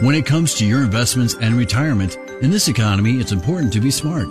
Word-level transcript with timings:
When 0.00 0.14
it 0.14 0.26
comes 0.26 0.52
to 0.56 0.66
your 0.66 0.82
investments 0.82 1.36
and 1.40 1.56
retirement, 1.56 2.18
in 2.42 2.50
this 2.50 2.68
economy, 2.68 3.18
it's 3.18 3.32
important 3.32 3.72
to 3.72 3.80
be 3.80 3.90
smart. 3.90 4.30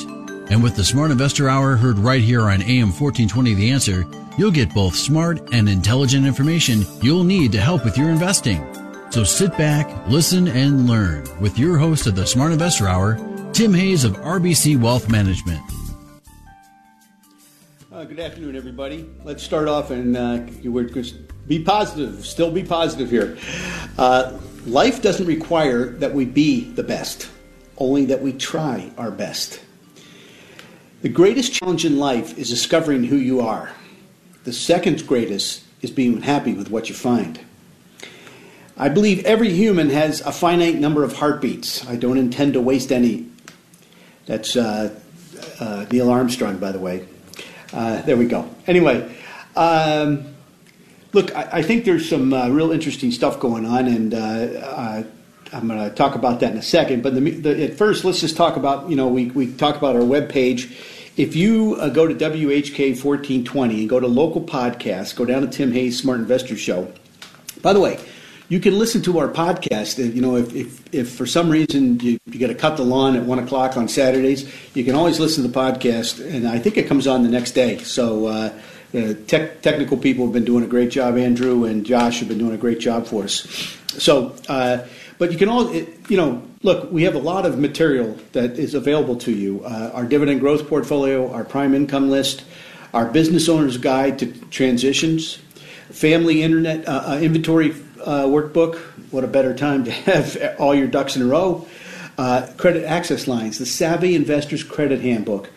And 0.52 0.62
with 0.62 0.76
the 0.76 0.84
Smart 0.84 1.10
Investor 1.10 1.50
Hour 1.50 1.76
heard 1.76 1.98
right 1.98 2.22
here 2.22 2.42
on 2.42 2.62
AM 2.62 2.92
1420 2.92 3.56
The 3.56 3.72
Answer, 3.72 4.06
you'll 4.38 4.52
get 4.52 4.76
both 4.76 4.96
smart 4.96 5.42
and 5.52 5.68
intelligent 5.68 6.28
information 6.28 6.86
you'll 7.02 7.24
need 7.24 7.52
to 7.54 7.60
help 7.60 7.84
with 7.84 7.98
your 7.98 8.12
investing. 8.12 8.64
So 9.10 9.24
sit 9.24 9.58
back, 9.58 9.90
listen, 10.08 10.48
and 10.48 10.88
learn 10.88 11.26
with 11.42 11.58
your 11.58 11.80
host 11.80 12.06
of 12.06 12.16
the 12.16 12.28
Smart 12.28 12.52
Investor 12.52 12.88
Hour, 12.88 13.16
Tim 13.52 13.74
Hayes 13.74 14.04
of 14.04 14.18
RBC 14.18 14.80
Wealth 14.80 15.10
Management. 15.10 15.64
Uh, 17.92 18.04
good 18.04 18.20
afternoon, 18.20 18.56
everybody. 18.56 19.10
Let's 19.24 19.42
start 19.42 19.68
off 19.68 19.90
and 19.90 20.16
uh, 20.16 20.42
be 21.48 21.64
positive. 21.64 22.24
Still 22.24 22.52
be 22.52 22.64
positive 22.64 23.10
here. 23.10 23.40
Uh, 23.98 24.38
life 24.66 25.02
doesn't 25.02 25.28
require 25.28 25.86
that 25.86 26.14
we 26.14 26.26
be 26.26 26.72
the 26.72 26.84
best, 26.84 27.30
only 27.78 28.06
that 28.06 28.22
we 28.22 28.34
try 28.34 28.92
our 28.98 29.12
best. 29.12 29.62
The 31.02 31.10
greatest 31.10 31.54
challenge 31.54 31.86
in 31.86 32.00
life 32.00 32.38
is 32.38 32.50
discovering 32.50 33.04
who 33.04 33.18
you 33.18 33.42
are. 33.42 33.72
The 34.44 34.54
second 34.54 35.06
greatest 35.06 35.64
is 35.82 35.92
being 35.92 36.22
happy 36.22 36.54
with 36.54 36.70
what 36.72 36.90
you 36.90 36.96
find. 36.96 37.40
I 38.78 38.90
believe 38.90 39.24
every 39.26 39.52
human 39.52 39.90
has 39.92 40.22
a 40.22 40.32
finite 40.32 40.76
number 40.76 41.04
of 41.04 41.14
heartbeats. 41.14 41.88
I 41.88 41.96
don't 41.96 42.18
intend 42.18 42.54
to 42.54 42.62
waste 42.62 42.92
any. 42.92 43.28
That's 44.26 44.56
uh, 44.56 45.00
uh, 45.60 45.86
Neil 45.92 46.10
Armstrong, 46.10 46.58
by 46.58 46.72
the 46.72 46.80
way. 46.80 47.08
Uh, 47.72 48.02
there 48.02 48.18
we 48.18 48.26
go. 48.26 48.50
Anyway, 48.68 49.16
um, 49.56 50.35
look, 51.16 51.36
I, 51.36 51.50
I, 51.54 51.62
think 51.64 51.86
there's 51.86 52.08
some 52.08 52.34
uh, 52.34 52.50
real 52.50 52.72
interesting 52.72 53.12
stuff 53.12 53.40
going 53.40 53.66
on, 53.66 53.88
and 53.88 54.14
uh, 54.14 54.18
uh, 54.18 55.04
I'm 55.54 55.68
going 55.68 55.80
to 55.80 55.96
talk 55.96 56.14
about 56.14 56.42
that 56.42 56.52
in 56.52 56.58
a 56.58 56.62
second. 56.62 57.02
But 57.02 57.16
the, 57.16 57.22
the, 57.32 57.64
at 57.64 57.74
first, 57.74 58.04
let's 58.04 58.20
just 58.20 58.38
talk 58.38 58.58
about 58.58 58.90
you 58.90 58.96
know 58.96 59.08
we 59.08 59.28
we 59.28 59.52
talk 59.54 59.78
about 59.78 59.96
our 59.96 60.06
web 60.06 60.30
page. 60.30 60.78
If 61.18 61.36
you 61.36 61.78
uh, 61.80 61.90
go 61.90 62.06
to 62.06 62.14
WHK 62.14 63.02
1420 63.02 63.80
and 63.80 63.90
go 63.90 64.02
to 64.02 64.08
local 64.08 64.42
podcasts, 64.42 65.16
go 65.16 65.24
down 65.24 65.42
to 65.42 65.48
Tim 65.48 65.72
Hayes 65.72 65.98
Smart 65.98 66.20
Investor 66.20 66.58
Show. 66.58 66.94
By 67.62 67.72
the 67.72 67.80
way, 67.80 67.98
you 68.50 68.60
can 68.60 68.78
listen 68.78 69.02
to 69.04 69.18
our 69.20 69.30
podcast. 69.30 69.98
You 70.14 70.22
know, 70.22 70.36
if, 70.36 70.54
if, 70.54 70.94
if 70.94 71.10
for 71.10 71.26
some 71.26 71.50
reason 71.50 72.02
you, 72.02 72.20
you 72.26 72.38
got 72.38 72.48
to 72.48 72.56
cut 72.56 72.76
the 72.76 72.84
lawn 72.84 73.16
at 73.16 73.24
one 73.24 73.40
o'clock 73.40 73.78
on 73.78 73.88
Saturdays, 73.88 74.52
you 74.76 74.84
can 74.84 74.94
always 74.94 75.20
listen 75.22 75.44
to 75.44 75.50
the 75.50 75.58
podcast, 75.58 76.20
and 76.20 76.46
I 76.46 76.60
think 76.60 76.78
it 76.78 76.88
comes 76.88 77.08
on 77.08 77.24
the 77.24 77.30
next 77.30 77.52
day. 77.52 77.78
So, 77.78 78.28
uh, 78.28 78.60
uh, 78.96 79.14
tech, 79.28 79.62
technical 79.62 79.98
people 79.98 80.26
have 80.26 80.34
been 80.34 80.46
doing 80.46 80.64
a 80.64 80.68
great 80.68 80.90
job. 80.90 81.18
Andrew 81.18 81.66
and 81.66 81.86
Josh 81.86 82.20
have 82.20 82.30
been 82.30 82.38
doing 82.38 82.54
a 82.54 82.58
great 82.58 82.80
job 82.80 83.08
for 83.08 83.24
us. 83.24 83.46
So, 83.88 84.36
uh, 84.48 84.86
but 85.18 85.32
you 85.32 85.38
can 85.38 85.50
all, 85.50 85.74
you 85.74 86.18
know, 86.18 86.42
look, 86.64 86.92
we 86.92 87.04
have 87.04 87.16
a 87.16 87.20
lot 87.20 87.46
of 87.46 87.58
material 87.58 88.18
that 88.34 88.60
is 88.60 88.74
available 88.74 89.16
to 89.18 89.32
you. 89.32 89.64
Uh, 89.64 89.92
our 89.94 90.06
dividend 90.06 90.42
growth 90.42 90.68
portfolio, 90.68 91.32
our 91.32 91.44
prime 91.44 91.74
income 91.74 92.10
list, 92.10 92.44
our 92.94 93.06
business 93.06 93.48
owner's 93.48 93.78
guide 93.78 94.20
to 94.20 94.32
transitions, 94.50 95.36
family 95.90 96.44
internet 96.44 96.88
uh, 96.88 97.04
uh, 97.08 97.20
inventory 97.22 97.72
uh, 98.04 98.24
workbook. 98.24 98.76
What 99.12 99.24
a 99.24 99.28
better 99.28 99.54
time 99.54 99.86
to 99.86 99.92
have 99.92 100.56
all 100.60 100.76
your 100.76 100.88
ducks 100.88 101.16
in 101.16 101.22
a 101.22 101.26
row. 101.26 101.68
Credit 102.18 102.86
access 102.86 103.28
lines, 103.28 103.58
the 103.58 103.66
Savvy 103.66 104.16
Investors 104.16 104.64
Credit 104.64 105.02
Handbook 105.02 105.50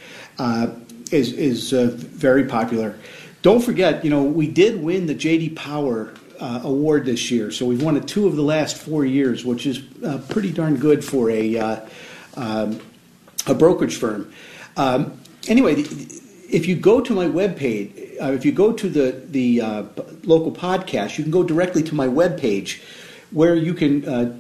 is 1.11 1.33
is 1.33 1.71
very 1.73 2.45
popular. 2.45 2.95
Don't 3.43 3.63
forget, 3.63 4.05
you 4.05 4.11
know, 4.11 4.23
we 4.23 4.49
did 4.49 4.83
win 4.83 5.07
the 5.07 5.15
JD 5.15 5.55
Power 5.55 6.13
uh, 6.41 6.61
award 6.65 7.05
this 7.05 7.31
year. 7.31 7.51
So 7.51 7.67
we've 7.67 7.83
won 7.83 7.97
it 7.97 8.07
two 8.07 8.27
of 8.27 8.37
the 8.37 8.43
last 8.43 8.77
four 8.77 9.05
years, 9.05 9.45
which 9.45 9.67
is 9.67 9.83
uh, 10.05 10.19
pretty 10.29 10.53
darn 10.53 10.77
good 10.77 11.05
for 11.05 11.31
a 11.31 11.57
uh, 11.57 11.81
um, 12.37 12.81
a 13.47 13.55
brokerage 13.55 13.97
firm. 13.97 14.33
Um, 14.77 15.21
anyway, 15.49 15.75
if 15.81 16.67
you 16.67 16.77
go 16.77 17.01
to 17.01 17.15
my 17.15 17.27
webpage, 17.27 18.21
uh, 18.21 18.33
if 18.33 18.45
you 18.45 18.53
go 18.53 18.73
to 18.73 18.89
the 18.89 19.23
the 19.29 19.61
uh, 19.61 19.83
local 20.25 20.53
podcast, 20.53 21.19
you 21.19 21.25
can 21.25 21.33
go 21.33 21.43
directly 21.43 21.83
to 21.85 21.95
my 21.95 22.07
webpage 22.07 22.81
where 23.31 23.55
you 23.55 23.75
can 23.75 24.09
uh, 24.09 24.39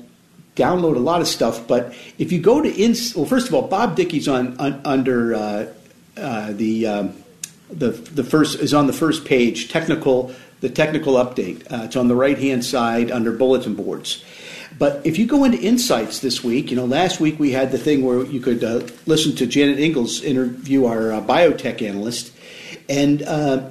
download 0.56 0.96
a 0.96 1.00
lot 1.00 1.20
of 1.20 1.28
stuff. 1.28 1.66
But 1.68 1.94
if 2.18 2.32
you 2.32 2.40
go 2.40 2.60
to 2.60 2.68
ins, 2.68 3.14
well, 3.14 3.26
first 3.26 3.48
of 3.48 3.54
all, 3.54 3.68
Bob 3.68 3.96
Dickey's 3.96 4.28
on, 4.28 4.58
on 4.58 4.80
under 4.84 5.68
the 6.16 6.86
um, 6.86 7.14
the 7.70 7.90
the 7.90 8.24
first 8.24 8.58
is 8.60 8.74
on 8.74 8.86
the 8.86 8.92
first 8.92 9.24
page, 9.24 9.70
technical 9.70 10.34
the 10.60 10.68
technical 10.68 11.14
update. 11.14 11.70
Uh, 11.72 11.84
it's 11.84 11.96
on 11.96 12.08
the 12.08 12.14
right 12.16 12.38
hand 12.38 12.64
side 12.64 13.10
under 13.10 13.32
bulletin 13.32 13.74
boards. 13.74 14.24
But 14.78 15.04
if 15.04 15.18
you 15.18 15.26
go 15.26 15.44
into 15.44 15.58
insights 15.58 16.20
this 16.20 16.44
week, 16.44 16.70
you 16.70 16.76
know, 16.76 16.84
last 16.84 17.20
week 17.20 17.38
we 17.38 17.50
had 17.50 17.72
the 17.72 17.78
thing 17.78 18.04
where 18.04 18.24
you 18.24 18.40
could 18.40 18.62
uh, 18.62 18.86
listen 19.06 19.34
to 19.36 19.46
Janet 19.46 19.80
Ingalls 19.80 20.22
interview 20.22 20.84
our 20.84 21.12
uh, 21.12 21.20
biotech 21.20 21.82
analyst, 21.82 22.32
and 22.88 23.22
uh, 23.22 23.70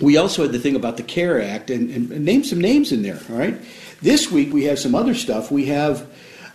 we 0.00 0.16
also 0.16 0.42
had 0.42 0.52
the 0.52 0.58
thing 0.58 0.74
about 0.74 0.96
the 0.96 1.02
CARE 1.02 1.40
Act 1.40 1.70
and, 1.70 1.90
and, 1.90 2.24
name 2.24 2.44
some 2.44 2.60
names 2.60 2.92
in 2.92 3.02
there. 3.02 3.20
All 3.30 3.36
right. 3.36 3.56
This 4.02 4.30
week 4.30 4.52
we 4.52 4.64
have 4.64 4.78
some 4.78 4.94
other 4.94 5.14
stuff. 5.14 5.50
We 5.50 5.66
have 5.66 6.06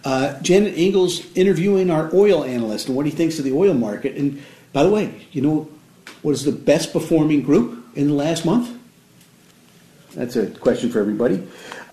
uh, 0.03 0.39
Janet 0.41 0.77
Ingalls 0.77 1.25
interviewing 1.35 1.89
our 1.89 2.09
oil 2.13 2.43
analyst 2.43 2.87
and 2.87 2.95
what 2.95 3.05
he 3.05 3.11
thinks 3.11 3.39
of 3.39 3.45
the 3.45 3.53
oil 3.53 3.73
market. 3.73 4.15
And 4.15 4.41
by 4.73 4.83
the 4.83 4.89
way, 4.89 5.27
you 5.31 5.41
know 5.41 5.69
what 6.21 6.31
is 6.31 6.43
the 6.43 6.51
best 6.51 6.93
performing 6.93 7.41
group 7.41 7.85
in 7.95 8.07
the 8.07 8.13
last 8.13 8.45
month? 8.45 8.77
That's 10.13 10.35
a 10.35 10.47
question 10.47 10.91
for 10.91 10.99
everybody. 10.99 11.47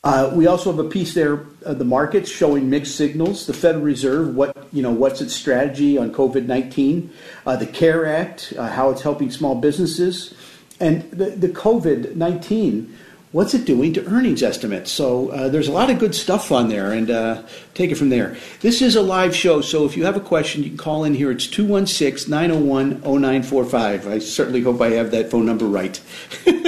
Uh, 0.05 0.31
we 0.35 0.47
also 0.47 0.71
have 0.71 0.85
a 0.85 0.89
piece 0.89 1.15
there, 1.15 1.47
uh, 1.67 1.75
the 1.75 1.85
markets 1.85 2.31
showing 2.31 2.71
mixed 2.71 2.97
signals. 2.97 3.47
The 3.47 3.53
Federal 3.53 3.83
Reserve, 3.83 4.35
what 4.35 4.69
you 4.73 4.83
know, 4.83 4.93
what's 4.93 5.21
its 5.21 5.35
strategy 5.35 5.99
on 5.99 6.13
COVID 6.13 6.47
nineteen? 6.47 7.13
Uh, 7.45 7.57
the 7.57 7.67
CARE 7.67 8.07
Act, 8.07 8.53
uh, 8.57 8.69
how 8.69 8.91
it's 8.91 9.03
helping 9.03 9.31
small 9.31 9.57
businesses, 9.57 10.35
and 10.79 11.11
the, 11.11 11.31
the 11.31 11.49
COVID 11.49 12.15
nineteen. 12.15 12.97
What's 13.31 13.53
it 13.53 13.67
doing 13.67 13.93
to 13.93 14.07
earnings 14.07 14.43
estimates? 14.43 14.91
So 14.91 15.29
uh, 15.29 15.49
there's 15.51 15.69
a 15.69 15.73
lot 15.73 15.91
of 15.91 15.99
good 15.99 16.15
stuff 16.15 16.51
on 16.51 16.71
there, 16.71 16.93
and 16.93 17.11
uh, 17.11 17.43
take 17.75 17.91
it 17.91 17.97
from 17.97 18.09
there. 18.09 18.39
This 18.61 18.81
is 18.81 18.97
a 18.97 19.03
live 19.03 19.37
show, 19.37 19.61
so 19.61 19.85
if 19.85 19.99
you 19.99 20.07
have 20.07 20.17
a 20.17 20.21
question, 20.21 20.63
you 20.63 20.71
can 20.71 20.79
call 20.79 21.05
in 21.05 21.13
here. 21.13 21.31
It's 21.31 21.47
216 21.47 22.31
901 22.31 23.03
0945. 23.03 24.09
I 24.09 24.19
certainly 24.19 24.63
hope 24.63 24.81
I 24.81 24.91
have 24.93 25.11
that 25.11 25.31
phone 25.31 25.45
number 25.47 25.67
right. 25.67 26.01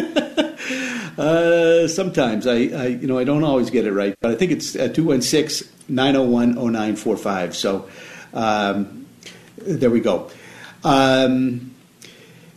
Uh, 1.19 1.87
sometimes 1.87 2.47
I, 2.47 2.55
I, 2.55 2.87
you 2.87 3.07
know, 3.07 3.19
I 3.19 3.25
don't 3.25 3.45
always 3.45 3.69
get 3.69 3.85
it 3.85 3.93
right, 3.93 4.17
but 4.23 4.31
I 4.31 4.37
think 4.37 4.53
it's 4.53 4.75
uh, 4.75 4.89
216 4.89 5.69
901 5.87 6.55
0945. 6.55 7.55
So 7.55 7.91
um, 8.33 9.07
there 9.59 9.91
we 9.91 10.01
go. 10.01 10.31
Um, 10.83 11.70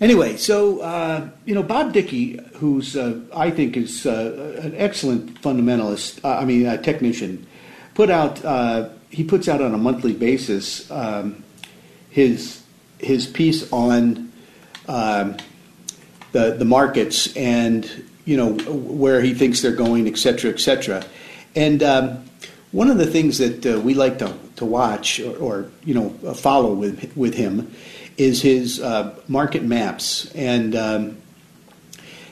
anyway, 0.01 0.37
so, 0.37 0.79
uh, 0.81 1.29
you 1.45 1.55
know, 1.55 1.63
Bob 1.63 1.93
Dickey, 1.93 2.39
who's, 2.55 2.95
uh, 2.95 3.19
I 3.35 3.51
think, 3.51 3.77
is 3.77 4.05
uh, 4.05 4.59
an 4.61 4.73
excellent 4.75 5.41
fundamentalist, 5.41 6.23
uh, 6.23 6.39
I 6.39 6.45
mean, 6.45 6.65
technician, 6.81 7.45
put 7.93 8.09
out, 8.09 8.40
he 9.09 9.23
puts 9.23 9.47
out 9.47 9.61
on 9.61 9.73
a 9.73 9.78
monthly 9.78 10.13
basis 10.13 10.90
um, 10.90 11.43
his, 12.09 12.63
his 12.99 13.28
piece 13.28 13.72
on 13.72 14.31
um, 14.87 15.37
the, 16.31 16.55
the 16.57 16.66
markets 16.66 17.35
and 17.35 17.89
you 18.25 18.37
know 18.37 18.53
where 18.53 19.22
he 19.22 19.34
thinks 19.34 19.61
they're 19.61 19.75
going, 19.75 20.07
et 20.07 20.17
cetera, 20.17 20.51
et 20.51 20.59
cetera. 20.59 21.05
And 21.55 21.84
um, 21.84 22.25
one 22.72 22.89
of 22.89 22.97
the 22.97 23.05
things 23.05 23.37
that 23.37 23.66
uh, 23.66 23.79
we 23.79 23.93
like 23.93 24.19
to, 24.19 24.34
to 24.57 24.66
watch 24.66 25.19
or, 25.19 25.37
or, 25.37 25.72
you 25.84 25.93
know 25.93 26.09
follow 26.34 26.73
with 26.73 27.16
with 27.16 27.35
him 27.35 27.73
is 28.17 28.41
his 28.41 28.79
uh, 28.79 29.15
market 29.27 29.63
maps, 29.63 30.31
and 30.33 30.75
um, 30.75 31.17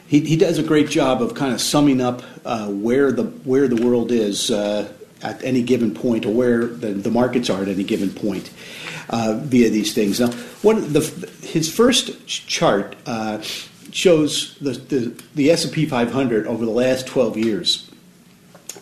he, 0.08 0.22
he 0.22 0.36
does 0.36 0.58
a 0.58 0.64
great 0.64 0.90
job 0.90 1.22
of 1.22 1.34
kind 1.34 1.54
of 1.54 1.62
summing 1.62 2.02
up 2.02 2.24
uh, 2.46 2.68
where 2.68 3.12
the 3.12 3.24
where 3.24 3.68
the 3.68 3.84
world 3.84 4.12
is 4.12 4.52
uh, 4.52 4.92
at 5.22 5.44
any 5.44 5.64
given 5.64 5.94
point, 5.94 6.26
or 6.26 6.34
where 6.34 6.66
the, 6.66 6.94
the 6.94 7.12
markets 7.12 7.50
are 7.50 7.62
at 7.62 7.68
any 7.68 7.84
given 7.84 8.12
point. 8.12 8.52
Uh, 9.10 9.38
via 9.44 9.70
these 9.70 9.94
things. 9.94 10.22
Now, 10.22 10.32
one 10.62 10.94
the 10.94 11.02
his 11.44 11.74
first 11.74 12.26
chart 12.28 12.96
uh, 13.06 13.42
shows 13.92 14.58
the, 14.60 14.72
the, 14.72 15.24
the 15.36 15.52
S&P 15.52 15.86
500 15.86 16.48
over 16.48 16.66
the 16.66 16.72
last 16.72 17.08
12 17.08 17.38
years. 17.38 17.92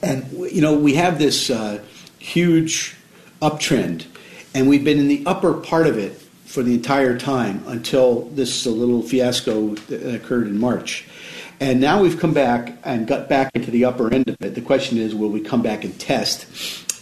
And, 0.02 0.32
you 0.52 0.62
know, 0.62 0.78
we 0.78 0.96
have 0.96 1.20
this 1.20 1.50
uh, 1.50 1.84
huge 2.20 2.96
uptrend, 3.42 4.06
and 4.54 4.70
we've 4.70 4.84
been 4.84 5.00
in 5.00 5.08
the 5.08 5.24
upper 5.26 5.54
part 5.54 5.88
of 5.88 5.98
it 5.98 6.19
for 6.50 6.64
the 6.64 6.74
entire 6.74 7.16
time 7.16 7.64
until 7.68 8.22
this 8.30 8.66
little 8.66 9.04
fiasco 9.04 9.76
that 9.76 10.16
occurred 10.16 10.48
in 10.48 10.58
March. 10.58 11.06
And 11.60 11.80
now 11.80 12.02
we've 12.02 12.20
come 12.20 12.34
back 12.34 12.76
and 12.84 13.06
got 13.06 13.30
back 13.30 13.52
into 13.54 13.70
the 13.70 13.86
upper 13.86 14.12
end 14.12 14.28
of 14.28 14.36
it. 14.42 14.56
The 14.56 14.62
question 14.62 14.98
is, 14.98 15.14
will 15.14 15.30
we 15.30 15.42
come 15.42 15.62
back 15.62 15.84
and 15.84 15.98
test? 16.00 16.48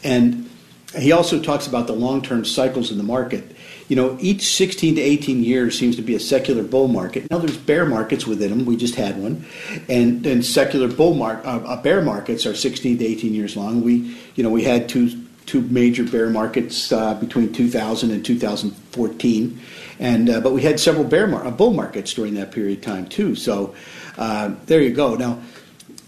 And 0.04 0.50
he 0.98 1.14
also 1.14 1.42
talks 1.42 1.66
about 1.66 1.88
the 1.88 1.94
long 1.94 2.22
term 2.22 2.44
cycles 2.44 2.92
in 2.92 2.98
the 2.98 3.06
market. 3.06 3.56
You 3.88 3.96
know, 3.96 4.18
each 4.20 4.54
16 4.54 4.96
to 4.96 5.02
18 5.02 5.42
years 5.42 5.80
seems 5.80 5.96
to 5.96 6.02
be 6.02 6.14
a 6.16 6.20
secular 6.20 6.64
bull 6.64 6.90
market. 6.90 7.32
Now, 7.32 7.38
there's 7.38 7.56
bear 7.56 7.86
markets 7.86 8.28
within 8.28 8.50
them. 8.50 8.66
We 8.66 8.76
just 8.76 8.96
had 8.96 9.18
one, 9.18 9.46
and 9.88 10.26
then 10.26 10.44
secular 10.44 10.90
bull 10.90 11.14
mark 11.14 11.46
uh, 11.46 11.60
uh 11.60 11.82
bear 11.82 12.02
markets 12.02 12.46
are 12.46 12.54
16 12.54 12.98
to 12.98 13.06
18 13.06 13.34
years 13.34 13.56
long. 13.56 13.82
We, 13.82 14.18
you 14.36 14.44
know, 14.44 14.50
we 14.50 14.64
had 14.64 14.90
two 14.90 15.10
two 15.48 15.62
major 15.62 16.04
bear 16.04 16.30
markets 16.30 16.92
uh, 16.92 17.16
between 17.16 17.52
2000 17.52 18.12
and 18.12 18.24
2014, 18.24 19.60
and 20.00 20.30
uh, 20.30 20.42
but 20.42 20.54
we 20.54 20.62
had 20.62 20.80
several 20.80 21.04
bear 21.04 21.26
mar- 21.26 21.48
uh, 21.48 21.50
bull 21.52 21.74
markets 21.74 22.14
during 22.14 22.36
that 22.36 22.52
period 22.52 22.78
of 22.78 22.84
time 22.84 23.08
too. 23.08 23.34
So 23.34 23.74
uh, 24.18 24.54
there 24.68 24.82
you 24.82 24.92
go. 24.92 25.16
Now, 25.16 25.40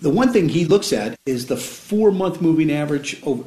the 0.02 0.10
one 0.10 0.32
thing 0.32 0.50
he 0.50 0.66
looks 0.66 0.94
at 0.94 1.18
is 1.26 1.48
the 1.48 1.58
four 1.58 2.12
month 2.12 2.42
moving 2.42 2.72
average 2.72 3.22
over, 3.24 3.44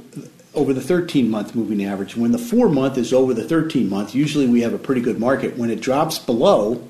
over 0.54 0.72
the 0.72 0.80
13 0.80 1.30
month 1.30 1.54
moving 1.54 1.84
average. 1.84 2.16
When 2.16 2.32
the 2.32 2.38
four 2.38 2.68
month 2.68 2.98
is 2.98 3.12
over 3.12 3.34
the 3.34 3.44
13 3.44 3.88
month, 3.88 4.14
usually 4.14 4.46
we 4.46 4.62
have 4.62 4.74
a 4.74 4.78
pretty 4.78 5.02
good 5.02 5.20
market. 5.20 5.56
When 5.56 5.70
it 5.70 5.80
drops 5.80 6.18
below, 6.18 6.86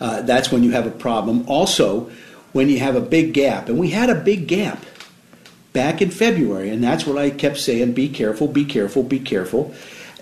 uh, 0.00 0.22
that's 0.22 0.52
when 0.52 0.62
you 0.62 0.72
have 0.72 0.86
a 0.86 0.90
problem. 0.90 1.48
Also, 1.48 2.10
when 2.52 2.68
you 2.68 2.78
have 2.80 2.96
a 2.96 3.00
big 3.00 3.34
gap, 3.34 3.68
and 3.68 3.78
we 3.78 3.90
had 3.90 4.10
a 4.10 4.14
big 4.14 4.48
gap 4.48 4.84
back 5.78 6.02
in 6.02 6.10
February, 6.10 6.70
and 6.70 6.82
that's 6.82 7.06
what 7.06 7.16
I 7.16 7.30
kept 7.30 7.56
saying: 7.56 7.92
be 7.92 8.08
careful, 8.08 8.48
be 8.48 8.64
careful, 8.64 9.04
be 9.04 9.20
careful. 9.20 9.72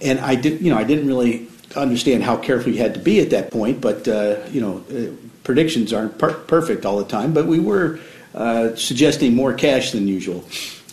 And 0.02 0.20
I 0.20 0.34
did, 0.34 0.60
you 0.60 0.70
know, 0.70 0.76
I 0.76 0.84
didn't 0.84 1.06
really 1.06 1.48
understand 1.74 2.22
how 2.22 2.36
careful 2.36 2.72
you 2.72 2.78
had 2.78 2.92
to 2.92 3.00
be 3.00 3.20
at 3.20 3.30
that 3.30 3.50
point, 3.50 3.80
but 3.80 4.06
uh, 4.06 4.36
you 4.50 4.60
know, 4.60 4.84
uh, 4.90 5.16
predictions 5.44 5.94
aren't 5.94 6.18
per- 6.18 6.34
perfect 6.34 6.84
all 6.84 6.98
the 6.98 7.06
time. 7.06 7.32
But 7.32 7.46
we 7.46 7.58
were 7.58 8.00
uh, 8.34 8.76
suggesting 8.76 9.34
more 9.34 9.54
cash 9.54 9.92
than 9.92 10.06
usual. 10.06 10.44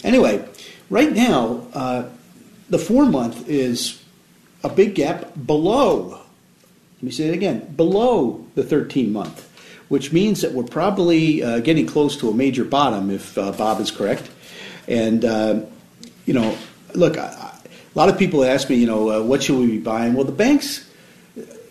Anyway, 0.02 0.48
right 0.90 1.12
now, 1.12 1.68
uh, 1.74 2.06
the 2.70 2.80
four 2.80 3.06
month 3.06 3.50
is 3.50 4.02
a 4.64 4.70
big 4.70 4.96
gap 4.96 5.34
below. 5.46 6.22
Let 6.96 7.04
me 7.04 7.12
say 7.12 7.28
it 7.28 7.34
again: 7.34 7.74
below 7.76 8.48
the 8.56 8.64
13 8.64 9.12
month 9.12 9.50
which 9.90 10.12
means 10.12 10.42
that 10.42 10.54
we're 10.54 10.64
probably 10.64 11.44
uh, 11.44 11.60
getting 11.60 11.86
close 11.86 12.18
to 12.18 12.30
a 12.30 12.34
major 12.34 12.64
bottom 12.64 13.12
if 13.12 13.38
uh, 13.38 13.52
Bob 13.52 13.80
is 13.80 13.92
correct. 13.92 14.28
And, 14.88 15.24
uh, 15.26 15.62
you 16.26 16.34
know, 16.34 16.58
look, 16.94 17.18
I, 17.18 17.54
a 17.96 17.98
lot 17.98 18.10
of 18.10 18.18
people 18.18 18.44
ask 18.44 18.70
me, 18.70 18.76
you 18.76 18.88
know, 18.88 19.10
uh, 19.10 19.24
what 19.24 19.44
should 19.44 19.60
we 19.60 19.68
be 19.68 19.80
buying? 19.80 20.14
Well, 20.14 20.26
the 20.26 20.32
banks, 20.32 20.90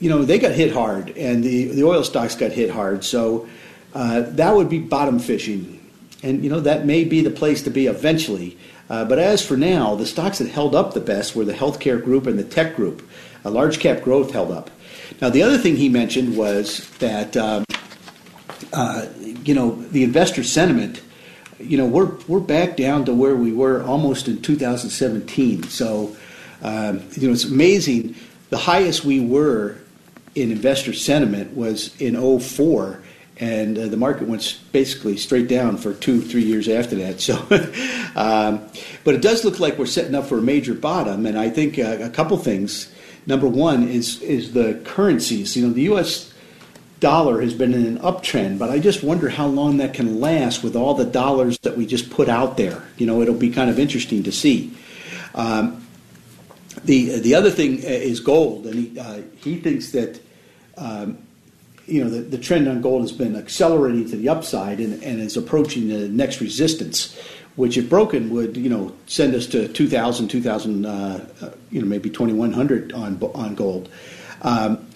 you 0.01 0.09
know, 0.09 0.25
they 0.25 0.39
got 0.39 0.53
hit 0.53 0.73
hard, 0.73 1.11
and 1.17 1.43
the, 1.43 1.67
the 1.67 1.85
oil 1.85 2.05
stocks 2.05 2.37
got 2.37 2.53
hit 2.53 2.71
hard. 2.71 3.05
So 3.05 3.49
uh, 3.95 4.21
that 4.21 4.55
would 4.55 4.69
be 4.69 4.79
bottom 4.79 5.19
fishing. 5.19 5.79
And, 6.23 6.45
you 6.45 6.51
know, 6.51 6.61
that 6.61 6.87
may 6.87 7.05
be 7.05 7.21
the 7.21 7.31
place 7.31 7.63
to 7.63 7.71
be 7.71 7.87
eventually. 7.87 8.57
Uh, 8.89 9.05
but 9.05 9.19
as 9.19 9.45
for 9.45 9.57
now, 9.57 9.97
the 9.97 10.07
stocks 10.07 10.39
that 10.39 10.49
held 10.49 10.75
up 10.75 10.95
the 10.95 11.01
best 11.01 11.35
were 11.35 11.45
the 11.45 11.53
healthcare 11.53 12.03
group 12.03 12.27
and 12.27 12.39
the 12.39 12.45
tech 12.45 12.77
group. 12.77 13.09
A 13.45 13.51
large 13.51 13.81
cap 13.81 14.03
growth 14.03 14.31
held 14.31 14.53
up. 14.53 14.71
Now, 15.21 15.31
the 15.31 15.43
other 15.43 15.59
thing 15.59 15.77
he 15.77 15.89
mentioned 15.89 16.37
was 16.37 16.89
that, 16.99 17.37
um, 17.37 17.65
uh, 18.73 19.07
you 19.45 19.55
know, 19.55 19.75
the 19.75 20.05
investor 20.05 20.45
sentiment 20.45 21.03
you 21.63 21.77
know, 21.77 21.87
we're 21.87 22.13
we're 22.29 22.41
back 22.41 22.77
down 22.77 23.05
to 23.07 23.15
where 23.15 23.37
we 23.37 23.53
were 23.53 23.83
almost 23.83 24.29
in 24.29 24.41
2017. 24.43 25.65
So, 25.65 26.17
um, 26.63 27.03
you 27.13 27.29
know, 27.29 27.33
it's 27.33 27.45
amazing. 27.45 28.17
The 28.51 28.59
highest 28.59 29.05
we 29.05 29.21
were 29.21 29.77
in 30.35 30.51
investor 30.51 30.93
sentiment 30.93 31.57
was 31.57 31.99
in 32.01 32.41
04, 32.41 33.03
and 33.39 33.79
uh, 33.79 33.87
the 33.89 33.97
market 33.97 34.29
went 34.29 34.59
basically 34.73 35.17
straight 35.17 35.49
down 35.49 35.77
for 35.77 35.95
two, 35.95 36.21
three 36.21 36.45
years 36.45 36.69
after 36.69 36.97
that. 36.97 37.21
So, 37.21 37.37
um, 38.17 38.67
but 39.05 39.15
it 39.15 39.23
does 39.23 39.45
look 39.45 39.61
like 39.61 39.79
we're 39.79 39.87
setting 39.87 40.15
up 40.15 40.27
for 40.27 40.39
a 40.39 40.43
major 40.43 40.75
bottom, 40.75 41.27
and 41.27 41.39
I 41.39 41.51
think 41.51 41.79
uh, 41.79 41.99
a 42.01 42.11
couple 42.11 42.37
things. 42.39 42.93
Number 43.25 43.47
one 43.47 43.89
is 43.89 44.21
is 44.23 44.53
the 44.53 44.81
currencies. 44.85 45.57
You 45.57 45.69
know, 45.69 45.73
the 45.73 45.83
U.S 45.83 46.32
dollar 47.03 47.41
has 47.41 47.53
been 47.53 47.75
in 47.75 47.85
an 47.85 47.99
uptrend, 47.99 48.59
but 48.59 48.71
I 48.71 48.79
just 48.79 49.03
wonder 49.03 49.29
how 49.29 49.49
long 49.49 49.79
that 49.79 49.93
can 49.93 50.21
last 50.21 50.63
with 50.63 50.77
all 50.77 50.95
the 50.95 51.05
dollars 51.05 51.59
that 51.59 51.77
we 51.77 51.85
just 51.85 52.11
put 52.11 52.29
out 52.29 52.57
there. 52.57 52.81
You 52.97 53.07
know, 53.07 53.21
it'll 53.21 53.35
be 53.35 53.51
kind 53.51 53.69
of 53.69 53.79
interesting 53.79 54.23
to 54.23 54.33
see. 54.33 54.73
Um, 55.35 55.85
the 56.85 57.19
the 57.19 57.35
other 57.35 57.51
thing 57.51 57.79
uh, 57.85 57.89
is 57.89 58.21
gold, 58.21 58.67
and 58.67 58.75
he 58.75 58.99
uh, 58.99 59.21
he 59.37 59.59
thinks 59.59 59.91
that. 59.91 60.21
Um, 60.79 61.19
you 61.89 62.03
know 62.03 62.09
the, 62.09 62.21
the 62.21 62.39
trend 62.39 62.69
on 62.69 62.81
gold 62.81 63.03
has 63.03 63.11
been 63.11 63.35
accelerating 63.35 64.09
to 64.09 64.17
the 64.17 64.29
upside 64.29 64.79
and, 64.79 65.03
and 65.03 65.21
is 65.21 65.37
approaching 65.37 65.89
the 65.89 66.09
next 66.09 66.41
resistance 66.41 67.19
which 67.57 67.77
if 67.77 67.91
broken 67.91 68.31
would 68.31 68.57
you 68.57 68.71
know 68.71 68.95
send 69.09 69.35
us 69.35 69.49
to 69.49 69.67
2000 69.67 70.29
2000 70.29 70.87
uh, 70.87 71.27
uh, 71.43 71.51
you 71.73 71.81
know 71.81 71.87
maybe 71.87 72.09
2100 72.09 72.93
on 72.93 73.21
on 73.35 73.57
gold 73.57 73.89
um, 74.43 74.87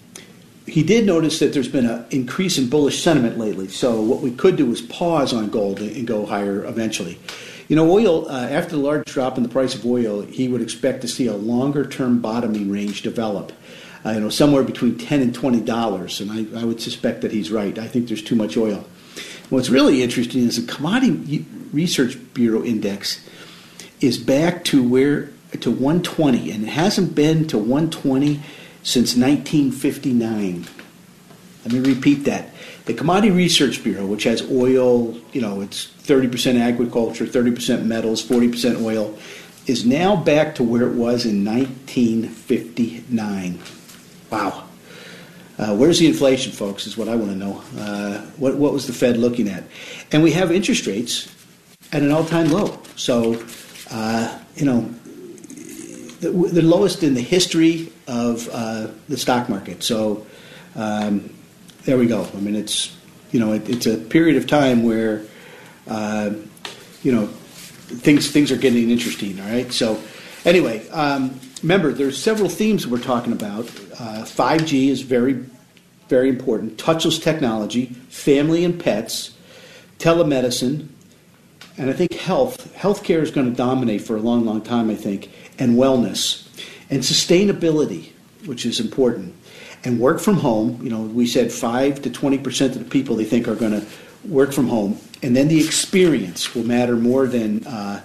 he 0.67 0.83
did 0.83 1.05
notice 1.05 1.39
that 1.39 1.53
there's 1.53 1.69
been 1.69 1.85
an 1.85 2.05
increase 2.11 2.57
in 2.57 2.69
bullish 2.69 3.01
sentiment 3.01 3.37
lately. 3.37 3.69
So 3.69 4.01
what 4.01 4.19
we 4.19 4.31
could 4.31 4.57
do 4.57 4.69
is 4.71 4.81
pause 4.81 5.33
on 5.33 5.49
gold 5.49 5.79
and 5.79 6.05
go 6.05 6.25
higher 6.25 6.65
eventually. 6.65 7.17
You 7.69 7.77
know, 7.77 7.89
oil, 7.89 8.29
uh, 8.29 8.47
after 8.49 8.75
the 8.75 8.81
large 8.81 9.05
drop 9.05 9.37
in 9.37 9.43
the 9.43 9.49
price 9.49 9.75
of 9.75 9.85
oil, 9.85 10.21
he 10.21 10.47
would 10.47 10.61
expect 10.61 11.01
to 11.01 11.07
see 11.07 11.27
a 11.27 11.33
longer 11.33 11.85
term 11.85 12.19
bottoming 12.19 12.69
range 12.69 13.01
develop. 13.01 13.53
Uh, 14.05 14.11
you 14.11 14.19
know, 14.19 14.29
somewhere 14.29 14.63
between 14.63 14.97
10 14.97 15.21
and 15.21 15.35
$20. 15.35 16.21
And 16.21 16.31
I, 16.31 16.61
I 16.61 16.63
would 16.63 16.81
suspect 16.81 17.21
that 17.21 17.31
he's 17.31 17.49
right. 17.49 17.77
I 17.79 17.87
think 17.87 18.07
there's 18.07 18.21
too 18.21 18.35
much 18.35 18.55
oil. 18.57 18.85
What's 19.49 19.69
really 19.69 20.03
interesting 20.03 20.43
is 20.43 20.63
the 20.63 20.71
Commodity 20.71 21.45
Research 21.71 22.17
Bureau 22.33 22.63
index 22.63 23.25
is 24.01 24.17
back 24.17 24.65
to 24.65 24.87
where 24.87 25.29
to 25.61 25.71
120 25.71 26.51
and 26.51 26.63
it 26.65 26.69
hasn't 26.69 27.15
been 27.15 27.47
to 27.47 27.57
120 27.57 28.41
since 28.87 29.15
1959. 29.17 30.65
Let 31.65 31.73
me 31.73 31.79
repeat 31.93 32.23
that. 32.23 32.51
The 32.85 32.93
Commodity 32.93 33.31
Research 33.31 33.83
Bureau, 33.83 34.05
which 34.05 34.23
has 34.23 34.49
oil, 34.49 35.13
you 35.33 35.41
know, 35.41 35.59
it's 35.59 35.87
30% 36.03 36.57
agriculture, 36.57 37.25
30% 37.25 37.83
metals, 37.83 38.25
40% 38.25 38.81
oil, 38.81 39.13
is 39.65 39.85
now 39.85 40.15
back 40.15 40.55
to 40.55 40.63
where 40.63 40.83
it 40.83 40.93
was 40.93 41.25
in 41.25 41.43
1959. 41.43 43.59
Wow. 44.29 44.63
Uh, 45.59 45.75
where's 45.75 45.99
the 45.99 46.07
inflation, 46.07 46.53
folks, 46.53 46.87
is 46.87 46.97
what 46.97 47.09
I 47.09 47.17
want 47.17 47.31
to 47.31 47.37
know. 47.37 47.61
Uh, 47.77 48.21
what, 48.37 48.55
what 48.55 48.71
was 48.71 48.87
the 48.87 48.93
Fed 48.93 49.17
looking 49.17 49.49
at? 49.49 49.65
And 50.13 50.23
we 50.23 50.31
have 50.31 50.49
interest 50.49 50.87
rates 50.87 51.27
at 51.91 52.03
an 52.03 52.11
all 52.11 52.23
time 52.23 52.47
low. 52.47 52.79
So, 52.95 53.43
uh, 53.91 54.39
you 54.55 54.63
know, 54.63 54.89
the, 56.19 56.31
the, 56.31 56.61
lowest 56.61 57.03
in 57.03 57.13
the 57.13 57.21
history 57.21 57.91
of 58.07 58.49
uh, 58.51 58.87
the 59.07 59.17
stock 59.17 59.49
market. 59.49 59.83
So 59.83 60.25
um, 60.75 61.33
there 61.83 61.97
we 61.97 62.07
go. 62.07 62.27
I 62.33 62.39
mean, 62.39 62.55
it's 62.55 62.95
you 63.31 63.39
know 63.39 63.53
it, 63.53 63.69
it's 63.69 63.85
a 63.85 63.97
period 63.97 64.37
of 64.37 64.47
time 64.47 64.83
where 64.83 65.23
uh, 65.87 66.31
you 67.03 67.11
know 67.11 67.27
things 67.27 68.31
things 68.31 68.51
are 68.51 68.57
getting 68.57 68.89
interesting. 68.89 69.39
All 69.39 69.49
right. 69.49 69.71
So 69.71 70.01
anyway, 70.45 70.87
um, 70.89 71.39
remember 71.61 71.91
there's 71.91 72.21
several 72.21 72.49
themes 72.49 72.87
we're 72.87 72.99
talking 72.99 73.33
about. 73.33 73.65
Uh, 73.99 74.23
5G 74.23 74.89
is 74.89 75.01
very 75.01 75.43
very 76.07 76.29
important. 76.29 76.77
Touchless 76.77 77.21
technology, 77.21 77.87
family 78.09 78.63
and 78.63 78.79
pets, 78.79 79.35
telemedicine, 79.99 80.87
and 81.77 81.89
I 81.89 81.93
think 81.93 82.13
health 82.13 82.73
healthcare 82.75 83.21
is 83.21 83.31
going 83.31 83.49
to 83.49 83.55
dominate 83.55 84.01
for 84.01 84.15
a 84.15 84.19
long, 84.19 84.45
long 84.45 84.61
time. 84.61 84.89
I 84.89 84.95
think, 84.95 85.31
and 85.59 85.75
wellness 85.75 86.47
and 86.89 87.01
sustainability, 87.01 88.11
which 88.45 88.65
is 88.65 88.79
important, 88.79 89.33
and 89.83 89.99
work 89.99 90.19
from 90.19 90.35
home. 90.35 90.79
You 90.81 90.89
know, 90.89 91.01
we 91.01 91.27
said 91.27 91.51
five 91.51 92.01
to 92.03 92.09
twenty 92.09 92.37
percent 92.37 92.75
of 92.75 92.83
the 92.83 92.89
people 92.89 93.15
they 93.15 93.25
think 93.25 93.47
are 93.47 93.55
going 93.55 93.79
to 93.79 93.85
work 94.25 94.53
from 94.53 94.67
home, 94.67 94.99
and 95.21 95.35
then 95.35 95.47
the 95.47 95.63
experience 95.63 96.53
will 96.55 96.65
matter 96.65 96.95
more 96.95 97.27
than 97.27 97.65
uh, 97.67 98.01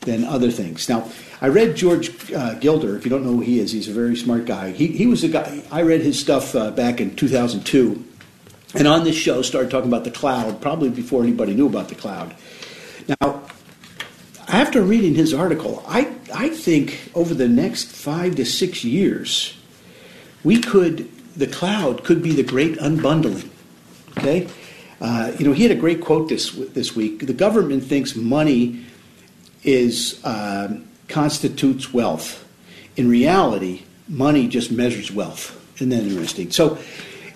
than 0.00 0.24
other 0.24 0.50
things. 0.50 0.88
Now, 0.88 1.08
I 1.40 1.48
read 1.48 1.76
George 1.76 2.32
uh, 2.32 2.54
Gilder. 2.54 2.96
If 2.96 3.04
you 3.04 3.10
don't 3.10 3.24
know 3.24 3.32
who 3.32 3.40
he 3.40 3.60
is, 3.60 3.72
he's 3.72 3.88
a 3.88 3.92
very 3.92 4.16
smart 4.16 4.44
guy. 4.44 4.70
He 4.70 4.88
he 4.88 5.06
was 5.06 5.24
a 5.24 5.28
guy. 5.28 5.62
I 5.70 5.82
read 5.82 6.00
his 6.00 6.18
stuff 6.18 6.54
uh, 6.54 6.70
back 6.70 7.00
in 7.00 7.14
2002, 7.14 8.04
and 8.74 8.88
on 8.88 9.04
this 9.04 9.16
show 9.16 9.42
started 9.42 9.70
talking 9.70 9.88
about 9.88 10.04
the 10.04 10.10
cloud 10.10 10.60
probably 10.60 10.90
before 10.90 11.22
anybody 11.22 11.54
knew 11.54 11.66
about 11.66 11.88
the 11.88 11.94
cloud. 11.94 12.34
Now, 13.08 13.42
after 14.48 14.82
reading 14.82 15.14
his 15.14 15.32
article, 15.32 15.84
I, 15.86 16.14
I 16.38 16.50
think 16.50 17.10
over 17.16 17.34
the 17.34 17.48
next 17.48 17.88
five 17.88 18.36
to 18.36 18.46
six 18.46 18.84
years, 18.84 19.56
we 20.44 20.60
could, 20.60 21.10
the 21.34 21.48
cloud 21.48 22.04
could 22.04 22.22
be 22.22 22.30
the 22.30 22.44
great 22.44 22.78
unbundling. 22.78 23.48
Okay? 24.16 24.46
Uh, 25.00 25.32
you 25.36 25.44
know, 25.44 25.52
he 25.52 25.64
had 25.64 25.72
a 25.72 25.80
great 25.80 26.00
quote 26.00 26.28
this 26.28 26.52
this 26.52 26.94
week. 26.94 27.26
The 27.26 27.32
government 27.32 27.82
thinks 27.82 28.14
money 28.14 28.86
is 29.64 30.24
uh, 30.24 30.78
constitutes 31.08 31.92
wealth. 31.92 32.46
In 32.94 33.08
reality, 33.08 33.82
money 34.08 34.46
just 34.46 34.70
measures 34.70 35.10
wealth. 35.10 35.56
Isn't 35.76 35.88
that 35.88 36.04
interesting? 36.04 36.52
So, 36.52 36.78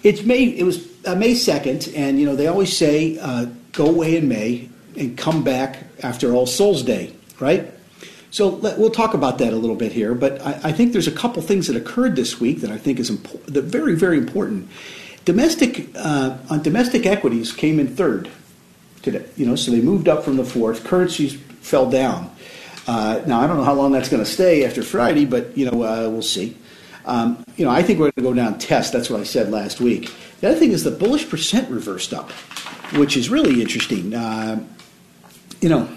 it's 0.05 0.23
May. 0.23 0.45
It 0.45 0.63
was 0.63 0.89
uh, 1.05 1.17
May 1.17 1.35
second, 1.35 1.89
and 1.97 2.21
you 2.21 2.27
know 2.27 2.37
they 2.37 2.47
always 2.47 2.77
say 2.77 3.19
uh, 3.19 3.47
go 3.73 3.87
away 3.87 4.17
in 4.17 4.29
May 4.29 4.69
and 4.97 5.19
come 5.19 5.43
back 5.43 5.85
after 6.05 6.35
All 6.35 6.47
Souls 6.47 6.85
Day, 6.85 7.13
right? 7.41 7.72
So 8.33 8.49
let, 8.49 8.79
we'll 8.79 8.91
talk 8.91 9.13
about 9.13 9.37
that 9.39 9.53
a 9.53 9.57
little 9.57 9.77
bit 9.77 9.93
here. 9.93 10.15
But 10.15 10.41
I, 10.41 10.61
I, 10.65 10.73
think 10.73 10.95
there's 10.95 11.07
a 11.07 11.13
couple 11.13 11.43
things 11.43 11.67
that 11.67 11.77
occurred 11.77 12.17
this 12.17 12.41
week 12.41 12.63
that 12.63 12.71
I 12.71 12.79
think 12.79 12.99
is 12.99 13.11
important. 13.11 13.53
That 13.53 13.65
very 13.65 13.95
very 13.95 14.17
important. 14.17 14.71
Domestic 15.27 15.91
uh, 15.95 16.39
on 16.49 16.63
domestic 16.63 17.05
equities 17.05 17.53
came 17.53 17.79
in 17.79 17.95
third 17.95 18.31
today. 19.03 19.27
You 19.37 19.45
know, 19.45 19.55
so 19.55 19.71
they 19.71 19.83
moved 19.83 20.09
up 20.09 20.25
from 20.25 20.39
the 20.39 20.45
fourth. 20.45 20.83
Currencies 20.83 21.35
fell 21.61 21.91
down. 21.91 22.35
Uh, 22.87 23.21
now 23.27 23.39
I 23.39 23.47
don't 23.47 23.59
know 23.59 23.65
how 23.65 23.75
long 23.75 23.93
that's 23.93 24.09
going 24.09 24.25
to 24.25 24.31
stay 24.31 24.65
after 24.65 24.83
Friday, 24.83 25.27
but 25.27 25.57
you 25.57 25.71
know 25.71 25.83
uh, 25.83 26.09
we'll 26.09 26.23
see. 26.23 26.57
Um, 27.05 27.45
you 27.57 27.67
know, 27.67 27.71
I 27.71 27.83
think 27.83 27.99
we're 27.99 28.13
going 28.13 28.13
to 28.15 28.23
go 28.23 28.33
down 28.33 28.59
test. 28.59 28.95
That's 28.95 29.11
what 29.11 29.21
I 29.21 29.25
said 29.25 29.51
last 29.51 29.79
week. 29.79 30.11
The 30.41 30.49
other 30.49 30.59
thing 30.59 30.73
is 30.73 30.85
the 30.85 30.91
bullish 30.91 31.29
percent 31.29 31.69
reversed 31.71 32.15
up, 32.15 32.31
which 32.95 33.15
is 33.15 33.29
really 33.29 33.61
interesting. 33.61 34.15
Uh, 34.15 34.65
you 35.61 35.69
know, 35.69 35.89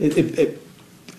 it, 0.00 0.18
it, 0.18 0.38
it, 0.38 0.59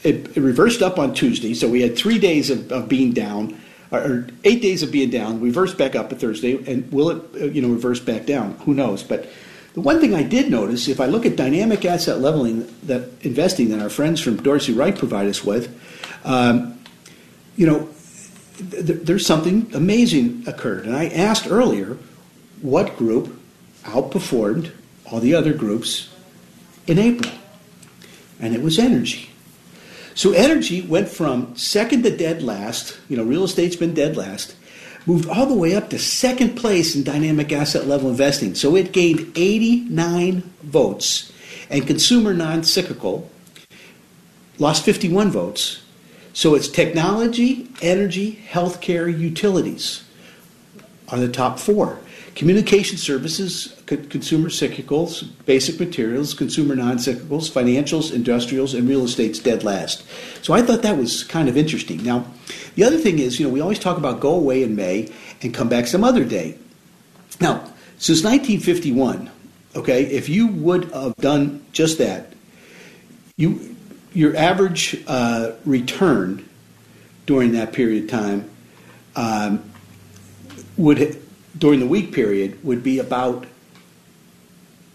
it, 0.04 0.36
reversed 0.36 0.82
up 0.82 0.98
on 0.98 1.14
Tuesday, 1.14 1.54
so 1.54 1.68
we 1.68 1.82
had 1.82 1.98
three 1.98 2.20
days 2.20 2.50
of, 2.50 2.72
of 2.72 2.90
being 2.90 3.14
down, 3.14 3.60
or, 3.92 4.28
eight 4.44 4.62
days 4.62 4.84
of 4.84 4.92
being 4.92 5.10
down. 5.10 5.42
Reversed 5.42 5.78
back 5.78 5.96
up 5.96 6.12
on 6.12 6.18
Thursday, 6.18 6.64
and 6.72 6.92
will 6.92 7.10
it, 7.10 7.24
uh, 7.36 7.46
you 7.46 7.62
know, 7.62 7.70
reverse 7.70 8.00
back 8.00 8.26
down? 8.26 8.54
Who 8.66 8.74
knows? 8.74 9.04
But 9.04 9.30
the 9.74 9.82
one 9.82 10.00
thing 10.00 10.14
I 10.14 10.24
did 10.24 10.52
notice, 10.52 10.88
if 10.88 11.00
I 11.00 11.06
look 11.06 11.26
at 11.26 11.36
dynamic 11.36 11.86
asset 11.86 12.20
leveling 12.20 12.68
that 12.84 13.10
investing 13.22 13.70
that 13.70 13.80
our 13.80 13.90
friends 13.90 14.20
from 14.20 14.38
Dorsey 14.38 14.74
Wright 14.74 14.98
provide 14.98 15.28
us 15.28 15.44
with, 15.44 15.74
um, 16.26 16.80
you 17.56 17.68
know, 17.68 17.90
there's 18.60 19.26
something 19.26 19.72
amazing 19.74 20.44
occurred. 20.46 20.86
And 20.86 20.96
I 20.96 21.08
asked 21.08 21.48
earlier 21.50 21.98
what 22.62 22.96
group 22.96 23.40
outperformed 23.84 24.72
all 25.12 25.20
the 25.20 25.34
other 25.34 25.54
groups 25.54 26.14
in 26.86 27.00
April. 27.00 27.32
And 28.40 28.54
it 28.54 28.62
was 28.62 28.78
energy. 28.78 29.31
So 30.16 30.32
energy 30.34 30.82
went 30.82 31.10
from 31.10 31.56
second 31.56 32.04
to 32.04 32.16
dead 32.16 32.44
last, 32.44 33.00
you 33.10 33.18
know, 33.18 33.24
real 33.24 33.44
estate's 33.44 33.76
been 33.76 33.94
dead 33.94 34.18
last, 34.18 34.56
moved 35.06 35.30
all 35.30 35.46
the 35.46 35.56
way 35.56 35.76
up 35.76 35.90
to 35.90 36.00
second 36.00 36.56
place 36.56 36.96
in 36.96 37.04
dynamic 37.04 37.52
asset 37.52 37.88
level 37.88 38.10
investing. 38.10 38.56
So 38.56 38.76
it 38.76 38.92
gained 38.92 39.32
89 39.36 40.42
votes. 40.64 41.32
And 41.70 41.88
consumer 41.88 42.34
non 42.34 42.64
cyclical 42.64 43.30
lost 44.60 44.84
51 44.84 45.32
votes. 45.32 45.82
So 46.34 46.56
it's 46.56 46.68
technology, 46.68 47.70
energy, 47.82 48.44
healthcare, 48.50 49.08
utilities 49.18 50.04
are 51.10 51.20
the 51.20 51.30
top 51.30 51.60
four. 51.60 52.00
Communication 52.36 52.98
services, 52.98 53.81
consumer 53.98 54.50
cyclicals, 54.50 55.28
basic 55.46 55.80
materials, 55.80 56.34
consumer 56.34 56.76
non 56.76 56.98
cyclicals, 56.98 57.52
financials, 57.52 58.14
industrials, 58.14 58.74
and 58.74 58.88
real 58.88 59.04
estate's 59.04 59.40
dead 59.40 59.64
last. 59.64 60.04
So 60.44 60.54
I 60.54 60.62
thought 60.62 60.82
that 60.82 60.98
was 60.98 61.24
kind 61.24 61.50
of 61.50 61.58
interesting. 61.58 62.04
Now, 62.04 62.26
the 62.76 62.84
other 62.84 62.98
thing 62.98 63.20
is, 63.20 63.40
you 63.40 63.48
know, 63.48 63.54
we 63.54 63.62
always 63.62 63.80
talk 63.80 63.98
about 63.98 64.20
go 64.20 64.34
away 64.34 64.64
in 64.64 64.76
May 64.76 65.12
and 65.42 65.54
come 65.54 65.70
back 65.70 65.88
some 65.88 66.04
other 66.04 66.24
day. 66.24 66.58
Now, 67.40 67.64
since 67.98 68.24
1951, 68.24 69.30
okay, 69.76 70.04
if 70.06 70.30
you 70.30 70.48
would 70.48 70.92
have 70.92 71.16
done 71.18 71.66
just 71.72 71.98
that, 71.98 72.34
you 73.38 73.76
your 74.14 74.36
average 74.36 75.02
uh, 75.08 75.54
return 75.66 76.48
during 77.26 77.54
that 77.54 77.72
period 77.72 78.04
of 78.04 78.10
time 78.10 78.50
um, 79.16 79.64
would 80.78 81.22
during 81.58 81.80
the 81.80 81.88
weak 81.88 82.14
period 82.14 82.64
would 82.64 82.84
be 82.84 83.00
about 83.00 83.46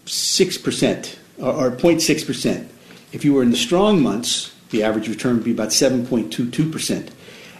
six 0.07 0.57
percent 0.57 1.19
or, 1.37 1.51
or 1.67 1.71
0.6 1.71 2.25
percent. 2.25 2.71
If 3.11 3.23
you 3.23 3.33
were 3.33 3.43
in 3.43 3.51
the 3.51 3.57
strong 3.57 4.01
months, 4.01 4.53
the 4.69 4.83
average 4.83 5.07
return 5.07 5.35
would 5.35 5.43
be 5.43 5.51
about 5.51 5.69
7.22 5.69 6.71
percent. 6.71 7.11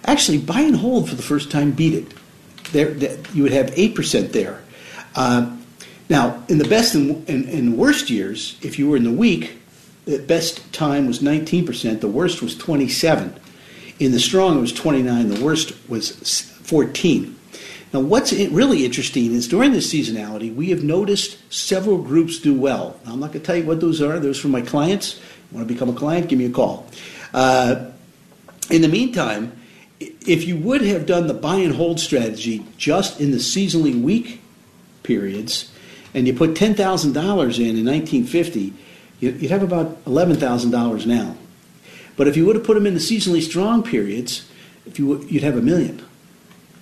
Actually, 0.06 0.39
buy 0.39 0.62
and 0.62 0.75
hold 0.75 1.10
for 1.10 1.16
the 1.16 1.24
first 1.24 1.51
time 1.51 1.72
beat 1.72 1.94
it. 1.94 2.13
There, 2.72 2.92
you 3.34 3.44
would 3.44 3.51
have 3.51 3.72
eight 3.75 3.96
percent 3.96 4.34
there. 4.34 4.62
Uh, 5.16 5.56
now, 6.10 6.44
in 6.48 6.58
the 6.58 6.68
best 6.68 6.96
and, 6.96 7.27
and, 7.30 7.46
and 7.50 7.77
worst 7.77 8.10
years, 8.10 8.58
if 8.62 8.80
you 8.80 8.89
were 8.89 8.96
in 8.96 9.04
the 9.04 9.12
weak, 9.12 9.60
the 10.06 10.20
best 10.20 10.72
time 10.72 11.06
was 11.06 11.20
19%, 11.20 12.00
the 12.00 12.08
worst 12.08 12.42
was 12.42 12.56
27. 12.56 13.38
In 14.00 14.12
the 14.13 14.20
strong, 14.20 14.58
it 14.58 14.62
was 14.62 14.72
29, 14.72 15.27
the 15.27 15.44
worst 15.44 15.74
was 15.89 16.12
14. 16.63 17.37
Now, 17.98 18.04
what's 18.04 18.32
really 18.32 18.86
interesting 18.86 19.34
is 19.34 19.48
during 19.48 19.72
this 19.72 19.92
seasonality, 19.92 20.54
we 20.54 20.70
have 20.70 20.84
noticed 20.84 21.39
several 21.51 21.98
groups 21.98 22.38
do 22.38 22.54
well. 22.54 22.96
Now, 23.04 23.13
I'm 23.13 23.20
not 23.20 23.32
going 23.32 23.39
to 23.39 23.46
tell 23.48 23.56
you 23.56 23.63
what 23.63 23.82
those 23.82 24.04
are. 24.04 24.20
Those 24.20 24.38
are 24.38 24.42
for 24.44 24.48
my 24.50 24.62
clients. 24.62 25.16
You 25.16 25.58
want 25.58 25.68
to 25.68 25.74
become 25.74 25.89
a 25.89 25.94
client? 25.94 26.30
Give 26.30 26.38
me 26.38 26.46
a 26.46 26.51
call. 26.51 26.86
Uh, 27.34 27.89
in 28.70 28.84
the 28.84 28.88
meantime, 28.88 29.51
if 30.00 30.46
you 30.46 30.58
would 30.58 30.84
have 30.84 31.08
done 31.08 31.25
the 31.25 31.34
buy 31.34 31.56
and 31.56 31.74
hold 31.74 32.00
strategy 32.00 32.63
just 32.77 33.20
in 33.20 33.32
the 33.32 33.38
seasonally 33.38 34.00
weak 34.00 34.42
periods, 35.01 35.74
and 36.13 36.27
you 36.27 36.36
put 36.36 36.51
$10,000 36.51 36.77
in 36.77 37.16
in 37.16 37.84
1950, 37.84 38.74
you'd 39.22 39.50
have 39.50 39.63
about 39.63 40.06
$11,000 40.06 41.08
now. 41.08 41.36
But 42.16 42.27
if 42.27 42.38
you 42.38 42.46
would 42.46 42.58
have 42.58 42.66
put 42.66 42.75
them 42.75 42.86
in 42.86 42.94
the 42.94 43.00
seasonally 43.00 43.42
strong 43.42 43.82
periods, 43.82 44.48
if 44.86 45.00
you 45.00 45.08
would, 45.08 45.32
you'd 45.32 45.42
have 45.42 45.58
a 45.58 45.63
million. 45.63 46.07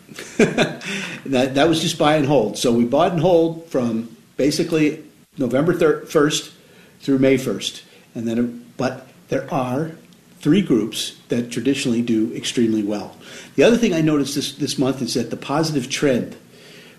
that, 0.37 1.55
that 1.55 1.67
was 1.67 1.81
just 1.81 1.97
buy 1.97 2.15
and 2.15 2.25
hold. 2.25 2.57
So 2.57 2.71
we 2.71 2.85
bought 2.85 3.11
and 3.11 3.21
hold 3.21 3.67
from 3.69 4.15
basically 4.37 5.03
November 5.37 5.73
1st 5.73 6.53
through 7.01 7.19
May 7.19 7.37
1st. 7.37 7.81
And 8.13 8.27
then, 8.27 8.65
but 8.77 9.07
there 9.29 9.51
are 9.53 9.91
three 10.39 10.61
groups 10.61 11.17
that 11.29 11.51
traditionally 11.51 12.01
do 12.01 12.33
extremely 12.35 12.83
well. 12.83 13.17
The 13.55 13.63
other 13.63 13.77
thing 13.77 13.93
I 13.93 14.01
noticed 14.01 14.35
this, 14.35 14.53
this 14.53 14.77
month 14.77 15.01
is 15.01 15.15
that 15.15 15.31
the 15.31 15.37
positive 15.37 15.89
trend 15.89 16.37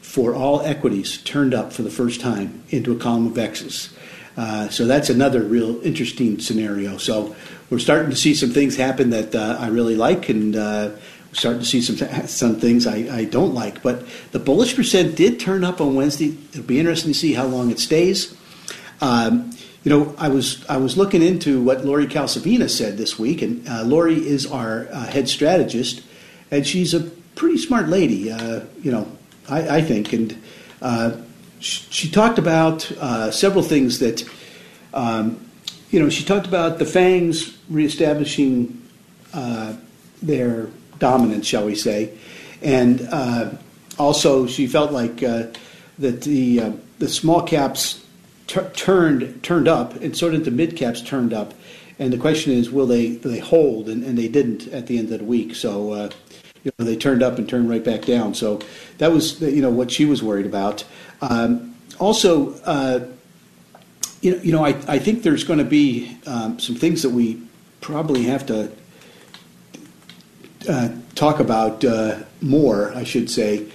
for 0.00 0.34
all 0.34 0.60
equities 0.62 1.18
turned 1.18 1.54
up 1.54 1.72
for 1.72 1.82
the 1.82 1.90
first 1.90 2.20
time 2.20 2.62
into 2.70 2.92
a 2.92 2.96
column 2.96 3.26
of 3.26 3.38
X's. 3.38 3.92
Uh, 4.36 4.68
so 4.68 4.86
that's 4.86 5.08
another 5.08 5.42
real 5.42 5.80
interesting 5.82 6.38
scenario. 6.38 6.96
So 6.96 7.34
we're 7.70 7.78
starting 7.78 8.10
to 8.10 8.16
see 8.16 8.34
some 8.34 8.50
things 8.50 8.76
happen 8.76 9.10
that 9.10 9.34
uh, 9.34 9.56
I 9.58 9.68
really 9.68 9.96
like, 9.96 10.28
and 10.28 10.54
uh, 10.54 10.90
starting 11.37 11.61
to 11.61 11.66
see 11.66 11.81
some 11.83 11.97
some 12.26 12.57
things 12.57 12.87
I, 12.87 13.19
I, 13.19 13.25
don't 13.25 13.55
like. 13.55 13.83
But 13.83 14.07
the 14.33 14.38
bullish 14.38 14.75
percent 14.75 15.16
did 15.16 15.38
turn 15.38 15.64
up 15.64 15.81
on 15.81 15.95
Wednesday. 15.95 16.37
It'll 16.52 16.62
be 16.62 16.81
interesting 16.81 17.12
to 17.12 17.19
see 17.19 17.35
how 17.35 17.47
long 17.47 17.71
it 17.71 17.78
stays. 17.78 18.37
Um, 19.00 19.50
you 19.85 19.90
know, 19.90 20.14
I 20.19 20.28
was 20.28 20.64
I 20.69 20.78
was 20.78 20.97
looking 20.97 21.23
into 21.23 21.62
what 21.62 21.85
Lori 21.85 22.07
Calvasina 22.07 22.69
said 22.69 22.97
this 22.97 23.19
week, 23.19 23.43
and 23.43 23.69
uh, 23.69 23.83
Lori 23.85 24.14
is 24.14 24.47
our 24.47 24.88
uh, 24.90 25.07
head 25.07 25.28
strategist, 25.28 26.02
and 26.50 26.66
she's 26.66 26.95
a 26.95 27.00
pretty 27.35 27.59
smart 27.59 27.88
lady. 27.88 28.33
Uh, 28.33 28.61
you 28.83 28.90
know, 28.90 29.07
I, 29.49 29.76
I 29.76 29.83
think, 29.83 30.12
and 30.12 30.37
she, 31.61 32.09
talked 32.11 32.38
about 32.38 32.90
uh, 32.93 33.31
several 33.31 33.62
things 33.62 33.99
that, 33.99 34.28
um, 34.95 35.40
you 35.90 36.00
know, 36.00 36.09
she 36.09 36.25
talked 36.25 36.47
about 36.47 36.78
the 36.78 36.85
Fangs 36.85 37.57
reestablishing 37.69 38.83
uh, 39.33 39.75
their 40.23 40.69
dominance, 40.98 41.46
shall 41.46 41.66
we 41.66 41.74
say, 41.74 42.12
and 42.62 43.06
uh, 43.10 43.50
also 43.98 44.46
she 44.46 44.66
felt 44.66 44.92
like 44.92 45.22
uh, 45.22 45.46
that 45.98 46.22
the 46.22 46.60
uh, 46.60 46.72
the 46.98 47.08
small 47.08 47.42
caps 47.42 48.04
t- 48.46 48.60
turned 48.74 49.42
turned 49.42 49.68
up, 49.68 49.94
and 49.96 50.16
so 50.16 50.30
did 50.30 50.44
the 50.44 50.50
mid 50.50 50.76
caps 50.76 51.00
turned 51.00 51.32
up, 51.32 51.54
and 51.98 52.12
the 52.12 52.18
question 52.18 52.52
is, 52.52 52.70
will 52.70 52.86
they 52.86 53.10
they 53.16 53.38
hold? 53.38 53.88
And, 53.88 54.04
and 54.04 54.16
they 54.16 54.28
didn't 54.28 54.68
at 54.68 54.86
the 54.86 54.98
end 54.98 55.12
of 55.12 55.18
the 55.18 55.24
week, 55.24 55.54
so 55.54 55.92
uh, 55.92 56.10
you 56.64 56.72
know, 56.78 56.84
they 56.84 56.96
turned 56.96 57.22
up 57.22 57.38
and 57.38 57.48
turned 57.48 57.70
right 57.70 57.84
back 57.84 58.04
down. 58.04 58.34
So 58.34 58.60
that 58.98 59.12
was 59.12 59.40
you 59.40 59.62
know 59.62 59.70
what 59.70 59.90
she 59.90 60.04
was 60.04 60.22
worried 60.22 60.46
about. 60.46 60.84
Um, 61.20 61.74
also, 61.98 62.54
uh, 62.64 63.06
you 64.20 64.32
know, 64.32 64.42
you 64.42 64.52
know, 64.52 64.64
I, 64.64 64.70
I 64.88 64.98
think 64.98 65.22
there's 65.22 65.44
going 65.44 65.58
to 65.58 65.64
be 65.64 66.16
um, 66.26 66.58
some 66.58 66.74
things 66.74 67.02
that 67.02 67.10
we 67.10 67.40
probably 67.80 68.24
have 68.24 68.46
to 68.46 68.70
uh, 70.68 70.88
talk 71.14 71.40
about 71.40 71.85
uh, 71.85 72.20
more, 72.40 72.92
I 72.94 73.04
should 73.04 73.30
say, 73.30 73.66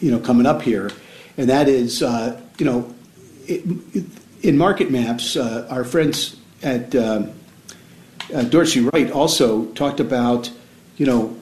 you 0.00 0.10
know, 0.10 0.18
coming 0.18 0.46
up 0.46 0.62
here, 0.62 0.90
and 1.36 1.48
that 1.48 1.68
is, 1.68 2.02
uh, 2.02 2.40
you 2.58 2.66
know, 2.66 2.94
it, 3.46 3.64
in 4.42 4.58
market 4.58 4.90
maps, 4.90 5.36
uh, 5.36 5.66
our 5.70 5.84
friends 5.84 6.36
at 6.62 6.94
um, 6.94 7.32
uh, 8.34 8.42
Dorsey 8.42 8.80
Wright 8.80 9.10
also 9.10 9.66
talked 9.72 10.00
about, 10.00 10.50
you 10.96 11.06
know, 11.06 11.36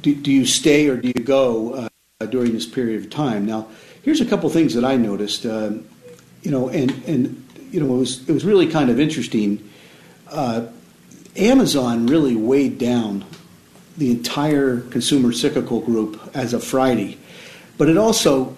do, 0.00 0.14
do 0.14 0.32
you 0.32 0.44
stay 0.44 0.88
or 0.88 0.96
do 0.96 1.08
you 1.08 1.24
go 1.24 1.88
during 2.30 2.52
this 2.52 2.66
period 2.66 3.04
of 3.04 3.10
time? 3.10 3.46
Now, 3.46 3.68
Here's 4.08 4.22
a 4.22 4.24
couple 4.24 4.48
things 4.48 4.72
that 4.72 4.86
I 4.86 4.96
noticed. 4.96 5.44
Uh, 5.44 5.72
you 6.40 6.50
know, 6.50 6.70
and 6.70 6.90
and 7.06 7.44
you 7.70 7.78
know, 7.78 7.94
it 7.94 7.98
was 7.98 8.26
it 8.26 8.32
was 8.32 8.42
really 8.42 8.66
kind 8.66 8.88
of 8.88 8.98
interesting. 8.98 9.68
Uh, 10.30 10.66
Amazon 11.36 12.06
really 12.06 12.34
weighed 12.34 12.78
down 12.78 13.26
the 13.98 14.10
entire 14.10 14.80
consumer 14.80 15.32
cyclical 15.32 15.80
group 15.80 16.18
as 16.34 16.54
of 16.54 16.64
Friday, 16.64 17.18
but 17.76 17.88
it 17.88 17.98
also, 17.98 18.56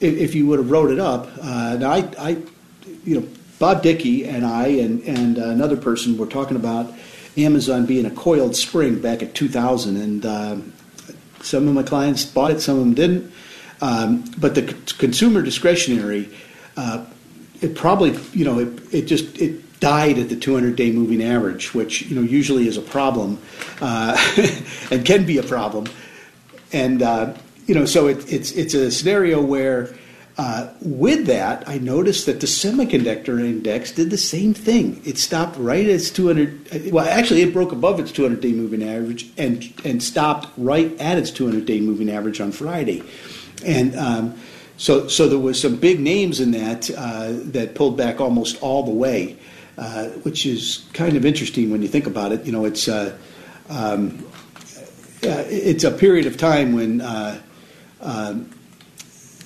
if, 0.00 0.34
you 0.34 0.46
would 0.46 0.58
have 0.58 0.70
wrote 0.70 0.90
it 0.90 0.98
up, 0.98 1.28
uh, 1.42 1.76
now 1.76 1.90
I, 1.90 2.08
I, 2.18 2.28
you 3.04 3.20
know, 3.20 3.28
Bob 3.58 3.82
Dickey 3.82 4.24
and 4.26 4.44
I 4.44 4.68
and 4.68 5.02
and 5.02 5.36
another 5.36 5.76
person 5.76 6.16
were 6.16 6.26
talking 6.26 6.56
about 6.56 6.92
Amazon 7.36 7.84
being 7.84 8.06
a 8.06 8.10
coiled 8.10 8.56
spring 8.56 9.00
back 9.00 9.22
in 9.22 9.32
2000, 9.32 9.96
and 9.96 10.26
uh, 10.26 10.56
some 11.42 11.68
of 11.68 11.74
my 11.74 11.82
clients 11.82 12.24
bought 12.24 12.50
it, 12.50 12.60
some 12.60 12.78
of 12.78 12.80
them 12.80 12.94
didn't. 12.94 13.32
Um, 13.82 14.24
but 14.38 14.54
the 14.54 14.68
c- 14.68 14.96
consumer 14.98 15.42
discretionary, 15.42 16.30
uh, 16.76 17.04
it 17.60 17.74
probably, 17.74 18.18
you 18.32 18.44
know, 18.44 18.58
it, 18.58 18.94
it 18.94 19.02
just 19.02 19.38
it 19.38 19.62
died 19.80 20.18
at 20.18 20.28
the 20.28 20.36
200-day 20.36 20.92
moving 20.92 21.22
average, 21.22 21.74
which 21.74 22.02
you 22.02 22.14
know 22.14 22.22
usually 22.22 22.68
is 22.68 22.76
a 22.76 22.82
problem 22.82 23.38
uh, 23.80 24.16
and 24.90 25.04
can 25.04 25.26
be 25.26 25.38
a 25.38 25.42
problem. 25.42 25.86
And 26.72 27.02
uh, 27.02 27.34
you 27.66 27.74
know, 27.74 27.84
so 27.84 28.06
it, 28.06 28.32
it's 28.32 28.52
it's 28.52 28.74
a 28.74 28.90
scenario 28.90 29.42
where. 29.42 29.94
Uh, 30.38 30.72
with 30.80 31.26
that, 31.26 31.68
I 31.68 31.76
noticed 31.76 32.24
that 32.24 32.40
the 32.40 32.46
semiconductor 32.46 33.44
index 33.44 33.92
did 33.92 34.08
the 34.08 34.16
same 34.16 34.54
thing. 34.54 35.02
It 35.04 35.18
stopped 35.18 35.58
right 35.58 35.84
at 35.84 35.90
its 35.90 36.08
200. 36.08 36.92
Well, 36.92 37.06
actually, 37.06 37.42
it 37.42 37.52
broke 37.52 37.72
above 37.72 38.00
its 38.00 38.10
200-day 38.10 38.52
moving 38.52 38.82
average 38.82 39.28
and 39.36 39.70
and 39.84 40.02
stopped 40.02 40.48
right 40.56 40.98
at 40.98 41.18
its 41.18 41.30
200-day 41.30 41.80
moving 41.80 42.08
average 42.08 42.40
on 42.40 42.52
Friday. 42.52 43.02
And 43.66 43.94
um, 43.96 44.38
so, 44.80 45.08
so 45.08 45.28
there 45.28 45.38
was 45.38 45.60
some 45.60 45.76
big 45.76 46.00
names 46.00 46.40
in 46.40 46.52
that 46.52 46.90
uh, 46.90 47.32
that 47.52 47.74
pulled 47.74 47.98
back 47.98 48.18
almost 48.18 48.62
all 48.62 48.82
the 48.82 48.90
way, 48.90 49.36
uh, 49.80 50.08
which 50.24 50.44
is 50.44 50.84
kind 50.92 51.16
of 51.16 51.24
interesting 51.24 51.70
when 51.70 51.80
you 51.80 51.88
think 51.88 52.06
about 52.06 52.32
it. 52.32 52.44
You 52.44 52.52
know, 52.52 52.66
it's 52.66 52.86
uh, 52.86 53.16
um, 53.70 54.26
it's 55.22 55.84
a 55.84 55.90
period 55.90 56.26
of 56.26 56.36
time 56.36 56.74
when 56.74 57.00
uh, 57.00 57.40
um, 58.02 58.50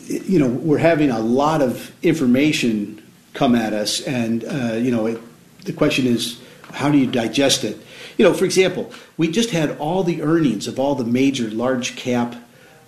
you 0.07 0.41
know 0.41 0.49
we're 0.49 0.79
having 0.79 1.11
a 1.11 1.21
lot 1.21 1.63
of 1.63 1.93
information 2.03 3.01
come 3.33 3.55
at 3.55 3.73
us, 3.73 4.01
and 4.01 4.45
uh, 4.45 4.75
you 4.75 4.91
know 4.91 5.07
it, 5.07 5.21
the 5.65 5.73
question 5.73 6.07
is 6.07 6.41
how 6.73 6.91
do 6.91 6.99
you 6.99 7.07
digest 7.07 7.63
it? 7.63 7.79
You 8.19 8.25
know, 8.25 8.35
for 8.35 8.45
example, 8.45 8.93
we 9.17 9.31
just 9.31 9.51
had 9.51 9.79
all 9.79 10.03
the 10.03 10.23
earnings 10.23 10.67
of 10.67 10.81
all 10.81 10.97
the 10.97 11.05
major 11.05 11.49
large 11.49 11.95
cap 11.95 12.35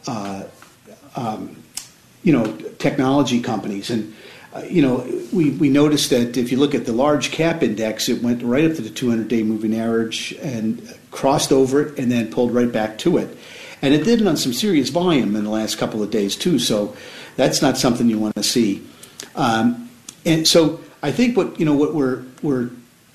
uh, 0.09 0.45
um, 1.15 1.63
you 2.23 2.33
know, 2.33 2.57
technology 2.79 3.41
companies. 3.41 3.91
And, 3.91 4.13
uh, 4.13 4.17
you 4.69 4.83
know, 4.83 5.07
we, 5.33 5.51
we 5.51 5.69
noticed 5.69 6.11
that 6.11 6.37
if 6.37 6.51
you 6.53 6.59
look 6.59 6.75
at 6.75 6.87
the 6.87 6.93
large 6.93 7.31
cap 7.31 7.63
index, 7.63 8.09
it 8.09 8.23
went 8.23 8.43
right 8.43 8.65
up 8.65 8.77
to 8.77 8.83
the 8.83 8.91
200 8.91 9.29
day 9.29 9.43
moving 9.43 9.75
average 9.77 10.33
and 10.43 10.97
crossed 11.11 11.53
over 11.53 11.83
it 11.83 11.99
and 11.99 12.11
then 12.11 12.31
pulled 12.31 12.55
right 12.55 12.71
back 12.71 12.99
to 12.99 13.19
it. 13.19 13.37
And 13.83 13.93
it 13.93 14.05
did 14.05 14.21
it 14.21 14.27
on 14.27 14.37
some 14.37 14.53
serious 14.53 14.89
volume 14.89 15.37
in 15.37 15.45
the 15.45 15.51
last 15.51 15.79
couple 15.79 16.03
of 16.03 16.11
days, 16.11 16.37
too. 16.37 16.59
So 16.59 16.97
that's 17.37 17.61
not 17.61 17.77
something 17.77 18.09
you 18.09 18.19
want 18.19 18.35
to 18.37 18.43
see. 18.43 18.87
Um, 19.35 19.91
and 20.25 20.47
so 20.47 20.81
I 21.03 21.13
think 21.13 21.37
what, 21.37 21.59
you 21.61 21.67
know, 21.67 21.75
what 21.75 21.95
we're, 21.95 22.23
we're 22.43 22.71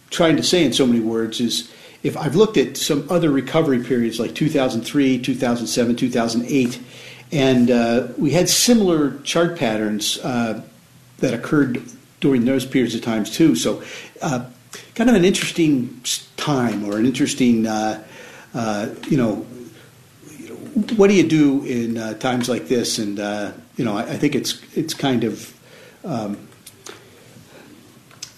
trying 0.10 0.38
to 0.38 0.43
say 0.43 0.63
in 0.63 0.74
so 0.74 0.86
many 0.86 1.00
words 1.00 1.39
is 1.39 1.71
if 2.03 2.17
I've 2.17 2.36
looked 2.36 2.57
at 2.57 2.77
some 2.77 3.07
other 3.10 3.29
recovery 3.29 3.83
periods 3.83 4.19
like 4.19 4.36
2003, 4.36 5.21
2007, 5.21 5.95
2008, 5.95 6.81
and 7.31 7.71
uh, 7.71 8.07
we 8.17 8.31
had 8.31 8.50
similar 8.50 9.19
chart 9.19 9.57
patterns 9.57 10.17
uh, 10.19 10.62
that 11.21 11.33
occurred 11.33 11.81
during 12.19 12.45
those 12.45 12.65
periods 12.65 12.93
of 12.93 13.01
times 13.01 13.31
too. 13.31 13.55
So, 13.55 13.81
uh, 14.21 14.45
kind 14.95 15.09
of 15.09 15.15
an 15.15 15.25
interesting 15.25 16.01
time 16.37 16.85
or 16.85 16.97
an 16.97 17.05
interesting, 17.05 17.65
uh, 17.65 18.03
uh, 18.53 18.89
you 19.07 19.17
know, 19.17 19.35
what 20.96 21.07
do 21.07 21.13
you 21.13 21.27
do 21.27 21.63
in 21.65 21.98
uh, 21.98 22.13
times 22.15 22.48
like 22.48 22.67
this? 22.67 23.00
And 23.00 23.17
you 23.77 23.85
know, 23.85 23.98
I, 23.98 24.03
I, 24.03 24.17
think 24.17 24.35
it's 24.35 24.61
it's 24.75 24.93
kind 24.93 25.24
of 25.24 25.53
um, 26.03 26.37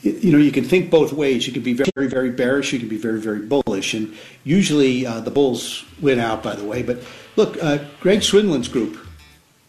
you 0.04 0.34
know, 0.34 0.38
you 0.38 0.52
can 0.52 0.66
think 0.66 0.92
both 0.92 1.14
ways. 1.14 1.48
You 1.48 1.54
can 1.54 1.64
be 1.64 1.74
very, 1.74 2.08
very 2.08 2.30
bearish. 2.30 2.74
You 2.74 2.80
can 2.80 2.90
be 2.90 2.98
very, 2.98 3.22
very 3.22 3.40
bullish. 3.40 3.94
And 3.94 4.16
usually 4.44 5.06
uh, 5.06 5.22
the 5.22 5.32
bulls 5.32 5.86
win 6.02 6.20
out, 6.20 6.44
by 6.44 6.56
the 6.56 6.66
way. 6.66 6.84
But 6.84 7.04
look, 7.38 7.62
uh, 7.64 7.80
Greg 8.02 8.20
Swenlin's 8.20 8.68
group. 8.68 8.98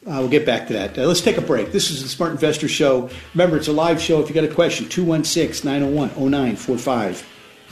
Uh, 0.07 0.17
we'll 0.19 0.29
get 0.29 0.45
back 0.45 0.67
to 0.67 0.75
that. 0.75 0.99
Uh, 0.99 1.07
let's 1.07 1.23
take 1.23 1.39
a 1.39 1.41
break. 1.41 1.73
This 1.73 1.91
is 1.91 2.03
the 2.03 2.09
Smart 2.09 2.33
Investor 2.33 2.69
Show. 2.69 3.09
Remember, 3.33 3.57
it's 3.57 3.69
a 3.69 3.73
live 3.73 4.01
show. 4.01 4.21
If 4.21 4.29
you 4.29 4.35
got 4.35 4.45
a 4.45 4.55
question, 4.55 4.87
216 4.89 5.67
901 5.67 6.11
0945. 6.11 7.27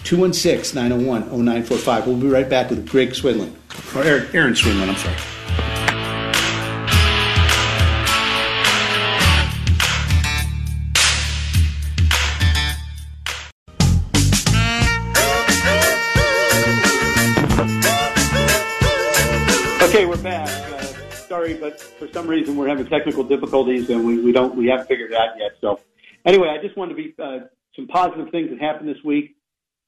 216 0.04 0.74
901 0.74 1.22
0945. 1.44 2.06
We'll 2.06 2.16
be 2.16 2.28
right 2.28 2.48
back 2.48 2.70
with 2.70 2.88
Greg 2.88 3.10
Swenlin. 3.10 3.52
Or 3.94 4.02
Erin, 4.02 4.34
Erin 4.34 4.54
Swenlin, 4.54 4.88
I'm 4.88 4.96
sorry. 4.96 5.71
Sorry, 21.42 21.54
but 21.54 21.80
for 21.80 22.08
some 22.12 22.26
reason 22.26 22.56
we're 22.56 22.68
having 22.68 22.86
technical 22.86 23.24
difficulties 23.24 23.90
and 23.90 24.04
we, 24.04 24.20
we 24.20 24.32
don't 24.32 24.54
we 24.56 24.66
haven't 24.68 24.86
figured 24.86 25.12
it 25.12 25.16
out 25.16 25.36
yet. 25.38 25.52
So 25.60 25.80
anyway, 26.24 26.48
I 26.48 26.62
just 26.62 26.76
wanted 26.76 26.96
to 26.96 27.02
be 27.02 27.14
uh, 27.22 27.46
some 27.76 27.86
positive 27.88 28.30
things 28.30 28.50
that 28.50 28.60
happened 28.60 28.88
this 28.88 29.02
week. 29.04 29.36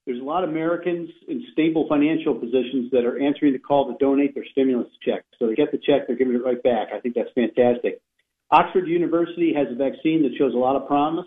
There's 0.06 0.20
a 0.20 0.24
lot 0.24 0.44
of 0.44 0.50
Americans 0.50 1.08
in 1.28 1.44
stable 1.52 1.86
financial 1.88 2.34
positions 2.34 2.90
that 2.90 3.04
are 3.06 3.18
answering 3.18 3.54
the 3.54 3.58
call 3.58 3.86
to 3.90 3.96
donate 3.98 4.34
their 4.34 4.44
stimulus 4.52 4.88
check. 5.02 5.24
So 5.38 5.46
they 5.46 5.54
get 5.54 5.72
the 5.72 5.78
check, 5.78 6.06
they're 6.06 6.16
giving 6.16 6.34
it 6.34 6.44
right 6.44 6.62
back. 6.62 6.88
I 6.94 7.00
think 7.00 7.14
that's 7.14 7.30
fantastic. 7.34 8.02
Oxford 8.50 8.86
University 8.86 9.54
has 9.54 9.68
a 9.70 9.74
vaccine 9.74 10.22
that 10.22 10.36
shows 10.36 10.52
a 10.54 10.58
lot 10.58 10.76
of 10.76 10.86
promise. 10.86 11.26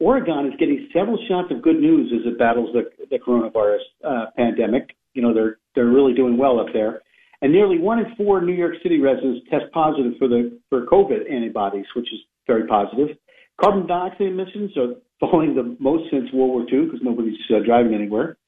Oregon 0.00 0.46
is 0.46 0.54
getting 0.58 0.88
several 0.92 1.18
shots 1.28 1.52
of 1.52 1.62
good 1.62 1.78
news 1.78 2.12
as 2.12 2.26
it 2.26 2.36
battles 2.36 2.74
the, 2.74 2.90
the 3.10 3.18
coronavirus 3.18 3.84
uh, 4.04 4.26
pandemic. 4.36 4.96
You 5.12 5.22
know, 5.22 5.32
they're 5.32 5.58
they're 5.76 5.86
really 5.86 6.14
doing 6.14 6.36
well 6.36 6.58
up 6.58 6.72
there 6.72 7.03
and 7.44 7.52
nearly 7.52 7.78
one 7.78 7.98
in 7.98 8.06
four 8.16 8.40
New 8.40 8.54
York 8.54 8.72
City 8.82 9.00
residents 9.00 9.46
test 9.50 9.64
positive 9.74 10.14
for 10.18 10.28
the 10.28 10.58
for 10.70 10.86
COVID 10.86 11.30
antibodies, 11.30 11.84
which 11.94 12.10
is 12.10 12.18
very 12.46 12.66
positive. 12.66 13.18
Carbon 13.60 13.86
dioxide 13.86 14.28
emissions 14.28 14.74
are 14.78 14.94
falling 15.20 15.54
the 15.54 15.76
most 15.78 16.10
since 16.10 16.32
World 16.32 16.50
War 16.50 16.60
II 16.62 16.86
because 16.86 17.00
nobody's 17.02 17.36
uh, 17.54 17.58
driving 17.62 17.92
anywhere. 17.92 18.38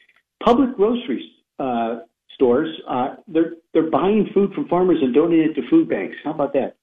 Public 0.42 0.74
grocery 0.76 1.30
uh, 1.58 1.98
stores 2.34 2.70
uh, 2.88 3.16
they're 3.28 3.52
they're 3.74 3.90
buying 3.90 4.30
food 4.32 4.54
from 4.54 4.66
farmers 4.66 4.98
and 5.02 5.14
donating 5.14 5.50
it 5.50 5.60
to 5.60 5.68
food 5.68 5.90
banks. 5.90 6.16
How 6.24 6.32
about 6.32 6.54
that? 6.54 6.76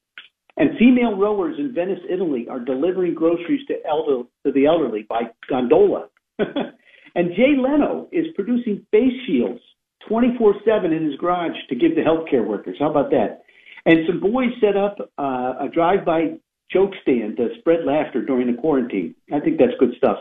And 0.55 0.77
female 0.77 1.17
rowers 1.17 1.55
in 1.57 1.73
Venice, 1.73 1.99
Italy, 2.07 2.45
are 2.47 2.59
delivering 2.59 3.15
groceries 3.15 3.65
to 3.69 3.73
elder 3.89 4.21
to 4.45 4.51
the 4.51 4.67
elderly 4.67 5.07
by 5.09 5.21
gondola. 5.49 6.09
and 6.37 7.31
Jay 7.35 7.55
Leno 7.57 8.07
is 8.11 8.27
producing 8.35 8.85
face 8.91 9.13
shields 9.25 9.61
24 10.07 10.55
7 10.65 10.91
in 10.91 11.05
his 11.05 11.15
garage 11.15 11.55
to 11.69 11.75
give 11.75 11.95
to 11.95 12.01
healthcare 12.01 12.45
workers. 12.45 12.77
How 12.79 12.89
about 12.89 13.09
that? 13.11 13.43
And 13.85 13.99
some 14.07 14.19
boys 14.19 14.49
set 14.61 14.77
up 14.77 14.97
uh, 15.17 15.53
a 15.59 15.69
drive 15.73 16.05
by 16.05 16.37
joke 16.71 16.91
stand 17.01 17.37
to 17.37 17.49
spread 17.59 17.85
laughter 17.85 18.23
during 18.23 18.47
the 18.53 18.59
quarantine. 18.59 19.15
I 19.31 19.39
think 19.39 19.59
that's 19.59 19.73
good 19.79 19.93
stuff. 19.97 20.17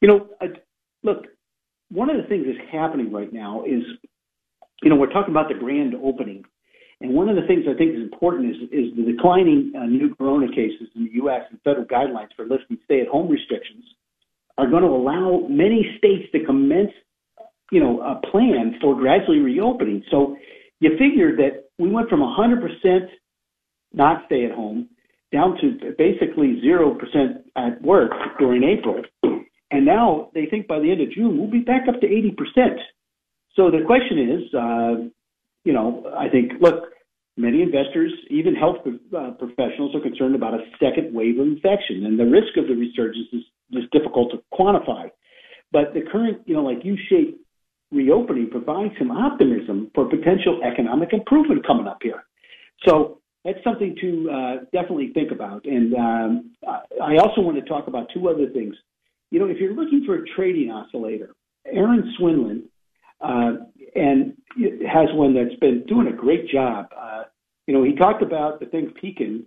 You 0.00 0.08
know, 0.08 0.28
uh, 0.40 0.46
look, 1.02 1.26
one 1.90 2.10
of 2.10 2.16
the 2.16 2.28
things 2.28 2.46
that's 2.46 2.70
happening 2.70 3.12
right 3.12 3.32
now 3.32 3.64
is, 3.64 3.82
you 4.82 4.90
know, 4.90 4.96
we're 4.96 5.12
talking 5.12 5.32
about 5.32 5.48
the 5.48 5.54
grand 5.54 5.94
opening. 6.02 6.44
And 7.00 7.14
one 7.14 7.28
of 7.28 7.36
the 7.36 7.46
things 7.46 7.64
I 7.68 7.76
think 7.76 7.94
is 7.94 8.02
important 8.02 8.50
is, 8.50 8.62
is 8.70 8.96
the 8.96 9.12
declining 9.12 9.72
uh, 9.74 9.86
new 9.86 10.14
corona 10.14 10.48
cases 10.48 10.88
in 10.94 11.04
the 11.04 11.12
U.S. 11.14 11.42
and 11.50 11.58
federal 11.62 11.86
guidelines 11.86 12.28
for 12.36 12.44
lifting 12.44 12.78
stay 12.84 13.00
at 13.00 13.08
home 13.08 13.28
restrictions 13.28 13.84
are 14.58 14.68
going 14.68 14.82
to 14.82 14.88
allow 14.88 15.46
many 15.48 15.94
states 15.96 16.30
to 16.32 16.44
commence 16.44 16.90
you 17.70 17.80
know, 17.80 18.00
a 18.00 18.20
plan 18.30 18.76
for 18.80 18.94
gradually 18.94 19.38
reopening. 19.38 20.02
So 20.10 20.36
you 20.80 20.90
figure 20.98 21.36
that 21.36 21.64
we 21.78 21.90
went 21.90 22.08
from 22.08 22.20
100% 22.20 23.06
not 23.92 24.22
stay 24.26 24.44
at 24.44 24.52
home 24.52 24.88
down 25.32 25.56
to 25.60 25.94
basically 25.96 26.60
0% 26.64 26.96
at 27.56 27.82
work 27.82 28.12
during 28.38 28.64
April. 28.64 29.02
And 29.70 29.86
now 29.86 30.30
they 30.34 30.46
think 30.46 30.66
by 30.66 30.80
the 30.80 30.90
end 30.90 31.00
of 31.00 31.12
June, 31.12 31.38
we'll 31.38 31.50
be 31.50 31.60
back 31.60 31.82
up 31.88 32.00
to 32.00 32.06
80%. 32.06 32.76
So 33.54 33.70
the 33.70 33.84
question 33.86 34.18
is, 34.18 34.54
uh, 34.54 35.08
you 35.64 35.72
know, 35.72 36.10
I 36.16 36.28
think, 36.28 36.52
look, 36.60 36.84
many 37.36 37.62
investors, 37.62 38.12
even 38.30 38.54
health 38.54 38.78
uh, 38.86 39.30
professionals, 39.38 39.94
are 39.94 40.00
concerned 40.00 40.34
about 40.34 40.54
a 40.54 40.64
second 40.82 41.14
wave 41.14 41.38
of 41.38 41.46
infection, 41.46 42.06
and 42.06 42.18
the 42.18 42.24
risk 42.24 42.56
of 42.56 42.66
the 42.66 42.74
resurgence 42.74 43.28
is, 43.32 43.42
is 43.72 43.84
difficult 43.92 44.32
to 44.32 44.42
quantify. 44.52 45.10
But 45.72 45.94
the 45.94 46.02
current, 46.10 46.42
you 46.46 46.54
know, 46.54 46.62
like 46.62 46.84
U-shaped 46.84 47.38
reopening 47.92 48.48
provides 48.50 48.94
some 48.98 49.10
optimism 49.10 49.90
for 49.94 50.08
potential 50.08 50.60
economic 50.64 51.12
improvement 51.12 51.66
coming 51.66 51.86
up 51.86 51.98
here. 52.02 52.24
So 52.86 53.20
that's 53.44 53.62
something 53.64 53.96
to 54.00 54.30
uh, 54.30 54.54
definitely 54.72 55.12
think 55.12 55.32
about. 55.32 55.64
And 55.64 55.94
um, 55.94 56.50
I 56.66 57.16
also 57.16 57.40
want 57.40 57.56
to 57.56 57.68
talk 57.68 57.86
about 57.88 58.08
two 58.14 58.28
other 58.28 58.48
things. 58.50 58.74
You 59.30 59.38
know, 59.38 59.46
if 59.46 59.58
you're 59.58 59.74
looking 59.74 60.04
for 60.04 60.16
a 60.16 60.26
trading 60.36 60.70
oscillator, 60.70 61.34
Erin 61.66 62.14
Swenlin 62.20 62.62
uh, 63.20 63.64
and 63.94 64.34
has 64.90 65.08
one 65.12 65.34
that's 65.34 65.58
been 65.60 65.84
doing 65.86 66.08
a 66.08 66.12
great 66.12 66.48
job. 66.48 66.86
Uh, 66.96 67.24
you 67.66 67.74
know, 67.74 67.84
he 67.84 67.94
talked 67.94 68.22
about 68.22 68.60
the 68.60 68.66
thing 68.66 68.92
peaking 69.00 69.44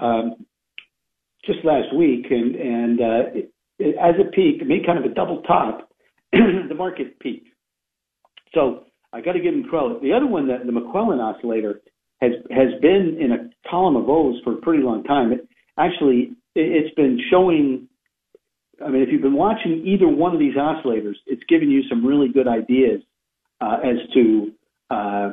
um, 0.00 0.46
just 1.44 1.64
last 1.64 1.94
week, 1.96 2.26
and 2.30 2.54
and 2.54 3.00
uh, 3.00 3.30
it, 3.34 3.52
it, 3.78 3.96
as 3.96 4.14
it 4.18 4.32
peaked, 4.32 4.62
it 4.62 4.68
made 4.68 4.86
kind 4.86 4.98
of 4.98 5.10
a 5.10 5.14
double 5.14 5.42
top. 5.42 5.90
the 6.32 6.74
market 6.76 7.18
peaked. 7.20 7.48
So 8.54 8.84
I 9.12 9.20
got 9.20 9.32
to 9.32 9.40
give 9.40 9.54
him 9.54 9.64
credit. 9.64 10.02
The 10.02 10.12
other 10.12 10.26
one, 10.26 10.46
the, 10.46 10.58
the 10.64 10.72
McClellan 10.72 11.20
oscillator, 11.20 11.80
has 12.20 12.32
has 12.50 12.80
been 12.80 13.18
in 13.20 13.32
a 13.32 13.70
column 13.70 13.96
of 13.96 14.08
O's 14.08 14.36
for 14.42 14.54
a 14.54 14.56
pretty 14.56 14.82
long 14.82 15.04
time. 15.04 15.32
It 15.32 15.48
actually 15.78 16.32
it's 16.54 16.94
been 16.94 17.18
showing. 17.30 17.88
I 18.84 18.90
mean, 18.90 19.02
if 19.02 19.08
you've 19.10 19.22
been 19.22 19.34
watching 19.34 19.82
either 19.86 20.06
one 20.06 20.34
of 20.34 20.38
these 20.38 20.54
oscillators, 20.54 21.14
it's 21.26 21.42
given 21.48 21.70
you 21.70 21.82
some 21.88 22.04
really 22.04 22.28
good 22.28 22.46
ideas 22.46 23.00
uh, 23.60 23.78
as 23.82 23.96
to 24.14 24.52
uh, 24.90 25.30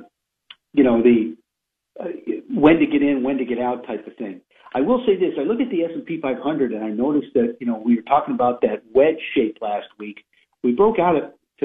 you 0.74 0.84
know 0.84 1.02
the 1.02 1.36
uh, 2.00 2.06
when 2.50 2.78
to 2.80 2.86
get 2.86 3.02
in, 3.02 3.24
when 3.24 3.38
to 3.38 3.46
get 3.46 3.60
out 3.60 3.86
type 3.86 4.06
of 4.08 4.16
thing. 4.16 4.42
I 4.76 4.82
will 4.82 5.04
say 5.06 5.16
this: 5.16 5.34
I 5.38 5.44
look 5.44 5.62
at 5.62 5.70
the 5.70 5.84
S 5.84 5.92
and 5.94 6.06
P 6.06 6.20
500, 6.22 6.72
and 6.72 6.84
I 6.84 6.90
noticed 6.90 7.34
that 7.36 7.58
you 7.60 7.68
know 7.68 7.82
we 7.84 7.96
were 7.96 8.02
talking 8.04 8.34
about 8.34 8.62
that 8.62 8.84
wedge 8.94 9.20
shape 9.36 9.58
last 9.62 9.88
week. 10.00 10.24
We 10.64 10.72
broke 10.72 11.00
out 11.00 11.16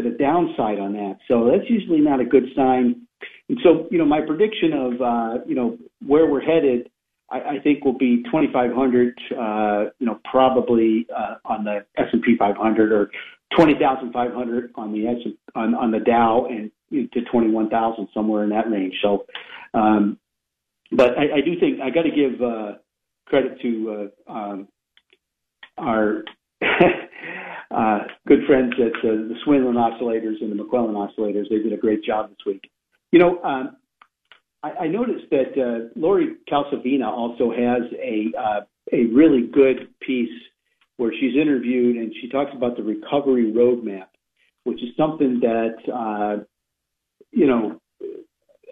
to 0.01 0.11
the 0.11 0.17
downside 0.17 0.79
on 0.79 0.93
that, 0.95 1.19
so 1.29 1.51
that's 1.51 1.69
usually 1.69 2.01
not 2.01 2.21
a 2.21 2.25
good 2.25 2.45
sign 2.55 3.09
and 3.49 3.59
so, 3.63 3.87
you 3.91 3.99
know, 3.99 4.05
my 4.05 4.21
prediction 4.21 4.73
of, 4.73 5.01
uh, 5.01 5.45
you 5.47 5.55
know, 5.55 5.79
where 6.07 6.27
we're 6.27 6.41
headed, 6.41 6.91
I, 7.31 7.41
I 7.41 7.59
think 7.63 7.85
will 7.85 7.97
be 7.97 8.23
2,500, 8.25 9.19
uh, 9.39 9.91
you 9.99 10.07
know, 10.07 10.21
probably 10.31 11.07
uh, 11.17 11.37
on 11.45 11.65
the 11.65 11.85
S&P 11.97 12.37
500 12.39 12.93
or 12.93 13.11
20,500 13.57 14.73
on 14.75 14.93
the 14.93 15.07
S 15.07 15.17
on, 15.55 15.75
on 15.75 15.91
the 15.91 16.01
Dow 16.01 16.47
and 16.51 16.71
you 16.91 17.03
know, 17.03 17.09
to 17.15 17.23
21,000 17.23 18.09
somewhere 18.13 18.45
in 18.45 18.51
that 18.51 18.71
range. 18.71 18.95
So, 19.03 19.25
um, 19.73 20.19
but 20.93 21.19
I, 21.19 21.39
I 21.39 21.41
do 21.41 21.59
think 21.59 21.81
I 21.81 21.91
got 21.91 22.03
to 22.03 22.11
give 22.11 22.41
uh, 22.43 22.73
credit 23.27 23.61
to 23.63 24.11
uh, 24.29 24.33
um, 24.33 24.69
our 25.79 26.25
uh, 27.71 28.01
good 28.27 28.41
friends 28.47 28.73
at 28.79 28.97
uh, 28.99 29.13
the 29.13 29.35
Swenlin 29.47 29.75
oscillators 29.75 30.41
and 30.41 30.51
the 30.51 30.55
McClellan 30.55 30.95
oscillators. 30.95 31.49
They 31.51 31.59
did 31.59 31.73
a 31.73 31.77
great 31.77 32.03
job 32.03 32.31
this 32.31 32.39
week. 32.47 32.71
You 33.13 33.19
know, 33.19 33.43
um, 33.43 33.77
I, 34.63 34.71
I 34.71 34.87
noticed 34.89 35.31
that 35.31 35.53
uh, 35.57 35.89
Lori 35.99 36.37
Calvasina 36.49 37.07
also 37.07 37.51
has 37.51 37.83
a 38.03 38.33
uh, 38.39 38.61
a 38.93 39.05
really 39.15 39.47
good 39.47 39.89
piece 40.01 40.31
where 40.97 41.13
she's 41.13 41.37
interviewed 41.37 41.97
and 41.97 42.13
she 42.21 42.29
talks 42.29 42.51
about 42.55 42.77
the 42.77 42.83
recovery 42.83 43.53
roadmap, 43.53 44.07
which 44.65 44.83
is 44.83 44.89
something 44.97 45.41
that 45.41 45.77
uh, 45.93 46.43
you 47.31 47.47
know 47.47 47.81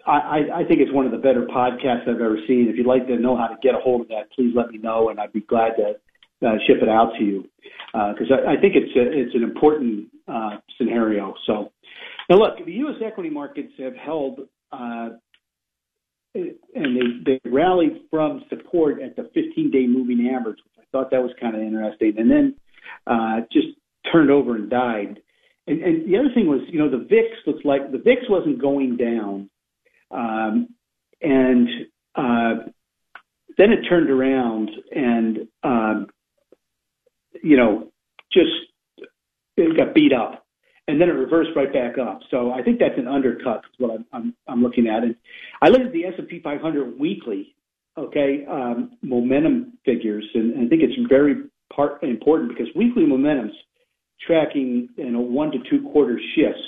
I, 0.07 0.43
I 0.55 0.63
think 0.63 0.79
it's 0.79 0.93
one 0.93 1.05
of 1.05 1.11
the 1.11 1.17
better 1.17 1.45
podcasts 1.45 2.03
I've 2.07 2.21
ever 2.21 2.37
seen. 2.47 2.67
If 2.69 2.77
you'd 2.77 2.87
like 2.87 3.07
to 3.07 3.17
know 3.17 3.35
how 3.35 3.47
to 3.47 3.57
get 3.61 3.75
a 3.75 3.79
hold 3.79 4.01
of 4.01 4.07
that, 4.07 4.31
please 4.33 4.53
let 4.55 4.69
me 4.71 4.77
know, 4.77 5.09
and 5.09 5.19
I'd 5.19 5.33
be 5.33 5.41
glad 5.41 5.75
to 5.75 5.95
uh, 6.45 6.55
ship 6.67 6.77
it 6.81 6.89
out 6.89 7.13
to 7.17 7.23
you 7.23 7.45
because 7.93 8.31
uh, 8.31 8.47
I, 8.47 8.53
I 8.53 8.61
think 8.61 8.75
it's 8.75 8.95
a, 8.95 9.11
it's 9.11 9.35
an 9.35 9.43
important 9.43 10.07
uh, 10.27 10.57
scenario. 10.77 11.33
So 11.45 11.71
now, 12.29 12.37
look, 12.37 12.63
the 12.63 12.71
U.S. 12.73 12.95
equity 13.05 13.29
markets 13.29 13.71
have 13.79 13.95
held, 13.95 14.41
uh, 14.71 15.09
and 16.35 17.23
they, 17.25 17.39
they 17.39 17.49
rallied 17.49 18.01
from 18.11 18.43
support 18.49 19.01
at 19.01 19.15
the 19.15 19.23
15-day 19.23 19.87
moving 19.87 20.29
average, 20.35 20.57
which 20.57 20.73
I 20.77 20.83
thought 20.91 21.09
that 21.11 21.21
was 21.21 21.31
kind 21.39 21.55
of 21.55 21.61
interesting, 21.61 22.15
and 22.17 22.29
then 22.29 22.55
uh, 23.07 23.41
just 23.51 23.67
turned 24.11 24.29
over 24.29 24.55
and 24.55 24.69
died. 24.69 25.21
And, 25.67 25.81
and 25.81 26.11
the 26.11 26.17
other 26.17 26.29
thing 26.33 26.47
was, 26.47 26.61
you 26.69 26.79
know, 26.79 26.89
the 26.89 27.05
VIX 27.05 27.27
looks 27.45 27.65
like 27.65 27.91
the 27.91 27.97
VIX 27.97 28.21
wasn't 28.29 28.61
going 28.61 28.97
down, 28.97 29.49
um, 30.11 30.67
and 31.21 31.67
uh, 32.15 32.67
then 33.57 33.71
it 33.71 33.87
turned 33.89 34.09
around 34.09 34.69
and, 34.91 35.47
um, 35.63 36.07
you 37.43 37.57
know, 37.57 37.91
just 38.31 38.51
it 39.57 39.77
got 39.77 39.93
beat 39.93 40.13
up 40.13 40.47
and 40.87 41.01
then 41.01 41.09
it 41.09 41.13
reversed 41.13 41.51
right 41.55 41.71
back 41.71 41.97
up. 41.97 42.21
So 42.31 42.51
I 42.51 42.63
think 42.63 42.79
that's 42.79 42.97
an 42.97 43.07
undercut. 43.07 43.57
Is 43.57 43.79
what 43.79 43.91
I'm, 43.91 44.05
I'm, 44.13 44.35
I'm 44.47 44.63
looking 44.63 44.87
at. 44.87 45.03
And 45.03 45.15
I 45.61 45.69
look 45.69 45.81
at 45.81 45.91
the 45.91 46.05
S&P 46.05 46.39
500 46.41 46.99
weekly, 46.99 47.55
okay, 47.97 48.45
um, 48.49 48.91
momentum 49.01 49.73
figures, 49.85 50.25
and, 50.33 50.53
and 50.53 50.65
I 50.65 50.69
think 50.69 50.81
it's 50.83 51.09
very 51.09 51.43
part 51.75 52.01
important 52.03 52.49
because 52.49 52.67
weekly 52.75 53.05
momentum's 53.05 53.51
tracking 54.25 54.89
you 54.95 55.11
know 55.11 55.19
one 55.19 55.51
to 55.51 55.57
two 55.69 55.87
quarter 55.91 56.19
shifts, 56.35 56.63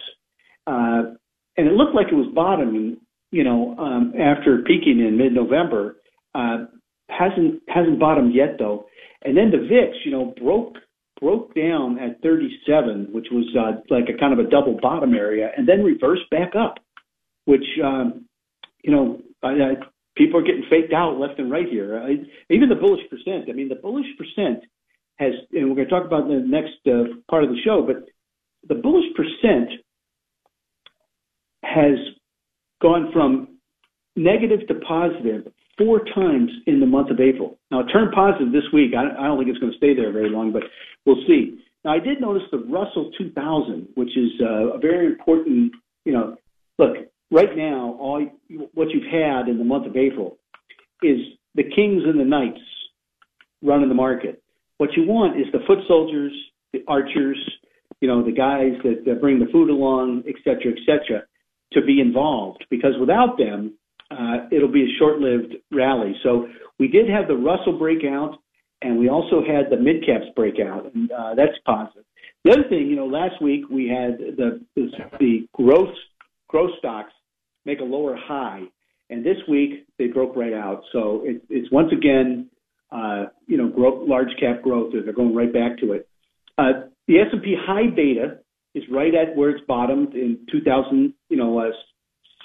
uh, 0.67 1.15
and 1.57 1.67
it 1.67 1.73
looked 1.73 1.95
like 1.95 2.07
it 2.11 2.15
was 2.15 2.31
bottoming, 2.35 2.97
you 3.31 3.43
know, 3.43 3.75
um, 3.77 4.13
after 4.19 4.63
peaking 4.63 4.99
in 4.99 5.17
mid-November. 5.17 5.97
Uh, 6.35 6.65
hasn't 7.09 7.61
hasn't 7.67 7.99
bottomed 7.99 8.33
yet 8.33 8.57
though, 8.57 8.85
and 9.23 9.35
then 9.35 9.51
the 9.51 9.67
VIX, 9.67 9.97
you 10.05 10.11
know, 10.11 10.33
broke 10.41 10.77
broke 11.19 11.53
down 11.53 11.99
at 11.99 12.21
37, 12.21 13.09
which 13.11 13.27
was 13.29 13.45
uh, 13.57 13.81
like 13.93 14.05
a 14.07 14.17
kind 14.17 14.31
of 14.31 14.39
a 14.39 14.49
double 14.49 14.77
bottom 14.81 15.13
area, 15.13 15.51
and 15.57 15.67
then 15.67 15.83
reversed 15.83 16.29
back 16.31 16.55
up, 16.55 16.75
which 17.45 17.65
um, 17.83 18.25
you 18.83 18.91
know 18.91 19.21
I, 19.43 19.49
I, 19.49 19.73
people 20.15 20.39
are 20.39 20.43
getting 20.43 20.65
faked 20.69 20.93
out 20.93 21.19
left 21.19 21.39
and 21.39 21.51
right 21.51 21.67
here. 21.67 21.99
I, 21.99 22.15
even 22.53 22.69
the 22.69 22.75
bullish 22.75 23.01
percent. 23.09 23.49
I 23.49 23.53
mean, 23.53 23.69
the 23.69 23.75
bullish 23.75 24.07
percent 24.17 24.63
has, 25.17 25.33
and 25.51 25.69
we're 25.69 25.75
going 25.75 25.87
to 25.87 25.93
talk 25.93 26.05
about 26.05 26.29
in 26.29 26.41
the 26.41 26.47
next 26.47 26.79
uh, 26.87 27.19
part 27.29 27.43
of 27.43 27.49
the 27.49 27.59
show, 27.63 27.85
but 27.85 28.07
the 28.67 28.81
bullish 28.81 29.07
percent 29.15 29.69
has 31.63 31.97
gone 32.81 33.11
from 33.11 33.59
negative 34.15 34.67
to 34.67 34.75
positive 34.75 35.51
four 35.79 36.01
times 36.13 36.51
in 36.67 36.79
the 36.79 36.85
month 36.85 37.09
of 37.09 37.19
April. 37.19 37.57
Now, 37.71 37.79
it 37.79 37.87
turned 37.91 38.11
positive 38.11 38.51
this 38.51 38.69
week. 38.71 38.91
I, 38.93 39.09
I 39.17 39.27
don't 39.27 39.39
think 39.39 39.49
it's 39.49 39.57
going 39.59 39.71
to 39.71 39.77
stay 39.77 39.95
there 39.95 40.11
very 40.11 40.29
long, 40.29 40.51
but 40.51 40.63
we'll 41.05 41.23
see. 41.25 41.57
Now, 41.83 41.93
I 41.93 41.99
did 41.99 42.19
notice 42.21 42.43
the 42.51 42.59
Russell 42.59 43.11
2000, 43.17 43.87
which 43.95 44.15
is 44.17 44.29
uh, 44.41 44.75
a 44.75 44.77
very 44.77 45.07
important, 45.07 45.71
you 46.05 46.13
know, 46.13 46.35
look, 46.77 46.97
right 47.31 47.55
now, 47.55 47.97
all 47.99 48.27
what 48.73 48.89
you've 48.89 49.11
had 49.11 49.47
in 49.47 49.57
the 49.57 49.63
month 49.63 49.87
of 49.87 49.95
April 49.95 50.37
is 51.01 51.19
the 51.55 51.63
kings 51.63 52.03
and 52.05 52.19
the 52.19 52.25
knights 52.25 52.59
running 53.61 53.89
the 53.89 53.95
market. 53.95 54.43
What 54.77 54.91
you 54.95 55.05
want 55.05 55.39
is 55.39 55.47
the 55.51 55.59
foot 55.65 55.79
soldiers, 55.87 56.33
the 56.73 56.83
archers, 56.87 57.37
you 58.01 58.07
know, 58.07 58.23
the 58.23 58.31
guys 58.31 58.73
that, 58.83 59.03
that 59.05 59.21
bring 59.21 59.39
the 59.39 59.51
food 59.51 59.69
along, 59.69 60.23
et 60.27 60.35
cetera, 60.43 60.71
et 60.71 60.79
cetera, 60.85 61.23
to 61.73 61.81
be 61.81 61.99
involved. 61.99 62.65
Because 62.69 62.93
without 62.99 63.37
them, 63.37 63.73
uh, 64.11 64.47
it'll 64.51 64.71
be 64.71 64.83
a 64.83 64.97
short-lived 64.97 65.55
rally. 65.71 66.15
So 66.23 66.47
we 66.79 66.87
did 66.87 67.09
have 67.09 67.27
the 67.27 67.35
Russell 67.35 67.77
breakout, 67.77 68.37
and 68.81 68.97
we 68.97 69.09
also 69.09 69.41
had 69.41 69.69
the 69.69 69.77
mid 69.77 70.05
caps 70.05 70.25
breakout, 70.35 70.93
and 70.93 71.11
uh, 71.11 71.35
that's 71.35 71.57
positive. 71.65 72.03
The 72.43 72.51
other 72.51 72.63
thing, 72.69 72.87
you 72.87 72.95
know, 72.95 73.05
last 73.05 73.41
week 73.41 73.69
we 73.69 73.87
had 73.87 74.17
the 74.37 74.61
the, 74.75 75.47
growth 75.53 75.93
growth 76.47 76.71
stocks 76.79 77.11
make 77.65 77.81
a 77.81 77.83
lower 77.83 78.15
high, 78.15 78.63
and 79.09 79.25
this 79.25 79.37
week 79.47 79.85
they 79.97 80.07
broke 80.07 80.35
right 80.35 80.53
out. 80.53 80.83
So 80.91 81.21
it, 81.25 81.43
it's 81.49 81.71
once 81.71 81.91
again, 81.91 82.49
uh, 82.91 83.25
you 83.45 83.57
know, 83.57 83.67
growth, 83.67 84.07
large 84.07 84.29
cap 84.39 84.63
growth. 84.63 84.93
They're 84.93 85.13
going 85.13 85.35
right 85.35 85.51
back 85.51 85.77
to 85.79 85.93
it. 85.93 86.07
Uh, 86.57 86.87
the 87.07 87.19
S&P 87.19 87.55
high 87.59 87.87
beta 87.93 88.39
is 88.75 88.83
right 88.91 89.13
at 89.15 89.35
where 89.35 89.49
it's 89.49 89.65
bottomed 89.65 90.13
in 90.13 90.39
2000, 90.51 91.13
you 91.29 91.37
know, 91.37 91.59
uh, 91.59 91.71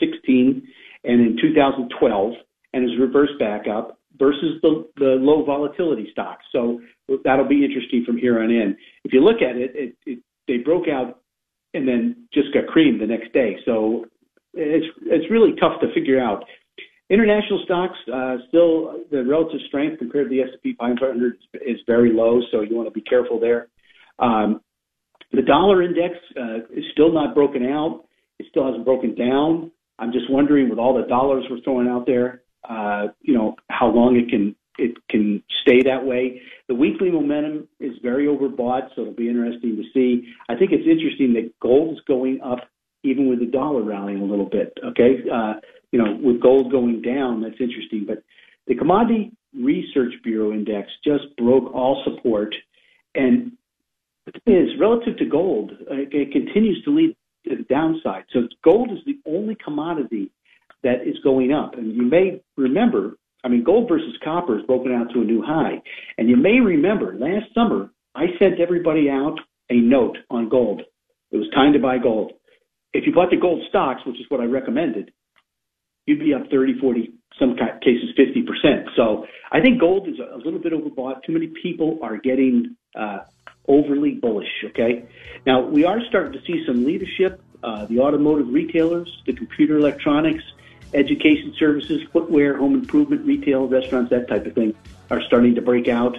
16 0.01 0.67
and 1.05 1.21
in 1.21 1.39
2012 1.41 2.33
and 2.73 2.91
has 2.91 2.99
reversed 2.99 3.39
back 3.39 3.67
up 3.69 3.99
versus 4.19 4.61
the, 4.63 4.87
the 4.97 5.17
low 5.21 5.45
volatility 5.45 6.09
stocks. 6.13 6.45
So 6.53 6.81
that'll 7.25 7.49
be 7.49 7.65
interesting 7.65 8.05
from 8.05 8.19
here 8.19 8.43
on 8.43 8.51
in. 8.51 8.77
If 9.05 9.13
you 9.13 9.23
look 9.23 9.43
at 9.43 9.57
it, 9.57 9.73
it, 9.75 9.97
it 10.07 10.19
they 10.47 10.59
broke 10.59 10.89
out 10.89 11.21
and 11.73 11.89
then 11.89 12.29
just 12.33 12.53
got 12.53 12.67
creamed 12.67 13.01
the 13.01 13.07
next 13.07 13.33
day. 13.33 13.57
So 13.65 14.07
it's 14.53 14.87
it's 15.03 15.31
really 15.31 15.55
tough 15.61 15.81
to 15.81 15.93
figure 15.95 16.21
out. 16.21 16.45
International 17.11 17.61
stocks 17.65 17.99
uh, 18.13 18.37
still 18.49 19.05
the 19.11 19.25
relative 19.25 19.61
strength 19.69 19.99
compared 19.99 20.31
to 20.31 20.31
the 20.31 20.41
S&P 20.43 20.75
500 20.79 21.37
is 21.67 21.77
very 21.87 22.13
low, 22.13 22.41
so 22.51 22.63
you 22.63 22.75
want 22.75 22.89
to 22.89 22.93
be 22.93 23.03
careful 23.03 23.39
there. 23.39 23.69
Um, 24.19 24.61
the 25.33 25.43
dollar 25.43 25.83
index 25.83 26.15
uh, 26.37 26.59
is 26.75 26.85
still 26.93 27.13
not 27.13 27.35
broken 27.35 27.67
out. 27.67 28.05
It 28.39 28.47
still 28.51 28.67
hasn't 28.67 28.85
broken 28.85 29.15
down. 29.15 29.71
I'm 29.99 30.13
just 30.13 30.31
wondering, 30.31 30.69
with 30.69 30.79
all 30.79 30.95
the 30.95 31.07
dollars 31.07 31.45
we're 31.51 31.61
throwing 31.61 31.89
out 31.89 32.07
there, 32.07 32.43
uh, 32.69 33.09
you 33.21 33.35
know, 33.35 33.57
how 33.71 33.89
long 33.89 34.17
it 34.17 34.29
can 34.29 34.55
it 34.77 34.97
can 35.09 35.43
stay 35.63 35.83
that 35.83 36.05
way. 36.05 36.41
The 36.67 36.75
weekly 36.75 37.11
momentum 37.11 37.69
is 37.79 37.93
very 38.03 38.27
overbought, 38.27 38.89
so 38.95 39.03
it'll 39.03 39.15
be 39.15 39.29
interesting 39.29 39.77
to 39.77 39.85
see. 39.93 40.27
I 40.49 40.57
think 40.57 40.73
it's 40.73 40.89
interesting 40.89 41.33
that 41.35 41.53
gold 41.61 41.95
is 41.95 42.01
going 42.09 42.41
up 42.43 42.69
even 43.05 43.29
with 43.29 43.39
the 43.39 43.47
dollar 43.47 43.83
rallying 43.83 44.21
a 44.21 44.25
little 44.25 44.49
bit. 44.49 44.73
Okay, 44.85 45.19
uh, 45.33 45.55
you 45.93 45.99
know, 45.99 46.19
with 46.21 46.41
gold 46.41 46.73
going 46.73 47.03
down, 47.03 47.43
that's 47.43 47.61
interesting. 47.61 48.05
But 48.07 48.25
The 48.67 48.75
Commodity 48.75 49.31
Research 49.57 50.15
Bureau 50.25 50.53
Index 50.53 50.89
just 51.05 51.25
broke 51.37 51.73
all 51.73 52.03
support, 52.05 52.55
and 53.15 53.53
is 54.47 54.71
relative 54.81 55.17
to 55.19 55.27
gold, 55.27 55.73
uh, 55.91 55.95
it 56.11 56.33
continues 56.33 56.83
to 56.85 56.91
lead 56.91 57.15
to 57.45 57.57
the 57.57 57.63
downside. 57.65 58.25
So 58.33 58.49
gold 58.63 58.91
is 58.91 58.99
the 59.07 59.19
only 59.27 59.57
commodity 59.63 60.31
that 60.83 61.07
is 61.07 61.17
going 61.23 61.53
up. 61.53 61.75
And 61.75 61.95
you 61.95 62.03
may 62.03 62.43
remember, 62.57 63.17
I 63.43 63.49
mean, 63.49 63.65
gold 63.65 63.89
versus 63.89 64.15
copper 64.23 64.57
has 64.57 64.67
broken 64.67 64.93
out 64.93 65.13
to 65.15 65.21
a 65.21 65.25
new 65.25 65.43
high. 65.43 65.83
And 66.19 66.29
you 66.29 66.37
may 66.37 66.61
remember 66.61 67.17
last 67.19 67.53
summer, 67.55 67.91
I 68.15 68.27
sent 68.39 68.61
everybody 68.61 69.11
out 69.11 69.39
a 69.71 69.77
note 69.77 70.19
on 70.31 70.49
gold. 70.49 70.83
It 71.33 71.37
was 71.37 71.49
time 71.55 71.73
to 71.73 71.79
buy 71.79 71.99
gold. 71.99 72.33
If 72.93 73.07
you 73.07 73.13
bought 73.13 73.31
the 73.31 73.37
gold 73.37 73.63
stocks, 73.69 74.03
which 74.07 74.21
is 74.21 74.27
what 74.29 74.41
I 74.41 74.45
recommended, 74.45 75.11
you'd 76.07 76.21
be 76.21 76.35
up 76.35 76.43
30, 76.51 76.79
40, 76.81 77.13
some 77.39 77.57
cases 77.83 78.11
50%. 78.19 78.85
So 78.95 79.27
I 79.51 79.61
think 79.61 79.81
gold 79.81 80.09
is 80.09 80.15
a 80.19 80.37
little 80.37 80.61
bit 80.61 80.73
overbought. 80.73 81.23
Too 81.27 81.33
many 81.33 81.49
people 81.61 81.99
are 82.03 82.19
getting 82.19 82.77
uh, 82.97 83.21
overly 83.69 84.13
bullish. 84.13 84.65
Okay. 84.67 85.05
Now 85.47 85.63
we 85.63 85.85
are 85.85 86.01
starting 86.09 86.33
to 86.33 86.43
see 86.45 86.65
some 86.67 86.85
leadership. 86.85 87.41
Uh, 87.63 87.87
the 87.87 87.99
automotive 88.01 88.49
retailers, 88.49 89.23
the 89.25 89.33
computer 89.33 89.79
electronics, 89.79 90.45
education 90.93 91.55
services, 91.59 92.03
footwear, 92.13 92.59
home 92.59 92.75
improvement, 92.75 93.25
retail, 93.25 93.67
restaurants, 93.67 94.11
that 94.11 94.29
type 94.29 94.45
of 94.45 94.55
thing 94.55 94.75
are 95.11 95.23
starting 95.23 95.55
to 95.55 95.63
break 95.63 95.89
out. 95.89 96.19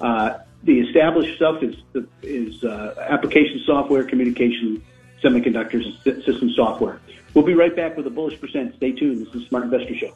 Uh, 0.00 0.38
the 0.64 0.80
established 0.80 1.36
stuff 1.36 1.62
is 1.62 1.76
is 2.22 2.64
uh, 2.64 2.94
application 3.08 3.62
software, 3.66 4.04
communication, 4.04 4.82
semiconductors, 5.22 5.84
and 6.06 6.24
system 6.24 6.50
software. 6.50 7.00
We'll 7.34 7.44
be 7.44 7.54
right 7.54 7.76
back 7.76 7.96
with 7.96 8.06
a 8.06 8.10
bullish 8.10 8.40
percent. 8.40 8.74
Stay 8.76 8.92
tuned. 8.92 9.24
This 9.24 9.34
is 9.34 9.46
Smart 9.48 9.64
Investor 9.64 9.94
Show. 9.94 10.14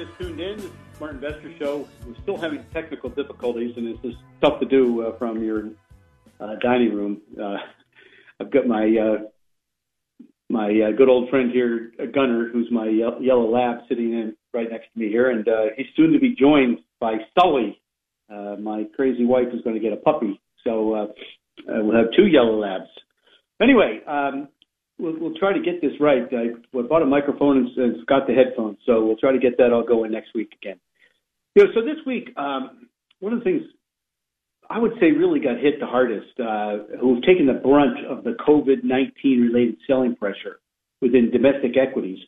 Just 0.00 0.18
tuned 0.18 0.40
in, 0.40 0.56
this 0.56 0.64
is 0.64 0.72
Smart 0.96 1.14
Investor 1.16 1.52
Show. 1.58 1.86
We're 2.06 2.14
still 2.22 2.38
having 2.38 2.64
technical 2.72 3.10
difficulties, 3.10 3.74
and 3.76 3.86
it's 3.86 4.00
just 4.00 4.16
tough 4.40 4.58
to 4.60 4.66
do 4.66 5.02
uh, 5.02 5.18
from 5.18 5.42
your 5.42 5.68
uh, 6.40 6.54
dining 6.62 6.94
room. 6.94 7.20
Uh, 7.38 7.56
I've 8.40 8.50
got 8.50 8.66
my 8.66 8.84
uh, 8.84 10.24
my 10.48 10.68
uh, 10.68 10.96
good 10.96 11.10
old 11.10 11.28
friend 11.28 11.50
here, 11.52 11.92
Gunner, 12.14 12.48
who's 12.50 12.68
my 12.70 12.88
yellow 12.88 13.50
lab, 13.50 13.80
sitting 13.90 14.14
in 14.14 14.34
right 14.54 14.70
next 14.70 14.86
to 14.94 14.98
me 14.98 15.08
here, 15.08 15.30
and 15.30 15.46
uh, 15.46 15.66
he's 15.76 15.86
soon 15.96 16.12
to 16.12 16.18
be 16.18 16.34
joined 16.34 16.78
by 16.98 17.16
Sully. 17.38 17.78
Uh, 18.32 18.56
my 18.58 18.84
crazy 18.96 19.26
wife 19.26 19.48
is 19.52 19.60
going 19.62 19.76
to 19.76 19.82
get 19.82 19.92
a 19.92 19.96
puppy, 19.96 20.40
so 20.64 20.94
uh, 20.94 21.02
uh, 21.02 21.84
we'll 21.84 21.96
have 21.96 22.06
two 22.16 22.26
yellow 22.26 22.58
labs. 22.58 22.88
Anyway, 23.60 24.00
um, 24.06 24.48
we'll, 25.00 25.18
we'll 25.18 25.34
try 25.38 25.52
to 25.52 25.60
get 25.60 25.80
this 25.80 25.92
right. 26.00 26.22
I 26.32 26.48
bought 26.82 27.02
a 27.02 27.06
microphone 27.06 27.58
and, 27.58 27.76
and 27.76 28.06
got 28.06 28.26
the 28.26 28.34
headphones, 28.34 28.78
so 28.86 29.04
we'll 29.04 29.16
try 29.16 29.32
to 29.32 29.38
get 29.38 29.56
that 29.58 29.72
all 29.72 29.84
going 29.84 30.12
next 30.12 30.34
week 30.34 30.52
again. 30.62 30.78
You 31.54 31.64
know, 31.64 31.70
so 31.74 31.80
this 31.80 31.96
week, 32.06 32.30
um, 32.36 32.88
one 33.20 33.32
of 33.32 33.40
the 33.40 33.44
things 33.44 33.62
I 34.70 34.78
would 34.78 34.92
say 35.00 35.10
really 35.10 35.40
got 35.40 35.58
hit 35.58 35.80
the 35.80 35.86
hardest, 35.86 36.38
uh, 36.38 36.96
who've 37.00 37.22
taken 37.22 37.46
the 37.46 37.54
brunt 37.54 38.06
of 38.06 38.22
the 38.22 38.36
COVID-19 38.46 39.52
related 39.52 39.76
selling 39.86 40.14
pressure 40.14 40.60
within 41.00 41.30
domestic 41.32 41.76
equities, 41.76 42.18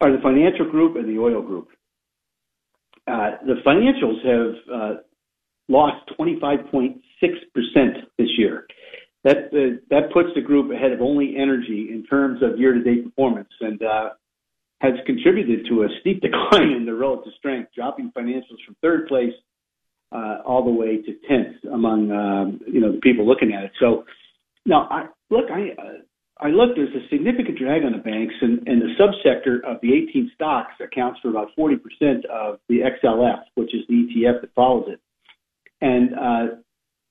are 0.00 0.10
the 0.10 0.22
financial 0.22 0.70
group 0.70 0.96
and 0.96 1.06
the 1.06 1.20
oil 1.20 1.42
group. 1.42 1.68
Uh, 3.06 3.32
the 3.46 3.56
financials 3.66 4.24
have 4.24 4.54
uh, 4.72 4.94
lost 5.68 6.10
25.6% 6.18 7.00
this 8.16 8.28
year. 8.38 8.66
That 9.28 9.52
uh, 9.52 9.76
that 9.90 10.10
puts 10.14 10.30
the 10.34 10.40
group 10.40 10.72
ahead 10.72 10.92
of 10.92 11.02
only 11.02 11.34
energy 11.36 11.88
in 11.92 12.02
terms 12.08 12.40
of 12.42 12.58
year-to-date 12.58 13.04
performance, 13.04 13.50
and 13.60 13.82
uh, 13.82 14.10
has 14.80 14.94
contributed 15.04 15.66
to 15.68 15.82
a 15.82 15.88
steep 16.00 16.22
decline 16.26 16.70
in 16.72 16.86
the 16.86 16.94
relative 16.94 17.34
strength, 17.36 17.68
dropping 17.74 18.10
financials 18.16 18.56
from 18.64 18.74
third 18.80 19.06
place 19.06 19.34
uh, 20.12 20.38
all 20.46 20.64
the 20.64 20.70
way 20.70 21.02
to 21.02 21.12
10th 21.30 21.74
among 21.74 22.10
um, 22.10 22.60
you 22.66 22.80
know 22.80 22.92
the 22.92 23.00
people 23.00 23.28
looking 23.28 23.52
at 23.52 23.64
it. 23.64 23.72
So 23.78 24.04
now, 24.64 24.88
I, 24.90 25.08
look, 25.28 25.50
I 25.52 25.76
uh, 25.78 25.98
I 26.40 26.48
look. 26.48 26.70
There's 26.74 26.94
a 26.94 27.06
significant 27.10 27.58
drag 27.58 27.84
on 27.84 27.92
the 27.92 27.98
banks, 27.98 28.34
and, 28.40 28.66
and 28.66 28.80
the 28.80 28.94
subsector 28.98 29.56
of 29.62 29.78
the 29.82 29.92
18 29.92 30.30
stocks 30.36 30.72
accounts 30.80 31.20
for 31.20 31.28
about 31.28 31.48
40% 31.58 31.76
of 32.32 32.60
the 32.70 32.78
XLF, 32.80 33.42
which 33.56 33.74
is 33.74 33.82
the 33.90 33.94
ETF 33.94 34.40
that 34.40 34.54
follows 34.54 34.86
it. 34.88 35.00
And 35.82 36.14
uh, 36.14 36.54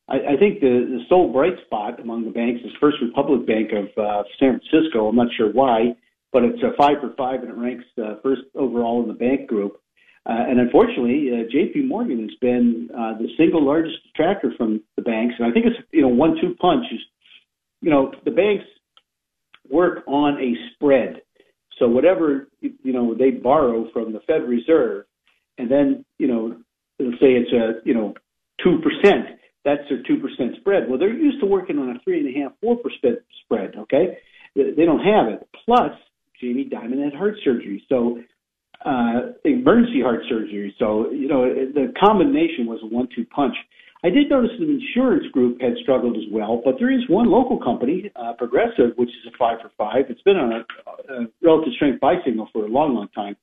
I, 0.09 0.15
I 0.15 0.37
think 0.37 0.61
the, 0.61 0.87
the 0.89 0.99
sole 1.09 1.31
bright 1.31 1.57
spot 1.65 1.99
among 1.99 2.25
the 2.25 2.31
banks 2.31 2.61
is 2.63 2.71
First 2.79 2.97
Republic 3.01 3.45
Bank 3.45 3.71
of 3.71 3.85
uh, 3.97 4.23
San 4.39 4.59
Francisco. 4.59 5.07
I'm 5.07 5.15
not 5.15 5.27
sure 5.35 5.51
why, 5.51 5.95
but 6.31 6.43
it's 6.43 6.61
a 6.63 6.75
five 6.77 6.97
for 7.01 7.13
five, 7.17 7.41
and 7.41 7.49
it 7.49 7.57
ranks 7.57 7.85
uh, 8.01 8.15
first 8.23 8.41
overall 8.55 9.01
in 9.01 9.07
the 9.07 9.13
bank 9.13 9.47
group. 9.47 9.81
Uh, 10.25 10.43
and 10.49 10.59
unfortunately, 10.59 11.29
uh, 11.31 11.49
J.P. 11.49 11.83
Morgan 11.83 12.19
has 12.21 12.37
been 12.41 12.89
uh, 12.93 13.17
the 13.17 13.29
single 13.37 13.65
largest 13.65 13.95
detractor 14.07 14.51
from 14.57 14.81
the 14.97 15.01
banks. 15.01 15.35
And 15.39 15.47
I 15.47 15.51
think 15.51 15.65
it's 15.65 15.77
you 15.91 16.01
know 16.01 16.09
one-two 16.09 16.55
punch. 16.59 16.85
Is, 16.91 16.99
you 17.81 17.89
know 17.89 18.11
the 18.25 18.31
banks 18.31 18.65
work 19.69 20.03
on 20.05 20.37
a 20.37 20.53
spread. 20.73 21.21
So 21.79 21.87
whatever 21.87 22.49
you 22.61 22.91
know 22.91 23.15
they 23.15 23.31
borrow 23.31 23.89
from 23.93 24.11
the 24.11 24.19
Fed 24.27 24.43
Reserve, 24.47 25.05
and 25.57 25.71
then 25.71 26.03
you 26.17 26.27
know 26.27 26.57
let's 26.99 27.19
say 27.21 27.31
it's 27.33 27.53
a 27.53 27.87
you 27.87 27.93
know 27.93 28.13
two 28.61 28.79
percent. 28.81 29.36
That's 29.67 29.83
their 29.89 30.01
two 30.07 30.17
percent 30.23 30.55
spread. 30.61 30.87
Well, 30.87 30.97
they're 30.97 31.11
used 31.11 31.41
to 31.41 31.45
working 31.45 31.77
on 31.77 31.89
a 31.91 31.99
three 32.05 32.19
and 32.23 32.27
a 32.31 32.39
half, 32.39 32.53
four 32.63 32.77
percent 32.77 33.19
spread. 33.43 33.75
Okay, 33.75 34.17
they 34.55 34.85
don't 34.87 35.03
have 35.03 35.27
it. 35.27 35.45
Plus, 35.65 35.91
Jamie 36.39 36.69
Dimon 36.71 37.03
had 37.03 37.13
heart 37.13 37.35
surgery, 37.43 37.83
so 37.89 38.19
uh, 38.85 39.33
emergency 39.43 40.01
heart 40.01 40.21
surgery. 40.29 40.73
So, 40.79 41.11
you 41.11 41.27
know, 41.27 41.43
the 41.79 41.91
combination 41.99 42.65
was 42.65 42.79
a 42.83 42.87
one-two 42.87 43.25
punch. 43.25 43.55
I 44.03 44.09
did 44.09 44.29
notice 44.29 44.51
the 44.59 44.69
insurance 44.69 45.25
group 45.33 45.59
had 45.59 45.73
struggled 45.81 46.15
as 46.15 46.23
well, 46.31 46.61
but 46.63 46.75
there 46.79 46.93
is 46.93 47.01
one 47.09 47.29
local 47.29 47.59
company, 47.59 48.11
uh, 48.15 48.33
Progressive, 48.37 48.91
which 48.95 49.09
is 49.09 49.33
a 49.33 49.37
five 49.37 49.57
for 49.61 49.71
five. 49.77 50.05
It's 50.09 50.21
been 50.21 50.37
on 50.37 50.51
a, 50.53 51.13
a 51.13 51.25
relative 51.41 51.73
strength 51.75 51.99
buy 51.99 52.15
signal 52.23 52.47
for 52.53 52.65
a 52.65 52.69
long, 52.69 52.93
long 52.93 53.09
time. 53.15 53.35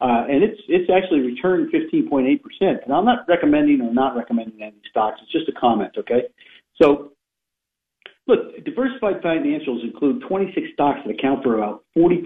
Uh, 0.00 0.28
and 0.28 0.42
it's 0.42 0.60
it's 0.68 0.90
actually 0.90 1.20
returned 1.20 1.72
15.8 1.72 2.42
percent. 2.42 2.80
And 2.84 2.92
I'm 2.92 3.04
not 3.04 3.26
recommending 3.28 3.80
or 3.80 3.92
not 3.92 4.16
recommending 4.16 4.62
any 4.62 4.80
stocks. 4.90 5.18
It's 5.22 5.32
just 5.32 5.48
a 5.48 5.58
comment, 5.58 5.92
okay? 5.98 6.28
So 6.80 7.12
Look, 8.28 8.64
diversified 8.64 9.22
financials 9.22 9.84
include 9.84 10.22
26 10.28 10.66
stocks 10.74 10.98
that 11.06 11.14
account 11.14 11.44
for 11.44 11.56
about 11.56 11.84
40% 11.96 12.18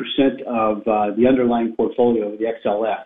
of 0.47 0.79
uh, 0.89 1.15
the 1.15 1.27
underlying 1.29 1.75
portfolio 1.77 2.33
of 2.33 2.39
the 2.39 2.47
XLF. 2.47 3.05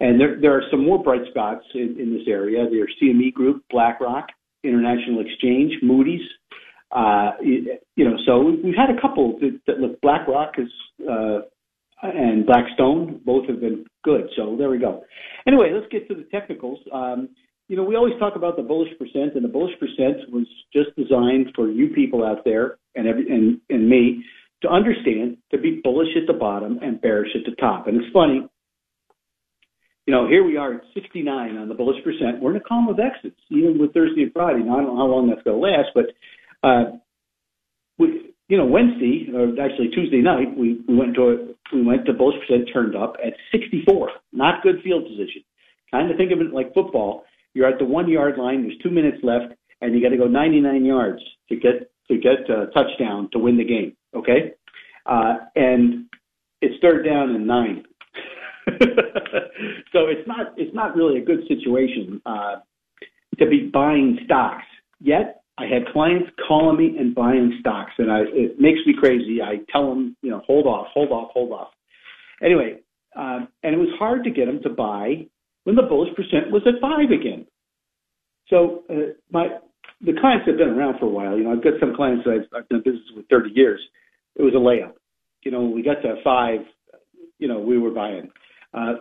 And 0.00 0.20
there, 0.20 0.40
there 0.40 0.56
are 0.56 0.62
some 0.70 0.84
more 0.84 1.02
bright 1.02 1.22
spots 1.30 1.64
in, 1.74 1.96
in 1.98 2.14
this 2.16 2.28
area. 2.28 2.64
There 2.70 2.84
are 2.84 2.88
CME 3.02 3.32
Group, 3.32 3.64
BlackRock, 3.70 4.28
International 4.62 5.20
Exchange, 5.20 5.74
Moody's. 5.82 6.20
Uh, 6.92 7.32
you, 7.42 8.04
know, 8.04 8.16
so 8.24 8.38
we've 8.62 8.76
had 8.76 8.96
a 8.96 9.00
couple 9.00 9.38
that, 9.40 9.60
that 9.66 9.80
look. 9.80 10.00
BlackRock 10.00 10.54
is 10.58 10.68
uh, 11.10 11.40
and 12.02 12.46
Blackstone 12.46 13.20
both 13.24 13.48
have 13.48 13.60
been 13.60 13.84
good. 14.04 14.28
So 14.36 14.56
there 14.56 14.70
we 14.70 14.78
go. 14.78 15.02
Anyway, 15.46 15.70
let's 15.72 15.90
get 15.90 16.08
to 16.08 16.14
the 16.14 16.28
technicals. 16.30 16.78
Um, 16.92 17.30
you 17.68 17.76
know, 17.76 17.84
we 17.84 17.96
always 17.96 18.14
talk 18.18 18.34
about 18.36 18.56
the 18.56 18.62
bullish 18.62 18.90
percent, 18.98 19.34
and 19.34 19.44
the 19.44 19.48
bullish 19.48 19.78
percent 19.78 20.30
was 20.32 20.46
just 20.72 20.94
designed 20.96 21.52
for 21.54 21.70
you 21.70 21.88
people 21.88 22.24
out 22.24 22.44
there 22.44 22.78
and 22.94 23.06
every, 23.06 23.28
and 23.28 23.60
and 23.68 23.88
me 23.88 24.24
to 24.62 24.68
understand 24.68 25.36
to 25.50 25.58
be 25.58 25.80
bullish 25.82 26.08
at 26.16 26.26
the 26.26 26.38
bottom 26.38 26.78
and 26.82 27.00
bearish 27.00 27.30
at 27.34 27.48
the 27.48 27.54
top. 27.56 27.86
And 27.86 27.96
it's 27.96 28.12
funny, 28.12 28.48
you 30.06 30.14
know, 30.14 30.26
here 30.26 30.42
we 30.42 30.56
are 30.56 30.74
at 30.74 30.80
69 30.94 31.58
on 31.58 31.68
the 31.68 31.74
bullish 31.74 32.02
percent. 32.02 32.40
We're 32.40 32.52
in 32.52 32.56
a 32.56 32.60
column 32.64 32.88
of 32.88 32.98
exits, 32.98 33.38
even 33.50 33.78
with 33.78 33.92
Thursday 33.92 34.22
and 34.22 34.32
Friday. 34.32 34.60
Now 34.64 34.78
I 34.78 34.82
don't 34.82 34.96
know 34.96 34.96
how 34.96 35.06
long 35.06 35.28
that's 35.28 35.42
going 35.42 35.60
to 35.60 35.62
last, 35.62 35.90
but 35.94 36.06
uh, 36.66 36.96
we, 37.98 38.32
you 38.48 38.56
know, 38.56 38.64
Wednesday 38.64 39.28
or 39.34 39.52
actually 39.62 39.90
Tuesday 39.94 40.22
night, 40.22 40.56
we, 40.56 40.80
we 40.88 40.96
went 40.96 41.14
to 41.16 41.54
we 41.72 41.82
went 41.82 42.06
to 42.06 42.12
bullish 42.12 42.36
percent 42.46 42.68
turned 42.72 42.96
up 42.96 43.16
at 43.24 43.34
64. 43.52 44.10
Not 44.32 44.62
good 44.62 44.82
field 44.82 45.04
position. 45.04 45.42
Kind 45.90 46.10
of 46.10 46.16
think 46.16 46.32
of 46.32 46.40
it 46.40 46.52
like 46.52 46.74
football 46.74 47.24
you're 47.54 47.66
at 47.66 47.78
the 47.78 47.84
one 47.84 48.08
yard 48.08 48.38
line. 48.38 48.62
There's 48.62 48.78
two 48.82 48.90
minutes 48.90 49.18
left, 49.22 49.52
and 49.80 49.94
you 49.94 50.02
got 50.02 50.10
to 50.10 50.16
go 50.16 50.26
99 50.26 50.84
yards 50.84 51.20
to 51.48 51.56
get 51.56 51.90
to 52.08 52.16
get 52.16 52.48
a 52.48 52.66
touchdown 52.72 53.28
to 53.32 53.38
win 53.38 53.56
the 53.56 53.64
game. 53.64 53.96
Okay, 54.14 54.52
uh, 55.06 55.38
and 55.56 56.06
it's 56.60 56.80
third 56.80 57.04
down 57.04 57.30
and 57.30 57.46
nine. 57.46 57.84
so 59.92 60.06
it's 60.06 60.26
not 60.28 60.54
it's 60.56 60.74
not 60.74 60.94
really 60.94 61.20
a 61.20 61.24
good 61.24 61.40
situation 61.48 62.20
uh, 62.26 62.56
to 63.38 63.46
be 63.46 63.70
buying 63.72 64.18
stocks. 64.24 64.64
Yet 65.00 65.42
I 65.58 65.66
had 65.66 65.92
clients 65.92 66.30
calling 66.46 66.78
me 66.78 66.96
and 66.98 67.14
buying 67.14 67.56
stocks, 67.60 67.92
and 67.98 68.10
I, 68.10 68.20
it 68.26 68.60
makes 68.60 68.78
me 68.86 68.94
crazy. 68.98 69.42
I 69.42 69.58
tell 69.72 69.88
them, 69.88 70.16
you 70.22 70.30
know, 70.30 70.40
hold 70.46 70.66
off, 70.66 70.86
hold 70.94 71.10
off, 71.10 71.32
hold 71.32 71.52
off. 71.52 71.68
Anyway, 72.42 72.78
um, 73.16 73.48
and 73.64 73.74
it 73.74 73.78
was 73.78 73.88
hard 73.98 74.22
to 74.24 74.30
get 74.30 74.46
them 74.46 74.62
to 74.62 74.70
buy 74.70 75.26
when 75.64 75.74
the 75.74 75.82
bullish 75.82 76.14
percent 76.14 76.52
was 76.52 76.62
at 76.66 76.80
five 76.80 77.10
again. 77.10 77.44
So 78.48 78.84
uh, 78.88 79.12
my 79.30 79.48
the 80.00 80.12
clients 80.20 80.46
have 80.46 80.58
been 80.58 80.68
around 80.68 81.00
for 81.00 81.06
a 81.06 81.10
while. 81.10 81.36
You 81.36 81.44
know, 81.44 81.52
I've 81.52 81.64
got 81.64 81.74
some 81.80 81.94
clients 81.94 82.24
that 82.24 82.34
I've, 82.34 82.62
I've 82.62 82.68
done 82.68 82.82
business 82.84 83.02
with 83.16 83.26
30 83.28 83.50
years. 83.50 83.80
It 84.36 84.42
was 84.42 84.54
a 84.54 84.58
layup. 84.58 84.92
You 85.42 85.50
know, 85.50 85.62
when 85.62 85.74
we 85.74 85.82
got 85.82 86.00
to 86.02 86.22
five, 86.22 86.60
you 87.40 87.48
know, 87.48 87.58
we 87.58 87.78
were 87.78 87.90
buying. 87.90 88.30
Uh, 88.72 88.94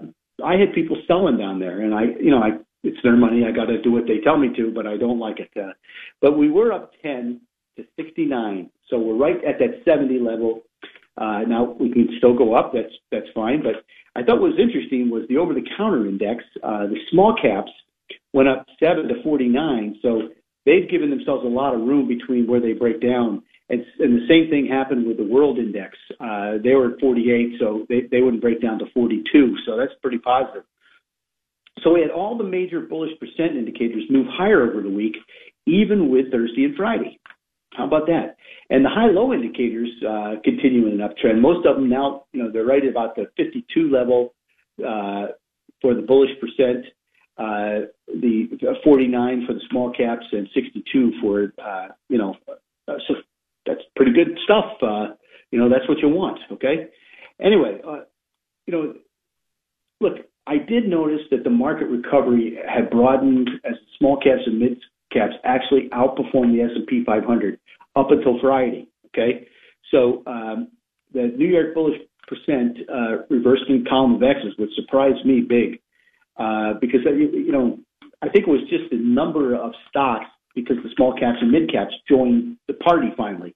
I 0.43 0.53
had 0.53 0.73
people 0.73 0.97
selling 1.07 1.37
down 1.37 1.59
there, 1.59 1.81
and 1.81 1.93
I, 1.93 2.03
you 2.19 2.31
know, 2.31 2.39
I 2.39 2.57
it's 2.88 2.97
their 3.04 3.17
money. 3.17 3.43
I 3.45 3.52
got 3.52 3.65
to 3.65 3.82
do 3.82 3.91
what 3.91 4.08
they 4.08 4.19
tell 4.23 4.38
me 4.38 4.50
to, 4.56 4.71
but 4.73 4.88
I 4.88 4.97
don't 4.97 5.19
like 5.19 5.39
it. 5.39 5.50
Uh, 5.56 5.73
but 6.21 6.38
we 6.38 6.50
were 6.50 6.71
up 6.71 6.91
10 7.02 7.41
to 7.78 7.84
69, 7.95 8.69
so 8.89 8.97
we're 8.97 9.17
right 9.17 9.43
at 9.43 9.60
that 9.60 9.84
70 9.86 10.19
level. 10.19 10.63
Uh, 11.17 11.41
now 11.47 11.76
we 11.80 11.91
can 11.91 12.08
still 12.17 12.38
go 12.38 12.54
up. 12.54 12.71
That's 12.73 12.93
that's 13.12 13.28
fine. 13.34 13.63
But 13.63 13.84
I 14.15 14.23
thought 14.23 14.39
what 14.39 14.52
was 14.52 14.60
interesting 14.60 15.10
was 15.10 15.23
the 15.30 15.38
over-the-counter 15.38 16.08
index. 16.08 16.43
Uh, 16.63 16.88
the 16.88 16.97
small 17.12 17.36
caps 17.41 17.71
went 18.34 18.50
up 18.50 18.65
seven 18.80 19.08
to 19.08 19.21
49. 19.23 20.00
So 20.02 20.30
they've 20.65 20.89
given 20.89 21.10
themselves 21.10 21.43
a 21.43 21.50
lot 21.50 21.73
of 21.73 21.82
room 21.82 22.08
between 22.08 22.47
where 22.47 22.60
they 22.60 22.73
break 22.73 23.02
down. 23.02 23.43
And, 23.69 23.84
and 24.00 24.15
the 24.15 24.28
same 24.30 24.50
thing 24.50 24.67
happened 24.67 25.06
with 25.06 25.17
the 25.17 25.26
world 25.26 25.58
index. 25.58 25.97
Uh, 26.19 26.54
they 26.63 26.73
were 26.73 26.93
at 26.93 27.00
48, 27.00 27.60
so 27.60 27.86
they, 27.89 28.02
they 28.10 28.21
wouldn't 28.21 28.41
break 28.41 28.62
down 28.62 28.80
to 28.80 28.86
42. 28.93 29.58
So 29.65 29.76
that's 29.76 29.91
pretty 30.02 30.19
positive. 30.19 30.63
So 31.83 31.93
we 31.93 32.01
had 32.01 32.11
all 32.11 32.37
the 32.37 32.43
major 32.43 32.81
bullish 32.81 33.11
percent 33.19 33.55
indicators 33.57 34.03
move 34.09 34.27
higher 34.29 34.69
over 34.69 34.81
the 34.81 34.89
week, 34.89 35.15
even 35.65 36.09
with 36.09 36.31
Thursday 36.31 36.65
and 36.65 36.75
Friday. 36.75 37.19
How 37.73 37.85
about 37.85 38.07
that? 38.07 38.37
And 38.69 38.83
the 38.83 38.89
high-low 38.89 39.33
indicators 39.33 39.89
uh, 40.03 40.35
continue 40.43 40.87
in 40.87 40.99
an 40.99 41.07
uptrend. 41.07 41.39
Most 41.39 41.65
of 41.67 41.75
them 41.75 41.89
now, 41.89 42.25
you 42.33 42.41
know, 42.41 42.51
they're 42.51 42.65
right 42.65 42.85
about 42.85 43.15
the 43.15 43.27
52 43.37 43.91
level 43.91 44.33
uh, 44.79 45.27
for 45.81 45.93
the 45.93 46.01
bullish 46.01 46.31
percent 46.41 46.85
uh, 47.37 47.85
the 48.07 48.47
49 48.83 49.45
for 49.45 49.53
the 49.53 49.59
small 49.69 49.93
caps 49.93 50.25
and 50.31 50.49
62 50.55 51.11
for 51.21 51.53
uh, 51.63 51.89
you 52.09 52.17
know 52.17 52.35
uh, 52.47 52.95
so 53.07 53.13
that's 53.65 53.81
pretty 53.95 54.11
good 54.11 54.37
stuff. 54.43 54.65
Uh, 54.81 55.13
you 55.51 55.59
know 55.59 55.69
that's 55.69 55.87
what 55.87 55.99
you 55.99 56.09
want. 56.09 56.39
Okay. 56.51 56.87
Anyway, 57.39 57.79
uh, 57.87 57.99
you 58.65 58.73
know, 58.73 58.93
look, 60.01 60.13
I 60.47 60.57
did 60.57 60.88
notice 60.88 61.21
that 61.31 61.43
the 61.43 61.49
market 61.49 61.88
recovery 61.88 62.57
had 62.67 62.89
broadened 62.89 63.49
as 63.65 63.73
small 63.97 64.17
caps 64.17 64.43
and 64.45 64.60
mid 64.60 64.77
caps 65.12 65.33
actually 65.43 65.89
outperformed 65.91 66.55
the 66.55 66.62
S&P 66.62 67.03
500 67.05 67.60
up 67.95 68.12
until 68.12 68.39
Friday. 68.39 68.88
Okay, 69.07 69.47
so 69.91 70.23
um, 70.25 70.69
the 71.13 71.33
New 71.36 71.47
York 71.47 71.73
bullish 71.73 71.99
percent 72.27 72.77
uh, 72.89 73.23
reversed 73.29 73.63
in 73.69 73.86
column 73.89 74.15
of 74.15 74.23
X's, 74.23 74.57
which 74.57 74.69
surprised 74.75 75.25
me 75.25 75.41
big. 75.41 75.79
Uh, 76.38 76.73
because 76.79 77.01
uh, 77.05 77.12
you 77.12 77.51
know 77.51 77.79
I 78.21 78.29
think 78.29 78.47
it 78.47 78.51
was 78.51 78.62
just 78.69 78.89
the 78.91 78.97
number 78.97 79.55
of 79.55 79.71
stocks 79.89 80.29
because 80.55 80.77
the 80.83 80.89
small 80.95 81.13
caps 81.13 81.39
and 81.41 81.51
mid 81.51 81.71
caps 81.71 81.93
joined 82.07 82.57
the 82.67 82.73
party 82.73 83.07
finally 83.17 83.55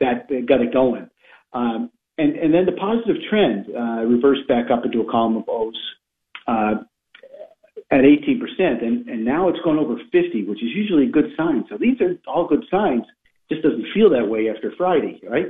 that 0.00 0.28
got 0.48 0.60
it 0.60 0.72
going. 0.72 1.08
Um, 1.52 1.90
and, 2.18 2.36
and 2.36 2.52
then 2.52 2.66
the 2.66 2.72
positive 2.72 3.16
trend 3.30 3.66
uh, 3.74 4.04
reversed 4.04 4.46
back 4.48 4.66
up 4.70 4.84
into 4.84 5.00
a 5.00 5.10
column 5.10 5.36
of 5.36 5.44
O's 5.48 5.76
at 6.48 8.00
18%, 8.00 8.82
and, 8.82 9.08
and 9.08 9.24
now 9.24 9.48
it's 9.48 9.58
gone 9.64 9.78
over 9.78 9.96
50, 9.96 10.44
which 10.46 10.62
is 10.62 10.70
usually 10.74 11.06
a 11.06 11.10
good 11.10 11.30
sign. 11.36 11.64
So 11.68 11.76
these 11.78 12.00
are 12.00 12.14
all 12.26 12.46
good 12.46 12.64
signs. 12.70 13.04
Just 13.50 13.62
doesn't 13.62 13.86
feel 13.94 14.10
that 14.10 14.28
way 14.28 14.50
after 14.54 14.72
Friday, 14.76 15.20
right? 15.28 15.46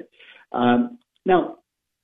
Um, 0.52 0.98
now, 1.26 1.58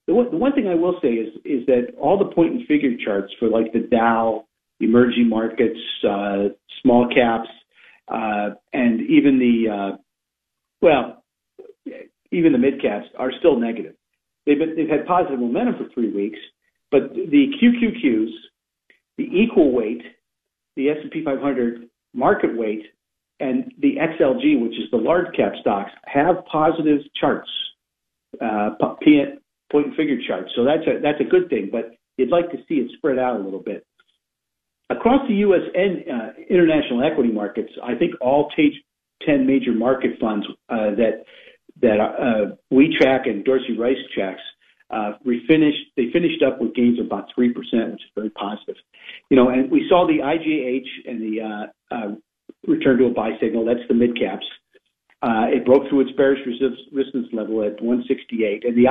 the 0.07 0.15
one, 0.15 0.31
the 0.31 0.37
one 0.37 0.53
thing 0.53 0.69
I 0.69 0.75
will 0.75 0.99
say 1.01 1.09
is 1.09 1.35
is 1.45 1.65
that 1.67 1.95
all 1.99 2.19
the 2.19 2.35
point 2.35 2.53
and 2.53 2.67
figure 2.67 2.91
charts 3.03 3.33
for 3.39 3.49
like 3.49 3.73
the 3.73 3.81
Dow, 3.81 4.45
emerging 4.81 5.29
markets, 5.29 5.79
uh, 6.07 6.49
small 6.83 7.09
caps, 7.09 7.49
uh, 8.09 8.51
and 8.73 9.01
even 9.03 9.39
the 9.39 9.73
uh, 9.73 9.97
well, 10.83 11.25
even 12.33 12.53
the 12.53 12.59
mid 12.59 12.83
caps 12.83 13.07
are 13.19 13.33
still 13.39 13.59
negative. 13.59 13.95
They've 14.45 14.59
been, 14.59 14.77
they've 14.77 14.89
had 14.89 15.07
positive 15.07 15.39
momentum 15.39 15.77
for 15.79 15.89
three 15.95 16.13
weeks, 16.13 16.39
but 16.91 17.15
the 17.15 17.47
QQQs, 17.63 18.29
the 19.19 19.25
equal 19.25 19.73
weight, 19.73 20.03
the 20.77 20.91
S&P 20.91 21.25
500 21.25 21.89
market 22.15 22.57
weight, 22.57 22.83
and 23.41 23.73
the 23.81 23.97
XLG, 23.97 24.61
which 24.63 24.73
is 24.73 24.91
the 24.91 24.97
large 24.97 25.27
cap 25.37 25.53
stocks, 25.61 25.91
have 26.05 26.45
positive 26.51 27.01
charts, 27.21 27.49
uh, 28.41 28.71
point 29.71 29.87
and 29.87 29.97
figure 29.97 30.19
charts. 30.27 30.51
So 30.55 30.65
that's 30.65 30.87
a 30.87 31.01
that's 31.01 31.21
a 31.21 31.25
good 31.25 31.49
thing, 31.51 31.69
but 31.71 31.97
you'd 32.17 32.31
like 32.31 32.51
to 32.53 32.59
see 32.69 32.75
it 32.75 32.91
spread 32.97 33.19
out 33.19 33.41
a 33.41 33.43
little 33.43 33.63
bit. 33.63 33.85
Across 34.91 35.29
the 35.29 35.35
U.S. 35.37 35.63
and 35.75 36.05
uh, 36.09 36.29
international 36.49 37.03
equity 37.03 37.33
markets, 37.33 37.73
I 37.83 37.95
think 37.97 38.15
all 38.21 38.51
t- 38.55 38.85
10 39.27 39.47
major 39.47 39.73
market 39.73 40.13
funds 40.21 40.47
uh, 40.69 40.95
that 40.97 41.25
that 41.81 41.99
uh, 42.01 42.55
we 42.71 42.97
track 43.01 43.27
and 43.27 43.45
Dorsey 43.45 43.77
Wright 43.79 43.97
tracks. 44.15 44.41
They 44.91 46.11
finished 46.13 46.43
up 46.43 46.61
with 46.61 46.75
gains 46.75 46.99
of 46.99 47.07
about 47.07 47.29
three 47.35 47.53
percent, 47.53 47.93
which 47.93 48.03
is 48.03 48.11
very 48.15 48.31
positive. 48.31 48.77
You 49.31 49.37
know, 49.37 49.49
and 49.49 49.71
we 49.71 49.87
saw 49.89 50.07
the 50.07 50.19
IJH 50.23 51.11
and 51.11 51.21
the 51.21 51.41
uh, 51.43 51.95
uh, 51.95 52.15
return 52.67 52.99
to 52.99 53.07
a 53.07 53.11
buy 53.11 53.31
signal. 53.41 53.65
That's 53.65 53.87
the 53.89 53.95
mid 53.95 54.19
caps. 54.19 54.47
Uh, 55.23 55.47
it 55.49 55.65
broke 55.65 55.89
through 55.89 56.01
its 56.01 56.13
bearish 56.17 56.41
resistance 56.47 57.29
level 57.33 57.63
at 57.63 57.81
168, 57.81 58.65
and 58.67 58.77
the 58.77 58.85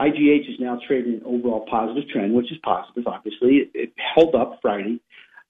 IJH 0.00 0.48
is 0.48 0.58
now 0.58 0.78
trading 0.88 1.14
an 1.14 1.22
overall 1.26 1.66
positive 1.70 2.08
trend, 2.08 2.32
which 2.32 2.50
is 2.50 2.56
positive, 2.64 3.06
obviously. 3.06 3.68
It, 3.74 3.92
held 4.14 4.34
up 4.34 4.58
Friday. 4.62 5.00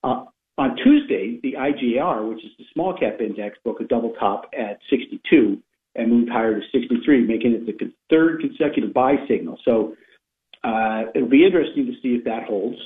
Uh, 0.03 0.25
on 0.57 0.75
Tuesday, 0.83 1.39
the 1.41 1.53
IJR, 1.53 2.27
which 2.27 2.43
is 2.43 2.51
the 2.57 2.65
small 2.73 2.93
cap 2.97 3.21
index, 3.21 3.57
broke 3.63 3.79
a 3.79 3.85
double 3.85 4.11
top 4.19 4.49
at 4.57 4.79
62 4.89 5.57
and 5.95 6.09
moved 6.09 6.29
higher 6.29 6.59
to 6.59 6.65
63, 6.71 7.25
making 7.25 7.53
it 7.53 7.65
the 7.65 7.91
third 8.09 8.41
consecutive 8.41 8.93
buy 8.93 9.15
signal. 9.27 9.57
So 9.65 9.95
uh, 10.63 11.03
it'll 11.15 11.29
be 11.29 11.45
interesting 11.45 11.85
to 11.87 11.93
see 12.01 12.15
if 12.15 12.23
that 12.25 12.43
holds. 12.43 12.77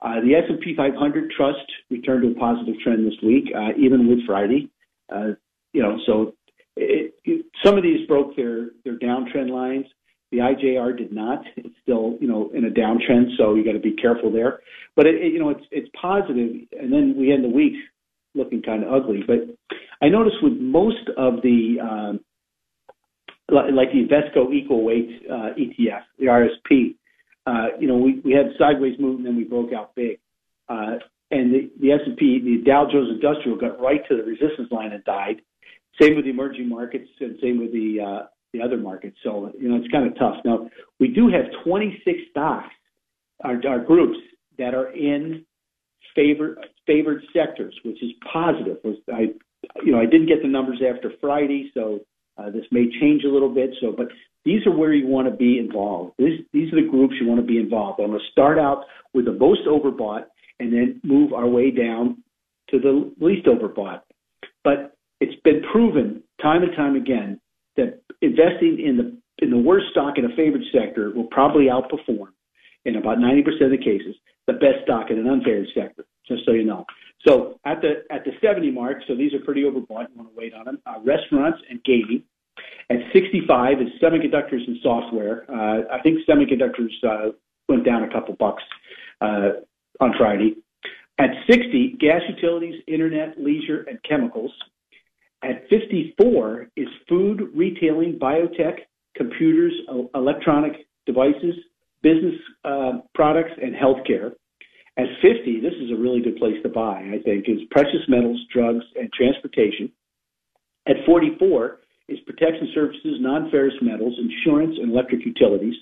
Uh, 0.00 0.20
the 0.20 0.34
S&P 0.34 0.74
500 0.76 1.30
Trust 1.36 1.64
returned 1.90 2.22
to 2.22 2.30
a 2.30 2.34
positive 2.34 2.74
trend 2.82 3.06
this 3.06 3.18
week, 3.22 3.44
uh, 3.56 3.70
even 3.78 4.08
with 4.08 4.26
Friday. 4.26 4.70
Uh, 5.12 5.32
you 5.72 5.82
know, 5.82 5.98
so 6.06 6.34
it, 6.76 7.14
it, 7.24 7.46
some 7.64 7.76
of 7.76 7.82
these 7.82 8.06
broke 8.06 8.36
their 8.36 8.70
their 8.84 8.98
downtrend 8.98 9.50
lines. 9.50 9.86
The 10.30 10.38
IJR 10.38 10.96
did 10.96 11.12
not. 11.12 11.44
It's 11.56 11.74
still, 11.82 12.16
you 12.20 12.28
know, 12.28 12.50
in 12.54 12.64
a 12.64 12.70
downtrend, 12.70 13.36
so 13.38 13.54
you 13.54 13.64
got 13.64 13.72
to 13.72 13.78
be 13.78 13.92
careful 13.92 14.32
there. 14.32 14.60
But 14.96 15.06
it, 15.06 15.16
it, 15.16 15.32
you 15.32 15.38
know, 15.38 15.50
it's 15.50 15.64
it's 15.70 15.88
positive, 16.00 16.50
and 16.78 16.92
then 16.92 17.14
we 17.16 17.32
end 17.32 17.44
the 17.44 17.48
week 17.48 17.74
looking 18.34 18.62
kind 18.62 18.84
of 18.84 18.92
ugly. 18.92 19.22
But 19.26 19.38
I 20.02 20.08
noticed 20.08 20.36
with 20.42 20.54
most 20.54 21.08
of 21.16 21.40
the 21.42 21.76
um, 21.80 22.20
like 23.50 23.88
the 23.92 24.06
Invesco 24.06 24.52
Equal 24.52 24.84
Weight 24.84 25.22
uh, 25.30 25.50
ETF, 25.58 26.02
the 26.18 26.26
RSP, 26.26 26.96
uh, 27.46 27.76
you 27.78 27.86
know, 27.86 27.96
we, 27.96 28.20
we 28.24 28.32
had 28.32 28.46
sideways 28.58 28.98
move 28.98 29.16
and 29.16 29.26
then 29.26 29.36
we 29.36 29.44
broke 29.44 29.72
out 29.72 29.94
big. 29.94 30.18
Uh, 30.68 30.96
and 31.30 31.52
the, 31.52 31.70
the 31.80 31.92
S&P, 31.92 32.40
the 32.42 32.64
Dow 32.64 32.86
Jones 32.90 33.10
Industrial 33.10 33.58
got 33.58 33.80
right 33.80 34.00
to 34.08 34.16
the 34.16 34.22
resistance 34.22 34.70
line 34.70 34.92
and 34.92 35.04
died. 35.04 35.42
Same 36.00 36.16
with 36.16 36.24
the 36.24 36.30
emerging 36.30 36.68
markets 36.68 37.08
and 37.20 37.36
same 37.42 37.58
with 37.60 37.72
the 37.72 38.00
uh, 38.00 38.26
the 38.52 38.62
other 38.62 38.76
markets. 38.76 39.16
So, 39.22 39.52
you 39.58 39.68
know, 39.68 39.76
it's 39.76 39.90
kind 39.90 40.06
of 40.06 40.16
tough. 40.16 40.36
Now, 40.44 40.70
we 41.00 41.08
do 41.08 41.28
have 41.28 41.46
26 41.64 42.18
stocks, 42.30 42.72
our, 43.42 43.80
groups, 43.80 44.16
that 44.58 44.74
are 44.74 44.92
in 44.92 45.44
favored 46.14 46.58
favored 46.86 47.22
sectors, 47.32 47.74
which 47.84 48.02
is 48.02 48.10
positive. 48.32 48.78
I, 49.12 49.34
you 49.84 49.92
know, 49.92 50.00
I 50.00 50.06
didn't 50.06 50.26
get 50.26 50.40
the 50.42 50.48
numbers 50.48 50.80
after 50.88 51.12
Friday, 51.20 51.72
so 51.74 52.00
uh, 52.36 52.50
this 52.50 52.64
may 52.70 52.86
change 53.00 53.24
a 53.24 53.28
little 53.28 53.52
bit. 53.52 53.70
So, 53.80 53.92
but 53.96 54.08
these 54.44 54.66
are 54.66 54.76
where 54.76 54.92
you 54.92 55.06
want 55.06 55.28
to 55.28 55.34
be 55.34 55.58
involved. 55.58 56.14
These, 56.18 56.40
these 56.52 56.72
are 56.72 56.82
the 56.82 56.88
groups 56.88 57.14
you 57.20 57.26
want 57.26 57.40
to 57.40 57.46
be 57.46 57.58
involved. 57.58 58.00
I'm 58.00 58.08
going 58.08 58.18
to 58.18 58.32
start 58.32 58.58
out 58.58 58.84
with 59.12 59.24
the 59.24 59.32
most 59.32 59.62
overbought 59.66 60.24
and 60.60 60.72
then 60.72 61.00
move 61.02 61.32
our 61.32 61.46
way 61.46 61.70
down 61.70 62.22
to 62.70 62.78
the 62.78 63.12
least 63.20 63.46
overbought. 63.46 64.00
But 64.62 64.96
it's 65.20 65.40
been 65.42 65.62
proven 65.72 66.22
time 66.42 66.62
and 66.62 66.74
time 66.76 66.96
again 66.96 67.40
that 67.76 68.00
investing 68.20 68.82
in 68.84 68.96
the 68.96 69.16
in 69.44 69.50
the 69.50 69.58
worst 69.58 69.86
stock 69.90 70.14
in 70.16 70.24
a 70.24 70.36
favored 70.36 70.62
sector 70.72 71.10
will 71.10 71.26
probably 71.26 71.64
outperform 71.64 72.28
in 72.84 72.96
about 72.96 73.18
90% 73.18 73.64
of 73.64 73.70
the 73.70 73.78
cases 73.78 74.14
the 74.46 74.52
best 74.52 74.84
stock 74.84 75.10
in 75.10 75.18
an 75.18 75.24
unfavored 75.24 75.72
sector. 75.74 76.04
Just 76.28 76.44
so 76.44 76.52
you 76.52 76.64
know. 76.64 76.84
So 77.26 77.58
at 77.64 77.80
the 77.80 78.04
at 78.10 78.24
the 78.24 78.32
70 78.40 78.70
mark, 78.70 78.98
so 79.08 79.14
these 79.14 79.32
are 79.32 79.40
pretty 79.40 79.62
overbought. 79.62 80.08
You 80.10 80.16
want 80.16 80.28
to 80.28 80.36
wait 80.36 80.52
on 80.54 80.66
them. 80.66 80.78
Uh, 80.86 81.00
restaurants 81.04 81.58
and 81.70 81.82
gaming. 81.84 82.22
At 82.90 82.98
65 83.12 83.80
is 83.80 83.88
semiconductors 84.02 84.66
and 84.66 84.76
software. 84.82 85.44
Uh, 85.50 85.82
I 85.90 86.02
think 86.02 86.18
semiconductors 86.28 86.92
uh, 87.02 87.32
went 87.68 87.84
down 87.84 88.04
a 88.04 88.12
couple 88.12 88.36
bucks 88.38 88.62
uh, 89.20 89.50
on 90.00 90.12
Friday. 90.18 90.56
At 91.18 91.30
60, 91.48 91.96
gas 91.98 92.20
utilities, 92.28 92.82
internet, 92.86 93.38
leisure, 93.38 93.84
and 93.88 93.98
chemicals. 94.02 94.52
At 95.42 95.68
54 95.70 96.68
is 96.76 96.88
food, 97.08 97.50
retailing, 97.54 98.18
biotech, 98.18 98.80
computers, 99.16 99.72
electronic 100.14 100.86
devices, 101.06 101.54
business 102.02 102.34
uh, 102.64 103.00
products, 103.14 103.52
and 103.62 103.74
healthcare. 103.74 104.32
At 104.96 105.06
50, 105.20 105.60
this 105.60 105.74
is 105.80 105.90
a 105.90 106.00
really 106.00 106.20
good 106.22 106.36
place 106.36 106.54
to 106.62 106.68
buy, 106.68 107.10
I 107.12 107.18
think, 107.24 107.48
is 107.48 107.58
precious 107.70 108.06
metals, 108.08 108.40
drugs, 108.52 108.84
and 108.94 109.10
transportation. 109.12 109.90
At 110.86 110.96
44 111.04 111.80
is 112.08 112.18
protection 112.26 112.70
services, 112.74 113.18
non-ferrous 113.18 113.74
metals, 113.82 114.18
insurance, 114.18 114.76
and 114.80 114.92
electric 114.92 115.24
utilities. 115.24 115.74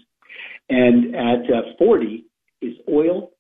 And 0.71 1.15
at 1.15 1.51
uh, 1.51 1.63
40 1.79 2.25
is 2.63 2.75
oil, 2.89 3.33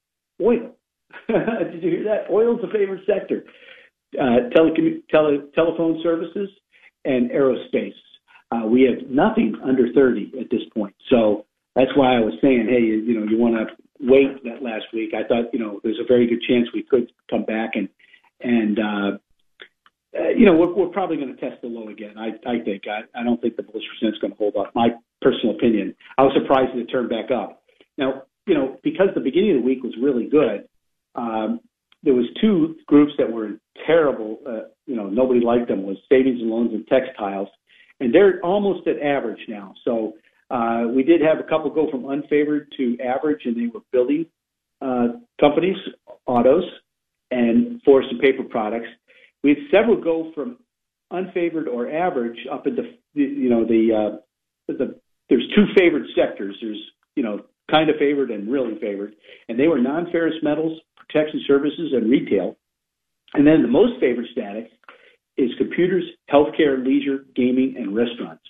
oil. 0.42 0.74
Did 1.28 1.82
you 1.82 1.90
hear 1.90 2.04
that? 2.04 2.30
Oil 2.30 2.58
is 2.58 2.64
a 2.64 2.72
favorite 2.72 3.04
sector. 3.06 3.44
Uh, 4.18 4.50
telecom- 4.54 5.02
tele- 5.10 5.48
telephone 5.54 6.00
services 6.02 6.50
and 7.04 7.30
aerospace. 7.30 7.94
Uh, 8.50 8.66
we 8.66 8.82
have 8.82 9.08
nothing 9.08 9.54
under 9.64 9.90
30 9.94 10.32
at 10.38 10.50
this 10.50 10.60
point. 10.74 10.94
So 11.08 11.46
that's 11.74 11.90
why 11.96 12.16
I 12.16 12.20
was 12.20 12.34
saying, 12.42 12.66
hey, 12.68 12.82
you, 12.82 12.96
you 13.00 13.18
know, 13.18 13.26
you 13.26 13.38
want 13.38 13.54
to 13.54 13.81
wait 14.02 14.42
that 14.44 14.62
last 14.62 14.86
week. 14.92 15.12
I 15.14 15.26
thought, 15.26 15.52
you 15.52 15.58
know, 15.58 15.80
there's 15.82 16.00
a 16.02 16.06
very 16.06 16.26
good 16.26 16.42
chance 16.42 16.68
we 16.74 16.82
could 16.82 17.10
come 17.30 17.44
back 17.44 17.70
and 17.74 17.88
and 18.40 18.78
uh, 18.78 19.18
uh, 20.18 20.28
you 20.36 20.44
know 20.44 20.54
we're, 20.54 20.74
we're 20.74 20.88
probably 20.88 21.16
going 21.16 21.34
to 21.34 21.40
test 21.40 21.62
the 21.62 21.68
low 21.68 21.88
again. 21.88 22.18
I 22.18 22.30
I 22.48 22.62
think 22.64 22.82
I, 22.88 23.02
I 23.18 23.22
don't 23.22 23.40
think 23.40 23.56
the 23.56 23.62
bullish 23.62 23.84
percent 23.94 24.14
is 24.14 24.20
going 24.20 24.32
to 24.32 24.36
hold 24.36 24.56
up. 24.56 24.74
My 24.74 24.88
personal 25.20 25.54
opinion. 25.54 25.94
I 26.18 26.22
was 26.22 26.32
surprised 26.40 26.76
it 26.76 26.86
turned 26.86 27.08
back 27.08 27.30
up. 27.30 27.62
Now 27.96 28.24
you 28.46 28.54
know 28.54 28.78
because 28.82 29.08
the 29.14 29.20
beginning 29.20 29.56
of 29.56 29.62
the 29.62 29.66
week 29.66 29.82
was 29.82 29.94
really 30.00 30.28
good. 30.28 30.68
Um, 31.14 31.60
there 32.02 32.14
was 32.14 32.26
two 32.40 32.76
groups 32.86 33.12
that 33.18 33.30
were 33.30 33.52
terrible. 33.86 34.40
Uh, 34.46 34.68
you 34.86 34.96
know 34.96 35.08
nobody 35.08 35.40
liked 35.40 35.68
them 35.68 35.84
was 35.84 35.96
savings 36.10 36.40
and 36.40 36.50
loans 36.50 36.72
and 36.74 36.86
textiles, 36.88 37.48
and 38.00 38.14
they're 38.14 38.40
almost 38.42 38.86
at 38.88 39.00
average 39.00 39.40
now. 39.48 39.74
So 39.84 40.14
uh, 40.52 40.86
we 40.94 41.02
did 41.02 41.22
have 41.22 41.40
a 41.40 41.48
couple 41.48 41.70
go 41.70 41.90
from 41.90 42.02
unfavored 42.02 42.66
to 42.76 42.96
average, 43.02 43.40
and 43.46 43.56
they 43.56 43.72
were 43.72 43.80
building 43.90 44.26
uh, 44.82 45.08
companies, 45.40 45.76
autos, 46.26 46.64
and 47.30 47.80
forest 47.82 48.10
and 48.10 48.20
paper 48.20 48.42
products. 48.42 48.88
We 49.42 49.50
had 49.50 49.58
several 49.70 49.98
go 49.98 50.30
from 50.34 50.58
unfavored 51.10 51.66
or 51.66 51.90
average 51.90 52.38
up 52.52 52.66
into 52.66 52.82
you 53.14 53.48
know 53.48 53.64
the 53.64 53.88
uh, 54.12 54.16
the 54.68 54.98
there's 55.30 55.48
two 55.54 55.64
favored 55.76 56.04
sectors. 56.14 56.54
There's 56.60 56.82
you 57.16 57.22
know 57.22 57.46
kind 57.70 57.88
of 57.88 57.96
favored 57.98 58.30
and 58.30 58.52
really 58.52 58.78
favored, 58.78 59.14
and 59.48 59.58
they 59.58 59.68
were 59.68 59.78
non-ferrous 59.78 60.34
metals, 60.42 60.78
protection 60.96 61.42
services, 61.46 61.92
and 61.94 62.10
retail. 62.10 62.56
And 63.32 63.46
then 63.46 63.62
the 63.62 63.68
most 63.68 63.98
favored 63.98 64.26
status 64.32 64.68
is 65.38 65.50
computers, 65.56 66.04
healthcare, 66.30 66.84
leisure, 66.84 67.24
gaming, 67.34 67.76
and 67.78 67.96
restaurants. 67.96 68.42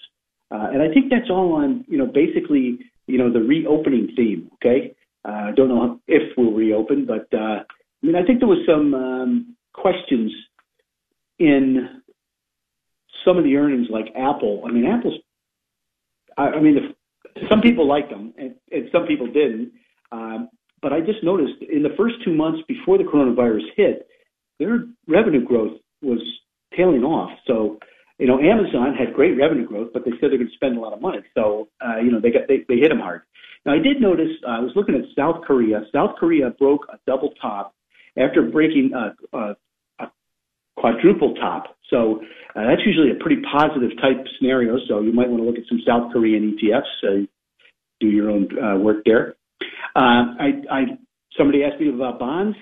Uh, 0.53 0.68
and 0.72 0.82
I 0.82 0.92
think 0.92 1.11
that's 1.11 1.30
all 1.30 1.55
on, 1.55 1.84
you 1.88 1.96
know, 1.96 2.07
basically, 2.07 2.78
you 3.07 3.18
know, 3.18 3.32
the 3.32 3.40
reopening 3.40 4.09
theme. 4.14 4.50
Okay. 4.55 4.94
I 5.24 5.50
uh, 5.50 5.53
don't 5.53 5.68
know 5.68 6.00
if 6.09 6.36
we'll 6.36 6.53
reopen, 6.53 7.07
but 7.07 7.28
uh, 7.32 7.62
I 7.62 8.07
mean, 8.07 8.16
I 8.16 8.24
think 8.24 8.40
there 8.40 8.48
was 8.48 8.66
some 8.66 8.92
um, 8.92 9.57
questions 9.72 10.32
in 11.38 12.03
some 13.24 13.38
of 13.38 13.44
the 13.44 13.57
earnings, 13.57 13.86
like 13.88 14.07
Apple. 14.16 14.64
I 14.66 14.72
mean, 14.72 14.84
Apple's. 14.84 15.14
I, 16.36 16.48
I 16.48 16.61
mean, 16.61 16.94
some 17.48 17.61
people 17.61 17.86
liked 17.86 18.11
them, 18.11 18.34
and, 18.36 18.55
and 18.72 18.88
some 18.90 19.07
people 19.07 19.26
didn't. 19.26 19.72
Um, 20.11 20.48
but 20.82 20.92
I 20.92 21.00
just 21.00 21.22
noticed 21.22 21.62
in 21.62 21.84
the 21.84 21.94
first 21.96 22.16
two 22.24 22.34
months 22.34 22.61
before 22.66 22.98
the 22.98 23.05
coronavirus 23.05 23.62
hit, 23.76 24.09
their 24.59 24.86
revenue 25.07 25.44
growth 25.44 25.78
was 26.03 26.20
tailing 26.76 27.05
off. 27.05 27.30
So 27.46 27.78
you 28.18 28.26
know, 28.26 28.38
Amazon 28.40 28.94
had 28.94 29.14
great 29.14 29.36
revenue 29.36 29.66
growth, 29.66 29.90
but 29.92 30.04
they 30.04 30.12
said 30.12 30.30
they're 30.30 30.38
going 30.38 30.48
to 30.48 30.54
spend 30.54 30.76
a 30.76 30.80
lot 30.80 30.92
of 30.92 31.00
money. 31.00 31.18
So, 31.34 31.68
uh, 31.84 31.98
you 31.98 32.10
know, 32.10 32.20
they 32.20 32.30
got 32.30 32.48
they, 32.48 32.64
they 32.68 32.76
hit 32.76 32.90
them 32.90 33.00
hard. 33.00 33.22
Now, 33.64 33.74
I 33.74 33.78
did 33.78 34.00
notice 34.00 34.30
uh, 34.46 34.50
I 34.50 34.60
was 34.60 34.72
looking 34.74 34.94
at 34.94 35.02
South 35.16 35.44
Korea. 35.46 35.82
South 35.92 36.16
Korea 36.18 36.50
broke 36.50 36.86
a 36.92 36.98
double 37.06 37.32
top 37.40 37.74
after 38.16 38.42
breaking 38.42 38.92
a, 38.94 39.36
a, 39.36 39.56
a 40.00 40.10
quadruple 40.76 41.34
top. 41.34 41.76
So 41.90 42.20
uh, 42.56 42.66
that's 42.66 42.82
usually 42.84 43.10
a 43.10 43.22
pretty 43.22 43.42
positive 43.42 43.90
type 44.00 44.26
scenario. 44.38 44.78
So 44.88 45.00
you 45.00 45.12
might 45.12 45.28
want 45.28 45.42
to 45.42 45.46
look 45.46 45.58
at 45.58 45.68
some 45.68 45.80
South 45.86 46.12
Korean 46.12 46.56
ETFs. 46.58 46.82
Uh, 47.02 47.26
do 48.00 48.08
your 48.08 48.30
own 48.30 48.48
uh, 48.58 48.76
work 48.78 49.04
there. 49.04 49.36
Uh, 49.94 50.34
I, 50.40 50.62
I 50.70 50.82
somebody 51.38 51.64
asked 51.64 51.80
me 51.80 51.88
about 51.88 52.18
bonds 52.18 52.56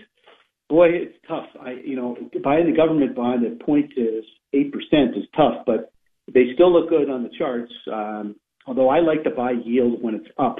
boy, 0.70 0.88
it's 0.90 1.16
tough. 1.28 1.46
I, 1.60 1.72
you 1.84 1.96
know, 1.96 2.16
buying 2.42 2.70
the 2.70 2.76
government 2.76 3.14
bond 3.14 3.44
at 3.44 3.60
point 3.60 3.92
is 3.96 4.24
eight 4.54 4.72
percent 4.72 5.16
is 5.16 5.24
tough, 5.36 5.66
but 5.66 5.92
they 6.32 6.54
still 6.54 6.72
look 6.72 6.88
good 6.88 7.10
on 7.10 7.24
the 7.24 7.30
charts. 7.36 7.72
Um, 7.92 8.36
although 8.66 8.88
I 8.88 9.00
like 9.00 9.24
to 9.24 9.30
buy 9.30 9.50
yield 9.50 10.00
when 10.00 10.14
it's 10.14 10.28
up, 10.38 10.56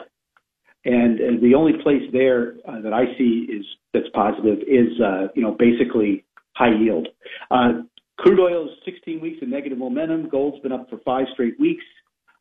and, 0.84 1.20
and 1.20 1.42
the 1.42 1.54
only 1.54 1.74
place 1.82 2.02
there 2.12 2.54
uh, 2.68 2.80
that 2.82 2.92
I 2.92 3.04
see 3.16 3.46
is 3.48 3.64
that's 3.94 4.08
positive 4.12 4.58
is 4.66 5.00
uh, 5.00 5.28
you 5.34 5.42
know 5.42 5.56
basically 5.58 6.24
high 6.54 6.74
yield. 6.76 7.08
Uh, 7.50 7.82
crude 8.18 8.40
oil 8.40 8.66
is 8.66 8.70
16 8.84 9.20
weeks 9.20 9.40
of 9.42 9.48
negative 9.48 9.78
momentum. 9.78 10.28
Gold's 10.28 10.60
been 10.60 10.72
up 10.72 10.90
for 10.90 10.98
five 11.04 11.26
straight 11.32 11.58
weeks. 11.58 11.84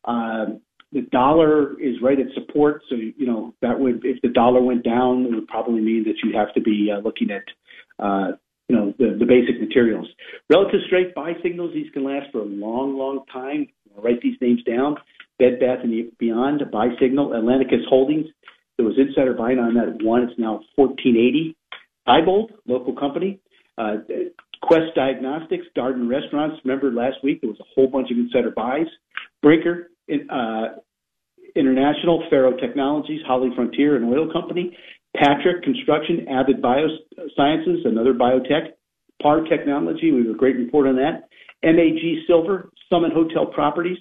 Um, 0.04 0.60
the 0.92 1.02
dollar 1.12 1.80
is 1.80 1.96
right 2.02 2.18
at 2.18 2.26
support, 2.34 2.82
so 2.88 2.96
you 2.96 3.26
know 3.26 3.54
that 3.62 3.78
would 3.78 4.04
if 4.04 4.20
the 4.22 4.28
dollar 4.28 4.60
went 4.60 4.84
down, 4.84 5.24
it 5.24 5.34
would 5.34 5.46
probably 5.46 5.80
mean 5.80 6.04
that 6.04 6.16
you 6.24 6.36
have 6.36 6.52
to 6.54 6.60
be 6.60 6.90
uh, 6.92 7.00
looking 7.00 7.30
at 7.30 7.44
uh, 8.04 8.32
you 8.68 8.76
know 8.76 8.92
the, 8.98 9.16
the 9.18 9.26
basic 9.26 9.60
materials. 9.60 10.08
Relative 10.50 10.80
strength 10.86 11.14
buy 11.14 11.32
signals; 11.42 11.72
these 11.74 11.90
can 11.92 12.04
last 12.04 12.32
for 12.32 12.40
a 12.40 12.44
long, 12.44 12.96
long 12.96 13.24
time. 13.32 13.68
I'll 13.96 14.02
write 14.02 14.20
these 14.20 14.36
names 14.40 14.62
down: 14.64 14.96
Bed 15.38 15.60
Bath 15.60 15.78
and 15.84 16.16
Beyond 16.18 16.62
buy 16.72 16.88
signal, 17.00 17.34
Atlanticus 17.34 17.86
Holdings. 17.88 18.26
There 18.76 18.86
was 18.86 18.96
insider 18.98 19.34
buying 19.34 19.58
on 19.58 19.74
that 19.74 20.04
one; 20.04 20.22
it's 20.22 20.38
now 20.38 20.60
1480. 20.74 21.56
Diebold, 22.08 22.50
local 22.66 22.96
company. 22.96 23.38
Uh, 23.78 23.98
Quest 24.62 24.94
Diagnostics, 24.94 25.66
Darden 25.76 26.08
Restaurants. 26.08 26.60
Remember 26.64 26.90
last 26.90 27.16
week 27.22 27.40
there 27.40 27.50
was 27.50 27.60
a 27.60 27.68
whole 27.74 27.86
bunch 27.86 28.10
of 28.10 28.18
insider 28.18 28.50
buys. 28.50 28.86
Brinker, 29.42 29.89
uh, 29.89 29.89
International, 31.56 32.24
Faro 32.30 32.56
Technologies, 32.56 33.20
Holly 33.26 33.50
Frontier, 33.54 33.96
an 33.96 34.04
oil 34.04 34.32
company, 34.32 34.76
Patrick 35.16 35.62
Construction, 35.62 36.26
Avid 36.28 36.62
Biosciences, 36.62 37.86
another 37.86 38.14
biotech, 38.14 38.70
PAR 39.20 39.42
Technology, 39.44 40.12
we 40.12 40.26
have 40.26 40.34
a 40.34 40.38
great 40.38 40.56
report 40.56 40.86
on 40.86 40.96
that, 40.96 41.28
MAG 41.62 42.00
Silver, 42.26 42.70
Summit 42.88 43.12
Hotel 43.12 43.46
Properties, 43.46 43.98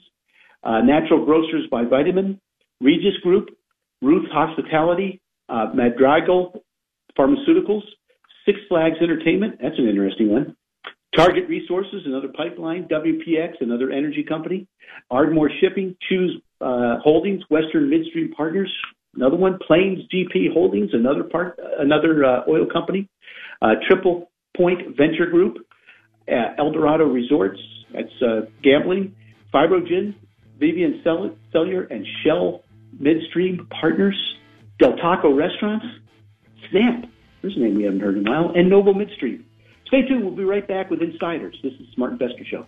uh, 0.63 0.81
Natural 0.81 1.25
Grocers 1.25 1.65
by 1.71 1.83
Vitamin, 1.83 2.39
Regis 2.81 3.17
Group, 3.21 3.49
Ruth 4.01 4.27
Hospitality, 4.31 5.21
uh, 5.49 5.67
Madrigal 5.73 6.63
Pharmaceuticals, 7.17 7.81
Six 8.45 8.59
Flags 8.69 8.95
Entertainment, 9.01 9.59
that's 9.61 9.77
an 9.77 9.87
interesting 9.87 10.31
one, 10.31 10.55
Targa 11.15 11.47
Resources, 11.47 12.03
another 12.05 12.29
pipeline. 12.35 12.87
WPX, 12.87 13.53
another 13.61 13.91
energy 13.91 14.23
company. 14.27 14.67
Ardmore 15.09 15.49
Shipping, 15.61 15.95
Choose 16.07 16.41
uh, 16.61 16.97
Holdings, 17.03 17.41
Western 17.49 17.89
Midstream 17.89 18.31
Partners, 18.31 18.71
another 19.15 19.35
one. 19.35 19.57
Plains 19.65 19.99
GP 20.13 20.53
Holdings, 20.53 20.91
another 20.93 21.23
part, 21.23 21.59
another 21.79 22.23
uh, 22.25 22.41
oil 22.47 22.65
company. 22.71 23.09
Uh, 23.61 23.73
Triple 23.87 24.29
Point 24.55 24.95
Venture 24.97 25.25
Group, 25.25 25.57
uh, 26.27 26.53
Eldorado 26.57 27.05
Resorts, 27.05 27.59
that's 27.93 28.21
uh, 28.21 28.41
gambling. 28.63 29.15
Fibrogen, 29.53 30.13
Vivian 30.59 31.01
Cellular, 31.51 31.83
and 31.85 32.05
Shell 32.23 32.63
Midstream 32.99 33.67
Partners. 33.81 34.17
Del 34.79 34.95
Taco 34.95 35.35
Restaurants, 35.35 35.85
Snap, 36.71 37.03
there's 37.41 37.55
a 37.57 37.59
name 37.59 37.75
we 37.75 37.83
haven't 37.83 37.99
heard 37.99 38.17
in 38.17 38.25
a 38.25 38.31
while, 38.31 38.51
and 38.55 38.69
Noble 38.69 38.93
Midstream. 38.93 39.43
Stay 39.89 40.03
tuned. 40.07 40.23
We'll 40.23 40.35
be 40.35 40.43
right 40.43 40.67
back 40.67 40.91
with 40.91 41.01
Insiders. 41.01 41.57
This 41.63 41.73
is 41.73 41.87
Smart 41.95 42.11
Investor 42.11 42.45
Show. 42.45 42.67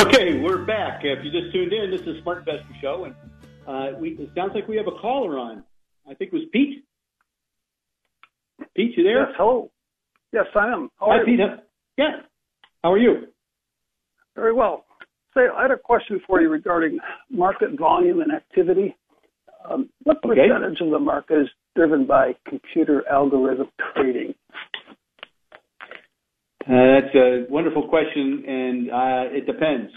Okay, 0.00 0.40
we're 0.40 0.64
back. 0.64 1.00
If 1.02 1.24
you 1.24 1.32
just 1.32 1.52
tuned 1.52 1.72
in, 1.72 1.90
this 1.90 2.02
is 2.02 2.22
Smart 2.22 2.38
Investor 2.38 2.62
Show, 2.80 3.06
and 3.06 3.14
uh, 3.66 3.98
we, 3.98 4.10
it 4.10 4.30
sounds 4.36 4.52
like 4.54 4.68
we 4.68 4.76
have 4.76 4.86
a 4.86 4.96
caller 5.00 5.36
on. 5.36 5.64
I 6.08 6.14
think 6.14 6.32
it 6.32 6.36
was 6.36 6.44
Pete. 6.52 6.84
Pete, 8.76 8.96
you 8.96 9.02
there? 9.02 9.26
Yes, 9.26 9.34
hello. 9.36 9.72
Yes, 10.32 10.46
I 10.54 10.68
am. 10.68 10.90
How 11.00 11.08
Hi, 11.08 11.24
Pete. 11.24 11.40
Yeah. 11.98 12.20
How 12.86 12.92
are 12.92 12.98
you? 12.98 13.26
Very 14.36 14.52
well. 14.52 14.84
Say, 15.34 15.40
I 15.52 15.62
had 15.62 15.72
a 15.72 15.76
question 15.76 16.20
for 16.24 16.40
you 16.40 16.48
regarding 16.48 17.00
market 17.28 17.76
volume 17.76 18.20
and 18.20 18.30
activity. 18.30 18.94
Um, 19.68 19.90
what 20.04 20.22
percentage 20.22 20.76
okay. 20.80 20.84
of 20.84 20.92
the 20.92 21.00
market 21.00 21.40
is 21.40 21.48
driven 21.74 22.06
by 22.06 22.36
computer 22.48 23.02
algorithm 23.10 23.66
trading? 23.96 24.36
Uh, 26.64 27.00
that's 27.00 27.12
a 27.16 27.46
wonderful 27.50 27.88
question, 27.88 28.44
and 28.46 28.88
uh, 28.92 29.34
it 29.34 29.46
depends, 29.46 29.90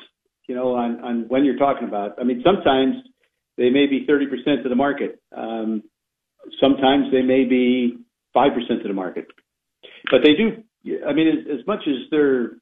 you 0.48 0.56
know, 0.56 0.74
on, 0.74 1.00
on 1.02 1.26
when 1.28 1.46
you're 1.46 1.58
talking 1.58 1.88
about. 1.88 2.20
I 2.20 2.24
mean, 2.24 2.42
sometimes 2.44 2.96
they 3.56 3.70
may 3.70 3.86
be 3.86 4.08
30% 4.10 4.64
of 4.64 4.70
the 4.70 4.76
market. 4.76 5.22
Um, 5.38 5.84
sometimes 6.60 7.12
they 7.12 7.22
may 7.22 7.46
be 7.46 8.00
5% 8.36 8.48
of 8.78 8.82
the 8.82 8.94
market. 8.94 9.28
But 10.10 10.22
they 10.24 10.34
do, 10.34 10.64
I 11.08 11.14
mean, 11.14 11.28
as, 11.28 11.60
as 11.60 11.68
much 11.68 11.82
as 11.86 12.10
they're 12.10 12.54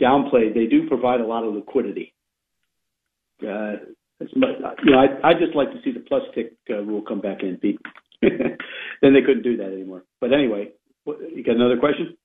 downplayed, 0.00 0.54
they 0.54 0.66
do 0.66 0.88
provide 0.88 1.20
a 1.20 1.26
lot 1.26 1.44
of 1.44 1.54
liquidity. 1.54 2.14
Uh, 3.42 3.76
much, 4.36 4.50
you 4.84 4.92
know, 4.92 4.98
I, 4.98 5.30
I 5.30 5.32
just 5.34 5.54
like 5.54 5.70
to 5.72 5.80
see 5.84 5.92
the 5.92 6.00
plus 6.00 6.22
tick 6.34 6.52
uh, 6.70 6.82
rule 6.82 7.02
come 7.02 7.20
back 7.20 7.42
in, 7.42 7.56
Pete. 7.56 7.78
then 8.22 9.12
they 9.12 9.20
couldn't 9.20 9.42
do 9.42 9.56
that 9.58 9.72
anymore. 9.72 10.04
But 10.20 10.32
anyway, 10.32 10.70
what, 11.04 11.18
you 11.34 11.44
got 11.44 11.56
another 11.56 11.78
question? 11.78 12.16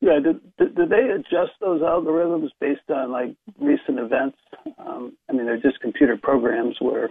Yeah, 0.00 0.18
do, 0.22 0.40
do, 0.58 0.68
do 0.72 0.86
they 0.86 1.10
adjust 1.14 1.52
those 1.60 1.82
algorithms 1.82 2.48
based 2.60 2.88
on 2.88 3.12
like 3.12 3.34
recent 3.60 3.98
events? 3.98 4.38
Um, 4.78 5.16
I 5.28 5.32
mean, 5.32 5.46
they're 5.46 5.60
just 5.60 5.80
computer 5.80 6.16
programs 6.20 6.76
where 6.80 7.10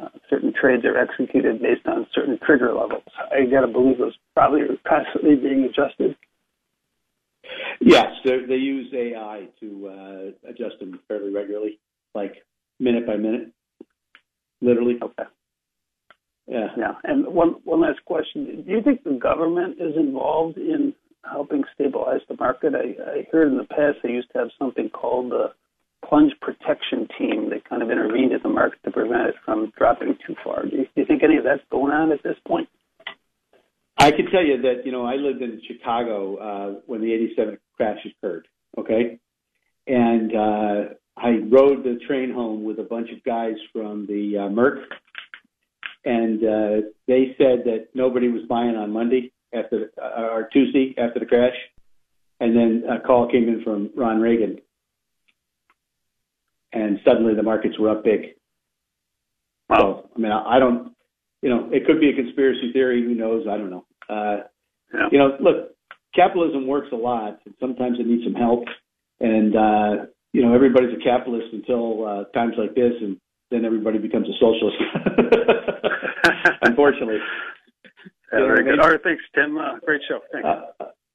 uh, 0.00 0.08
certain 0.30 0.52
trades 0.58 0.84
are 0.84 0.96
executed 0.96 1.60
based 1.60 1.86
on 1.86 2.06
certain 2.14 2.38
trigger 2.44 2.72
levels. 2.72 3.02
I 3.18 3.44
got 3.50 3.62
to 3.62 3.66
believe 3.66 3.98
those 3.98 4.16
probably 4.34 4.62
are 4.62 4.76
constantly 4.88 5.36
being 5.36 5.64
adjusted. 5.64 6.16
Yes, 7.80 8.06
they 8.24 8.56
use 8.56 8.92
AI 8.94 9.48
to 9.60 9.88
uh, 9.88 10.48
adjust 10.50 10.78
them 10.80 10.98
fairly 11.08 11.32
regularly, 11.32 11.78
like 12.14 12.34
minute 12.80 13.06
by 13.06 13.16
minute, 13.16 13.52
literally. 14.60 14.98
Okay. 15.02 15.24
Yeah. 16.46 16.68
Yeah. 16.76 16.94
And 17.04 17.26
one 17.26 17.56
one 17.64 17.80
last 17.80 18.04
question: 18.04 18.64
Do 18.66 18.72
you 18.72 18.82
think 18.82 19.04
the 19.04 19.18
government 19.20 19.76
is 19.80 19.96
involved 19.96 20.58
in 20.58 20.94
helping 21.24 21.64
stabilize 21.74 22.20
the 22.28 22.36
market? 22.36 22.74
I, 22.74 23.02
I 23.10 23.26
heard 23.32 23.48
in 23.48 23.58
the 23.58 23.64
past 23.64 23.98
they 24.02 24.10
used 24.10 24.30
to 24.32 24.38
have 24.38 24.48
something 24.58 24.88
called 24.90 25.32
the 25.32 25.52
plunge 26.08 26.32
protection 26.40 27.08
team 27.18 27.50
that 27.50 27.68
kind 27.68 27.82
of 27.82 27.90
intervened 27.90 28.32
in 28.32 28.40
the 28.42 28.48
market 28.48 28.78
to 28.84 28.90
prevent 28.90 29.28
it 29.28 29.34
from 29.44 29.72
dropping 29.76 30.16
too 30.26 30.34
far. 30.44 30.62
Do 30.64 30.76
you, 30.76 30.84
do 30.84 30.90
you 30.94 31.04
think 31.04 31.22
any 31.22 31.36
of 31.36 31.44
that's 31.44 31.62
going 31.70 31.92
on 31.92 32.12
at 32.12 32.22
this 32.22 32.36
point? 32.46 32.68
I 33.98 34.10
can 34.10 34.30
tell 34.30 34.44
you 34.44 34.60
that 34.62 34.84
you 34.84 34.92
know 34.92 35.04
I 35.04 35.16
lived 35.16 35.42
in 35.42 35.60
Chicago 35.66 36.36
uh, 36.36 36.80
when 36.86 37.00
the 37.00 37.12
'87 37.12 37.58
crash 37.76 37.98
occurred. 38.04 38.48
Okay, 38.78 39.18
and 39.86 40.34
uh, 40.34 40.84
I 41.16 41.38
rode 41.48 41.82
the 41.84 41.98
train 42.06 42.32
home 42.32 42.64
with 42.64 42.78
a 42.78 42.84
bunch 42.84 43.10
of 43.10 43.22
guys 43.24 43.54
from 43.72 44.06
the 44.06 44.38
uh, 44.38 44.48
Merc, 44.50 44.80
and 46.04 46.44
uh, 46.44 46.88
they 47.08 47.34
said 47.38 47.64
that 47.64 47.88
nobody 47.94 48.28
was 48.28 48.42
buying 48.48 48.76
on 48.76 48.92
Monday 48.92 49.32
after 49.54 49.90
uh, 50.00 50.20
or 50.20 50.48
Tuesday 50.52 50.94
after 50.98 51.20
the 51.20 51.26
crash, 51.26 51.56
and 52.40 52.54
then 52.56 52.84
a 52.88 53.00
call 53.00 53.30
came 53.30 53.48
in 53.48 53.62
from 53.64 53.90
Ron 53.96 54.20
Reagan, 54.20 54.58
and 56.72 57.00
suddenly 57.04 57.34
the 57.34 57.42
markets 57.42 57.78
were 57.78 57.90
up 57.90 58.04
big. 58.04 58.34
Wow. 59.68 59.78
So, 59.78 60.10
I 60.14 60.18
mean, 60.18 60.32
I, 60.32 60.56
I 60.56 60.58
don't, 60.58 60.92
you 61.46 61.54
know, 61.54 61.70
it 61.70 61.86
could 61.86 62.00
be 62.00 62.10
a 62.10 62.12
conspiracy 62.12 62.72
theory. 62.72 63.04
Who 63.04 63.14
knows? 63.14 63.46
I 63.48 63.56
don't 63.56 63.70
know. 63.70 63.84
Uh, 64.10 64.38
Yeah. 64.92 65.08
You 65.12 65.18
know, 65.18 65.36
look, 65.40 65.76
capitalism 66.12 66.66
works 66.66 66.88
a 66.92 66.96
lot, 66.96 67.38
and 67.44 67.54
sometimes 67.60 68.00
it 68.00 68.06
needs 68.06 68.24
some 68.24 68.34
help. 68.34 68.64
And 69.20 69.54
uh, 69.54 70.06
you 70.32 70.42
know, 70.42 70.52
everybody's 70.52 70.90
a 70.98 71.04
capitalist 71.04 71.46
until 71.52 72.04
uh, 72.04 72.24
times 72.34 72.54
like 72.58 72.74
this, 72.74 72.94
and 73.00 73.20
then 73.52 73.64
everybody 73.64 73.98
becomes 73.98 74.26
a 74.28 74.32
socialist. 74.42 74.76
Unfortunately. 76.62 77.18
Yeah, 78.32 78.40
very 78.40 78.64
good. 78.64 78.80
All 78.80 78.90
right, 78.90 79.00
thanks, 79.04 79.22
Tim. 79.32 79.56
Uh, 79.56 79.78
great 79.84 80.02
show. 80.08 80.18
Thanks. 80.32 80.48
Uh, 80.48 80.62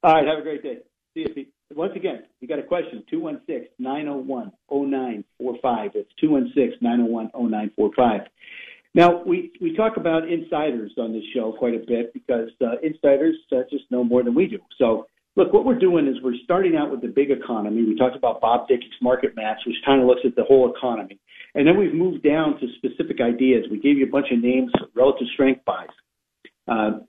all 0.04 0.14
right, 0.16 0.26
have 0.28 0.40
a 0.40 0.44
great 0.44 0.64
day. 0.64 0.78
See 1.14 1.22
you, 1.28 1.34
Pete. 1.36 1.52
Once 1.76 1.92
again, 1.96 2.24
you 2.40 2.48
got 2.48 2.60
a 2.60 2.64
question, 2.64 3.04
216-901-0945. 3.12 5.96
It's 5.96 6.10
216-901-0945. 6.24 8.28
Now, 8.94 9.24
we, 9.24 9.52
we 9.62 9.76
talk 9.76 9.96
about 9.96 10.28
insiders 10.28 10.92
on 10.98 11.14
this 11.14 11.24
show 11.34 11.54
quite 11.58 11.74
a 11.76 11.80
bit 11.88 12.14
because 12.14 12.50
uh, 12.62 12.76
insiders 12.84 13.36
uh, 13.52 13.62
just 13.70 13.90
know 13.90 14.04
more 14.04 14.24
than 14.24 14.36
we 14.36 14.48
do. 14.48 14.60
So, 14.78 15.08
look, 15.38 15.54
what 15.54 15.64
we're 15.64 15.80
doing 15.80 16.08
is 16.08 16.16
we're 16.22 16.36
starting 16.44 16.76
out 16.76 16.92
with 16.92 17.02
the 17.02 17.08
big 17.08 17.32
economy. 17.32 17.86
We 17.86 17.96
talked 17.96 18.18
about 18.18 18.42
Bob 18.42 18.68
Dickey's 18.68 18.92
Market 19.02 19.36
Match, 19.36 19.60
which 19.66 19.78
kind 19.86 20.02
of 20.02 20.08
looks 20.08 20.22
at 20.26 20.36
the 20.36 20.44
whole 20.44 20.74
economy. 20.76 21.20
And 21.56 21.66
then 21.66 21.78
we've 21.78 21.94
moved 21.94 22.24
down 22.24 22.60
to 22.60 22.68
specific 22.78 23.20
ideas. 23.22 23.66
We 23.72 23.80
gave 23.80 23.98
you 23.98 24.08
a 24.08 24.10
bunch 24.10 24.28
of 24.32 24.42
names, 24.42 24.72
relative 24.94 25.28
strength 25.34 25.64
buys. 25.66 25.88
Uh, 26.68 27.00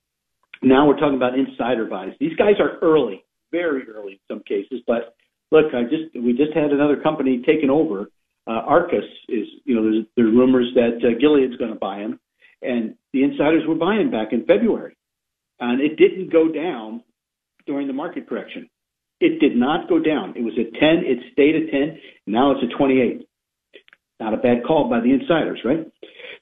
now 0.62 0.86
we're 0.86 0.98
talking 0.98 1.16
about 1.16 1.36
insider 1.36 1.86
buys. 1.86 2.12
These 2.20 2.36
guys 2.36 2.54
are 2.60 2.78
early, 2.80 3.24
very 3.50 3.82
early 3.88 4.12
in 4.12 4.18
some 4.28 4.42
cases. 4.46 4.80
But 4.86 5.14
look, 5.50 5.74
I 5.74 5.82
just 5.82 6.14
we 6.14 6.32
just 6.32 6.52
had 6.54 6.70
another 6.70 6.96
company 6.96 7.42
taken 7.44 7.70
over. 7.70 8.06
Uh, 8.46 8.62
Arcus 8.66 9.04
is, 9.28 9.46
you 9.64 9.74
know, 9.74 9.82
there's, 9.82 10.04
there's 10.16 10.34
rumors 10.34 10.68
that 10.74 10.98
uh, 10.98 11.18
Gilead's 11.20 11.56
going 11.56 11.72
to 11.72 11.78
buy 11.78 11.98
them, 11.98 12.18
and 12.60 12.96
the 13.12 13.22
insiders 13.22 13.62
were 13.66 13.74
buying 13.74 14.10
back 14.10 14.32
in 14.32 14.44
February, 14.46 14.96
and 15.60 15.80
it 15.80 15.96
didn't 15.96 16.32
go 16.32 16.50
down 16.50 17.02
during 17.66 17.86
the 17.86 17.92
market 17.92 18.28
correction. 18.28 18.68
It 19.20 19.38
did 19.38 19.56
not 19.56 19.88
go 19.88 20.00
down. 20.00 20.34
It 20.36 20.42
was 20.42 20.54
at 20.58 20.74
10. 20.74 20.80
It 21.04 21.18
stayed 21.32 21.54
at 21.54 21.70
10. 21.70 21.98
Now 22.26 22.50
it's 22.50 22.60
at 22.64 22.76
28. 22.76 23.28
Not 24.18 24.34
a 24.34 24.36
bad 24.36 24.64
call 24.66 24.90
by 24.90 24.98
the 24.98 25.12
insiders, 25.12 25.60
right? 25.64 25.86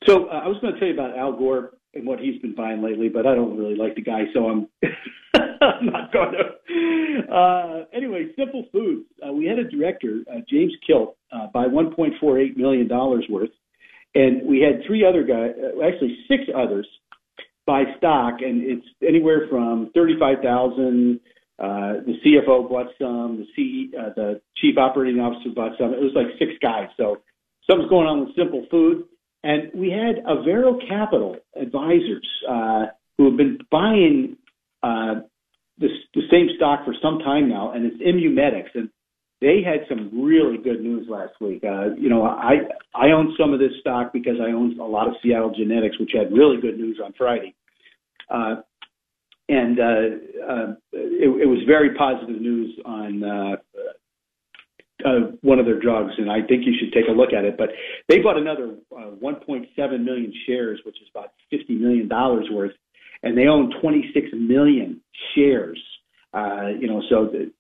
So 0.07 0.28
uh, 0.28 0.40
I 0.44 0.48
was 0.48 0.57
going 0.62 0.72
to 0.72 0.80
tell 0.80 0.88
you 0.88 0.94
about 0.94 1.16
Al 1.16 1.36
Gore 1.36 1.72
and 1.92 2.07
what 2.07 2.20
he's 2.20 2.40
been 2.40 2.55
buying 2.55 2.82
lately, 2.82 3.11
but 3.11 3.26
I 3.26 3.34
don't 3.34 3.59
really 3.59 3.76
like 3.76 3.96
the 3.96 4.03
guy, 4.03 4.22
so 4.32 4.46
I'm, 4.46 4.68
I'm 5.34 5.86
not 5.86 6.12
going 6.12 6.32
to. 6.32 7.34
Uh, 7.34 7.84
anyway, 7.92 8.28
Simple 8.38 8.64
Foods. 8.72 9.07
Uh, 9.26 9.32
we 9.32 9.44
had 9.44 9.59
a 9.59 9.68
director, 9.68 10.20
uh, 10.30 10.40
James 10.48 10.72
Kilt, 10.86 11.16
uh, 11.32 11.46
buy 11.52 11.66
1.48 11.66 12.56
million 12.56 12.88
dollars 12.88 13.24
worth, 13.28 13.50
and 14.14 14.46
we 14.46 14.60
had 14.60 14.86
three 14.86 15.04
other 15.04 15.22
guys, 15.22 15.52
uh, 15.62 15.84
actually 15.86 16.18
six 16.28 16.44
others, 16.54 16.86
buy 17.66 17.84
stock, 17.98 18.40
and 18.40 18.62
it's 18.62 18.86
anywhere 19.06 19.46
from 19.48 19.90
thirty-five 19.94 20.38
thousand. 20.42 21.20
Uh, 21.58 22.00
the 22.06 22.14
CFO 22.24 22.68
bought 22.68 22.86
some. 22.98 23.38
The 23.38 23.46
C, 23.54 23.92
uh, 23.98 24.10
the 24.16 24.40
chief 24.56 24.78
operating 24.78 25.20
officer 25.20 25.50
bought 25.54 25.72
some. 25.78 25.92
It 25.92 26.00
was 26.00 26.12
like 26.14 26.26
six 26.38 26.52
guys. 26.62 26.88
So 26.96 27.18
something's 27.68 27.90
going 27.90 28.06
on 28.06 28.20
with 28.20 28.34
Simple 28.34 28.66
Food. 28.70 29.04
And 29.42 29.70
we 29.74 29.90
had 29.90 30.22
Avero 30.24 30.76
Capital 30.86 31.36
advisors 31.56 32.28
uh, 32.48 32.86
who 33.16 33.26
have 33.26 33.36
been 33.36 33.58
buying 33.70 34.36
uh, 34.82 35.20
this, 35.78 35.90
the 36.14 36.22
same 36.30 36.48
stock 36.56 36.84
for 36.84 36.94
some 37.00 37.20
time 37.20 37.48
now, 37.48 37.72
and 37.72 37.86
it's 37.86 38.02
Immunomedics, 38.02 38.74
and 38.74 38.90
they 39.41 39.62
had 39.64 39.88
some 39.88 40.22
really 40.22 40.59
good 40.59 40.80
news 40.82 41.09
last 41.09 41.32
week. 41.41 41.64
Uh, 41.64 41.95
you 41.97 42.09
know, 42.09 42.24
I 42.24 42.68
I 42.95 43.11
own 43.11 43.34
some 43.38 43.53
of 43.53 43.59
this 43.59 43.72
stock 43.80 44.12
because 44.12 44.36
I 44.41 44.53
own 44.53 44.78
a 44.78 44.84
lot 44.84 45.09
of 45.09 45.14
Seattle 45.22 45.53
Genetics, 45.57 45.99
which 45.99 46.11
had 46.14 46.32
really 46.32 46.61
good 46.61 46.78
news 46.78 47.01
on 47.03 47.14
Friday, 47.16 47.55
uh, 48.28 48.57
and 49.49 49.80
uh, 49.80 49.82
uh, 49.82 50.66
it, 50.93 51.43
it 51.43 51.49
was 51.49 51.61
very 51.66 51.95
positive 51.95 52.41
news 52.41 52.78
on. 52.84 53.24
Uh, 53.24 53.57
uh, 55.03 55.32
one 55.41 55.59
of 55.59 55.64
their 55.64 55.80
drugs, 55.80 56.12
and 56.18 56.30
I 56.30 56.43
think 56.47 56.66
you 56.66 56.74
should 56.78 56.93
take 56.93 57.09
a 57.09 57.12
look 57.12 57.32
at 57.32 57.47
it. 57.47 57.57
But 57.57 57.70
they 58.07 58.18
bought 58.18 58.36
another 58.36 58.74
uh, 58.95 59.12
1.7 59.16 60.05
million 60.05 60.30
shares, 60.47 60.78
which 60.84 60.97
is 61.01 61.09
about 61.14 61.32
50 61.51 61.74
million 61.76 62.07
dollars 62.07 62.49
worth, 62.53 62.72
and 63.22 63.34
they 63.34 63.47
own 63.47 63.72
26 63.80 64.28
million 64.34 65.01
shares. 65.34 65.82
Uh, 66.34 66.66
you 66.78 66.86
know, 66.86 67.03
so 67.09 67.30
the, 67.32 67.51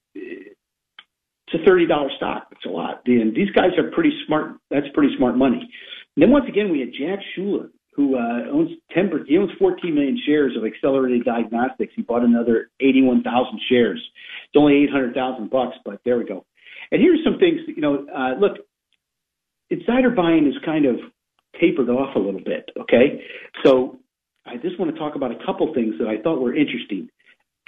it's 1.52 1.62
a 1.62 1.64
thirty 1.64 1.86
dollar 1.86 2.10
stock. 2.16 2.48
It's 2.52 2.64
a 2.64 2.68
lot. 2.68 3.02
And 3.06 3.34
these 3.34 3.50
guys 3.50 3.70
are 3.78 3.90
pretty 3.90 4.12
smart. 4.26 4.56
That's 4.70 4.86
pretty 4.94 5.14
smart 5.16 5.36
money. 5.36 5.68
And 6.16 6.22
then 6.22 6.30
once 6.30 6.46
again, 6.48 6.70
we 6.70 6.80
had 6.80 6.90
Jack 6.92 7.20
Schuler, 7.34 7.70
who 7.94 8.16
uh, 8.16 8.50
owns 8.52 8.70
10. 8.92 9.10
He 9.26 9.38
owns 9.38 9.50
14 9.58 9.94
million 9.94 10.20
shares 10.26 10.56
of 10.56 10.64
Accelerated 10.64 11.24
Diagnostics. 11.24 11.92
He 11.94 12.02
bought 12.02 12.22
another 12.22 12.70
81,000 12.80 13.60
shares. 13.68 14.00
It's 14.46 14.56
only 14.56 14.84
800,000 14.84 15.50
bucks, 15.50 15.76
but 15.84 16.00
there 16.04 16.18
we 16.18 16.24
go. 16.24 16.44
And 16.90 17.00
here's 17.00 17.22
some 17.24 17.38
things, 17.38 17.60
you 17.68 17.80
know, 17.80 18.06
uh, 18.14 18.38
look, 18.40 18.58
insider 19.70 20.10
buying 20.10 20.46
is 20.46 20.54
kind 20.64 20.86
of 20.86 20.96
tapered 21.60 21.88
off 21.88 22.16
a 22.16 22.18
little 22.18 22.40
bit, 22.40 22.68
okay? 22.80 23.22
So 23.64 24.00
I 24.46 24.56
just 24.56 24.78
want 24.78 24.92
to 24.92 24.98
talk 24.98 25.14
about 25.14 25.30
a 25.30 25.44
couple 25.46 25.72
things 25.74 25.94
that 25.98 26.08
I 26.08 26.20
thought 26.22 26.40
were 26.40 26.54
interesting. 26.54 27.08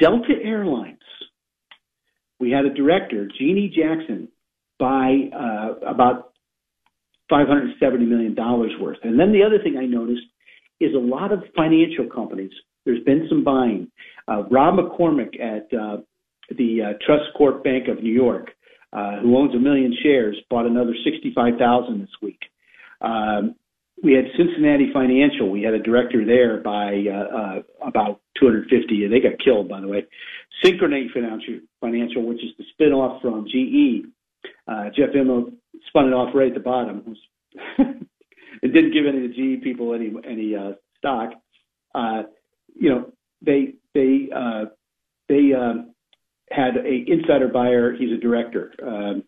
Delta 0.00 0.34
Airlines, 0.42 0.98
we 2.42 2.50
had 2.50 2.64
a 2.64 2.74
director, 2.74 3.28
Jeannie 3.38 3.68
Jackson, 3.68 4.26
buy 4.80 5.30
uh, 5.32 5.74
about 5.88 6.32
$570 7.30 7.80
million 8.00 8.34
worth. 8.34 8.98
And 9.04 9.18
then 9.18 9.30
the 9.30 9.44
other 9.46 9.62
thing 9.62 9.76
I 9.78 9.86
noticed 9.86 10.26
is 10.80 10.92
a 10.92 10.98
lot 10.98 11.30
of 11.30 11.44
financial 11.56 12.08
companies, 12.12 12.50
there's 12.84 13.02
been 13.04 13.26
some 13.28 13.44
buying. 13.44 13.92
Uh, 14.26 14.42
Rob 14.50 14.74
McCormick 14.74 15.40
at 15.40 15.72
uh, 15.72 15.98
the 16.50 16.82
uh, 16.82 16.92
Trust 17.06 17.30
Corp 17.38 17.62
Bank 17.62 17.86
of 17.86 18.02
New 18.02 18.12
York, 18.12 18.50
uh, 18.92 19.20
who 19.20 19.36
owns 19.36 19.54
a 19.54 19.60
million 19.60 19.96
shares, 20.02 20.36
bought 20.50 20.66
another 20.66 20.96
65,000 21.04 22.00
this 22.00 22.10
week. 22.20 22.40
Um, 23.00 23.54
we 24.02 24.14
had 24.14 24.24
Cincinnati 24.36 24.90
Financial. 24.92 25.48
We 25.48 25.62
had 25.62 25.74
a 25.74 25.82
director 25.82 26.26
there 26.26 26.60
by 26.60 27.04
uh, 27.06 27.36
uh, 27.36 27.86
about 27.86 28.20
250. 28.40 29.06
They 29.06 29.20
got 29.20 29.38
killed, 29.38 29.68
by 29.68 29.80
the 29.80 29.86
way. 29.86 30.06
Synchrony 30.64 31.06
Financial, 31.80 32.26
which 32.26 32.42
is 32.42 32.50
the 32.58 32.64
spinoff 32.78 33.20
from 33.20 33.46
GE. 33.46 34.06
Uh, 34.68 34.90
Jeff 34.96 35.10
Immelt 35.14 35.52
spun 35.88 36.08
it 36.08 36.12
off 36.12 36.34
right 36.34 36.48
at 36.48 36.54
the 36.54 36.60
bottom. 36.60 37.16
it 37.78 38.72
didn't 38.72 38.92
give 38.92 39.06
any 39.06 39.24
of 39.24 39.30
the 39.30 39.56
GE 39.58 39.62
people 39.62 39.94
any 39.94 40.12
any 40.24 40.54
uh, 40.54 40.72
stock. 40.98 41.30
Uh, 41.94 42.22
you 42.74 42.90
know, 42.90 43.12
they 43.44 43.74
they 43.94 44.28
uh, 44.34 44.66
they 45.28 45.52
um, 45.52 45.94
had 46.50 46.76
a 46.76 47.04
insider 47.06 47.48
buyer. 47.48 47.94
He's 47.94 48.12
a 48.12 48.20
director. 48.20 48.72
Um, 48.84 49.24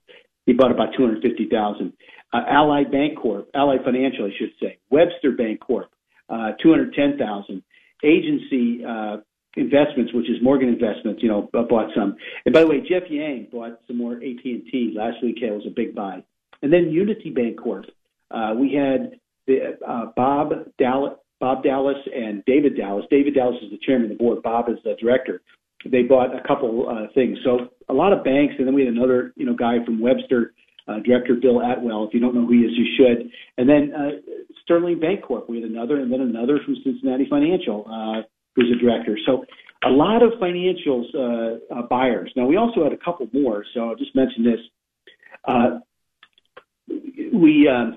he 0.47 0.53
bought 0.53 0.70
about 0.70 0.91
two 0.97 1.05
hundred 1.05 1.22
fifty 1.22 1.49
thousand. 1.51 1.93
Uh, 2.32 2.43
Allied 2.49 2.91
Bank 2.91 3.18
Corp, 3.18 3.49
Allied 3.55 3.85
Financial, 3.85 4.24
I 4.24 4.30
should 4.37 4.51
say, 4.61 4.78
Webster 4.91 5.32
Bank 5.32 5.61
Corp, 5.61 5.91
uh, 6.28 6.53
two 6.62 6.70
hundred 6.70 6.95
ten 6.95 7.18
thousand. 7.18 7.62
Agency 8.03 8.85
uh, 8.85 9.18
Investments, 9.57 10.12
which 10.12 10.28
is 10.28 10.36
Morgan 10.42 10.68
Investments, 10.68 11.22
you 11.22 11.28
know, 11.28 11.48
bought 11.52 11.90
some. 11.94 12.16
And 12.44 12.52
by 12.52 12.61
the 12.61 12.66
way, 12.66 12.80
Jeff 12.80 13.09
Yang 13.09 13.48
bought 13.52 13.80
some 13.86 13.96
more 13.96 14.14
AT 14.14 14.44
and 14.44 14.62
T 14.70 14.92
last 14.94 15.22
week. 15.22 15.36
It 15.40 15.50
was 15.52 15.66
a 15.66 15.70
big 15.70 15.94
buy. 15.94 16.22
And 16.62 16.72
then 16.72 16.90
Unity 16.90 17.30
Bank 17.30 17.61
Corp. 17.61 17.86
Uh, 18.30 18.55
we 18.59 18.72
had 18.72 19.18
the, 19.46 19.78
uh, 19.86 20.07
Bob 20.16 20.52
Dallas, 20.78 21.14
Bob 21.40 21.62
Dallas 21.62 21.98
and 22.14 22.44
David 22.46 22.76
Dallas. 22.76 23.05
David 23.11 23.34
Dallas 23.34 23.57
is 23.62 23.70
the 23.70 23.78
chairman 23.84 24.11
of 24.11 24.16
the 24.16 24.22
board. 24.22 24.42
Bob 24.42 24.68
is 24.68 24.78
the 24.82 24.94
director. 25.00 25.42
They 25.84 26.02
bought 26.02 26.34
a 26.34 26.40
couple 26.46 26.88
uh, 26.88 27.12
things. 27.14 27.38
So 27.44 27.68
a 27.88 27.92
lot 27.92 28.12
of 28.12 28.24
banks, 28.24 28.55
and 28.59 28.66
then 28.66 28.74
we 28.74 28.84
had 28.84 28.94
another, 28.94 29.32
you 29.36 29.44
know, 29.44 29.55
guy 29.55 29.84
from 29.84 30.00
Webster, 30.00 30.55
uh, 30.88 31.00
Director 31.05 31.34
Bill 31.34 31.61
Atwell. 31.61 32.05
If 32.05 32.14
you 32.14 32.20
don't 32.20 32.34
know 32.34 32.46
who 32.46 32.52
he 32.52 32.61
is, 32.61 32.72
you 32.74 32.86
should. 32.96 33.30
And 33.59 33.68
then 33.68 33.92
uh, 33.94 34.11
Sterling 34.62 35.00
Bank 35.00 35.22
Corp. 35.22 35.48
We 35.48 35.61
had 35.61 35.70
another, 35.70 36.00
and 36.00 36.11
then 36.11 36.20
another 36.20 36.59
from 36.64 36.76
Cincinnati 36.82 37.26
Financial, 37.28 37.84
uh, 37.86 38.22
who's 38.55 38.72
a 38.74 38.78
director. 38.82 39.18
So 39.26 39.44
a 39.84 39.90
lot 39.90 40.22
of 40.22 40.32
financials 40.40 41.14
uh, 41.14 41.74
uh, 41.74 41.82
buyers. 41.82 42.32
Now 42.36 42.46
we 42.46 42.57
also 42.57 42.84
had 42.84 42.92
a 42.92 42.96
couple 42.96 43.28
more. 43.32 43.64
So 43.74 43.88
I'll 43.88 43.96
just 43.96 44.14
mention 44.14 44.44
this. 44.44 44.61
Uh, 45.46 45.78
we, 46.88 47.68
uh, 47.68 47.96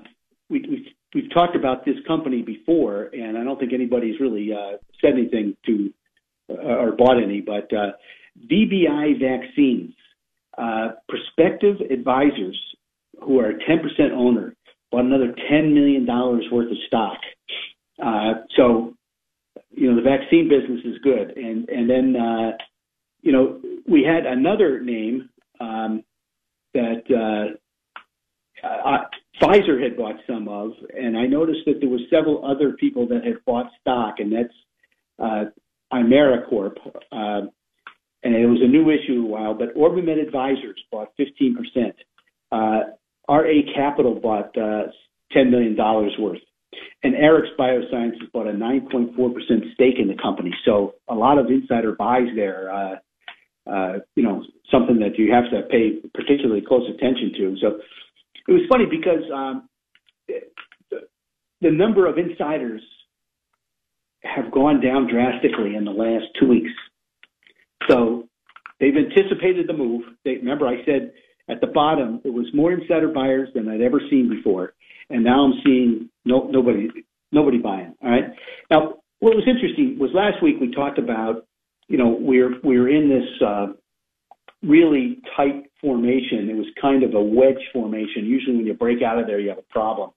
we 0.50 0.60
we 0.60 0.94
we've 1.14 1.32
talked 1.32 1.56
about 1.56 1.84
this 1.84 1.96
company 2.06 2.42
before, 2.42 3.04
and 3.12 3.38
I 3.38 3.44
don't 3.44 3.58
think 3.58 3.72
anybody's 3.72 4.20
really 4.20 4.52
uh, 4.52 4.76
said 5.00 5.12
anything 5.14 5.56
to 5.66 5.92
uh, 6.50 6.54
or 6.54 6.92
bought 6.92 7.22
any, 7.22 7.40
but 7.40 7.72
uh, 7.74 7.92
VBI 8.50 9.20
Vaccines, 9.20 9.92
uh, 10.56 10.92
Perceptive 11.08 11.76
Advisors 11.90 12.58
who 13.22 13.40
are 13.40 13.50
a 13.50 13.54
10% 13.54 14.12
owner 14.12 14.54
bought 14.90 15.04
another 15.04 15.34
$10 15.50 15.74
million 15.74 16.06
worth 16.06 16.70
of 16.70 16.76
stock. 16.86 17.18
Uh, 18.02 18.44
so, 18.56 18.94
you 19.70 19.90
know, 19.90 19.96
the 19.96 20.02
vaccine 20.02 20.48
business 20.48 20.80
is 20.84 20.98
good. 21.02 21.36
And, 21.36 21.68
and 21.68 21.88
then, 21.88 22.16
uh, 22.16 22.52
you 23.20 23.32
know, 23.32 23.60
we 23.86 24.02
had 24.02 24.26
another 24.26 24.80
name 24.80 25.28
um, 25.60 26.04
that 26.74 27.02
uh, 27.10 28.66
uh, 28.66 28.98
Pfizer 29.40 29.82
had 29.82 29.96
bought 29.96 30.16
some 30.26 30.48
of, 30.48 30.72
and 30.96 31.16
I 31.16 31.26
noticed 31.26 31.60
that 31.66 31.80
there 31.80 31.88
were 31.88 31.98
several 32.10 32.44
other 32.44 32.72
people 32.72 33.06
that 33.08 33.24
had 33.24 33.44
bought 33.46 33.70
stock, 33.80 34.16
and 34.18 34.32
that's 34.32 34.54
uh, 35.18 35.44
Imericorp. 35.92 36.76
Uh, 37.12 37.48
and 38.22 38.34
it 38.34 38.46
was 38.46 38.60
a 38.62 38.68
new 38.68 38.90
issue 38.90 39.22
a 39.22 39.26
while, 39.26 39.54
but 39.54 39.74
OrbiMed 39.76 40.20
Advisors 40.20 40.82
bought 40.90 41.12
15%. 41.18 41.92
Uh, 42.50 42.90
RA 43.28 43.52
Capital 43.74 44.14
bought 44.14 44.56
uh, 44.56 44.88
$10 45.36 45.50
million 45.50 45.76
worth. 45.76 46.40
And 47.02 47.14
Arix 47.14 47.46
Biosciences 47.58 48.30
bought 48.32 48.48
a 48.48 48.52
9.4% 48.52 49.14
stake 49.74 49.98
in 49.98 50.08
the 50.08 50.16
company. 50.20 50.52
So 50.64 50.94
a 51.08 51.14
lot 51.14 51.38
of 51.38 51.46
insider 51.46 51.92
buys 51.92 52.28
there. 52.34 52.72
Uh, 52.72 52.96
uh, 53.70 53.98
you 54.16 54.22
know, 54.22 54.42
something 54.70 54.98
that 54.98 55.18
you 55.18 55.32
have 55.32 55.44
to 55.50 55.62
pay 55.68 56.00
particularly 56.14 56.62
close 56.66 56.88
attention 56.88 57.32
to. 57.36 57.56
So 57.60 57.80
it 58.48 58.52
was 58.52 58.62
funny 58.68 58.86
because 58.86 59.22
um, 59.32 59.68
the, 60.26 61.02
the 61.60 61.70
number 61.70 62.06
of 62.06 62.16
insiders 62.18 62.82
have 64.22 64.50
gone 64.50 64.80
down 64.80 65.06
drastically 65.06 65.76
in 65.76 65.84
the 65.84 65.90
last 65.90 66.24
two 66.40 66.48
weeks. 66.48 66.70
So 67.88 68.28
they've 68.80 68.96
anticipated 68.96 69.68
the 69.68 69.74
move. 69.74 70.02
They, 70.24 70.36
remember, 70.36 70.66
I 70.66 70.84
said 70.84 71.12
at 71.48 71.60
the 71.60 71.66
bottom 71.66 72.20
it 72.24 72.32
was 72.32 72.46
more 72.54 72.72
insider 72.72 73.08
buyers 73.08 73.48
than 73.54 73.68
I'd 73.68 73.80
ever 73.80 74.00
seen 74.10 74.28
before, 74.28 74.74
and 75.10 75.24
now 75.24 75.44
I'm 75.44 75.54
seeing 75.64 76.10
no, 76.24 76.48
nobody 76.50 76.88
nobody 77.32 77.58
buying. 77.58 77.94
All 78.02 78.10
right. 78.10 78.24
Now, 78.70 78.96
what 79.20 79.34
was 79.34 79.44
interesting 79.46 79.98
was 79.98 80.10
last 80.14 80.42
week 80.42 80.56
we 80.60 80.70
talked 80.72 80.98
about, 80.98 81.46
you 81.88 81.98
know, 81.98 82.16
we're 82.20 82.60
we're 82.62 82.88
in 82.88 83.08
this 83.08 83.46
uh, 83.46 83.66
really 84.62 85.20
tight 85.36 85.70
formation. 85.80 86.48
It 86.50 86.56
was 86.56 86.66
kind 86.80 87.02
of 87.02 87.14
a 87.14 87.22
wedge 87.22 87.62
formation. 87.72 88.24
Usually, 88.24 88.56
when 88.56 88.66
you 88.66 88.74
break 88.74 89.02
out 89.02 89.18
of 89.18 89.26
there, 89.26 89.40
you 89.40 89.48
have 89.48 89.58
a 89.58 89.72
problem. 89.72 90.10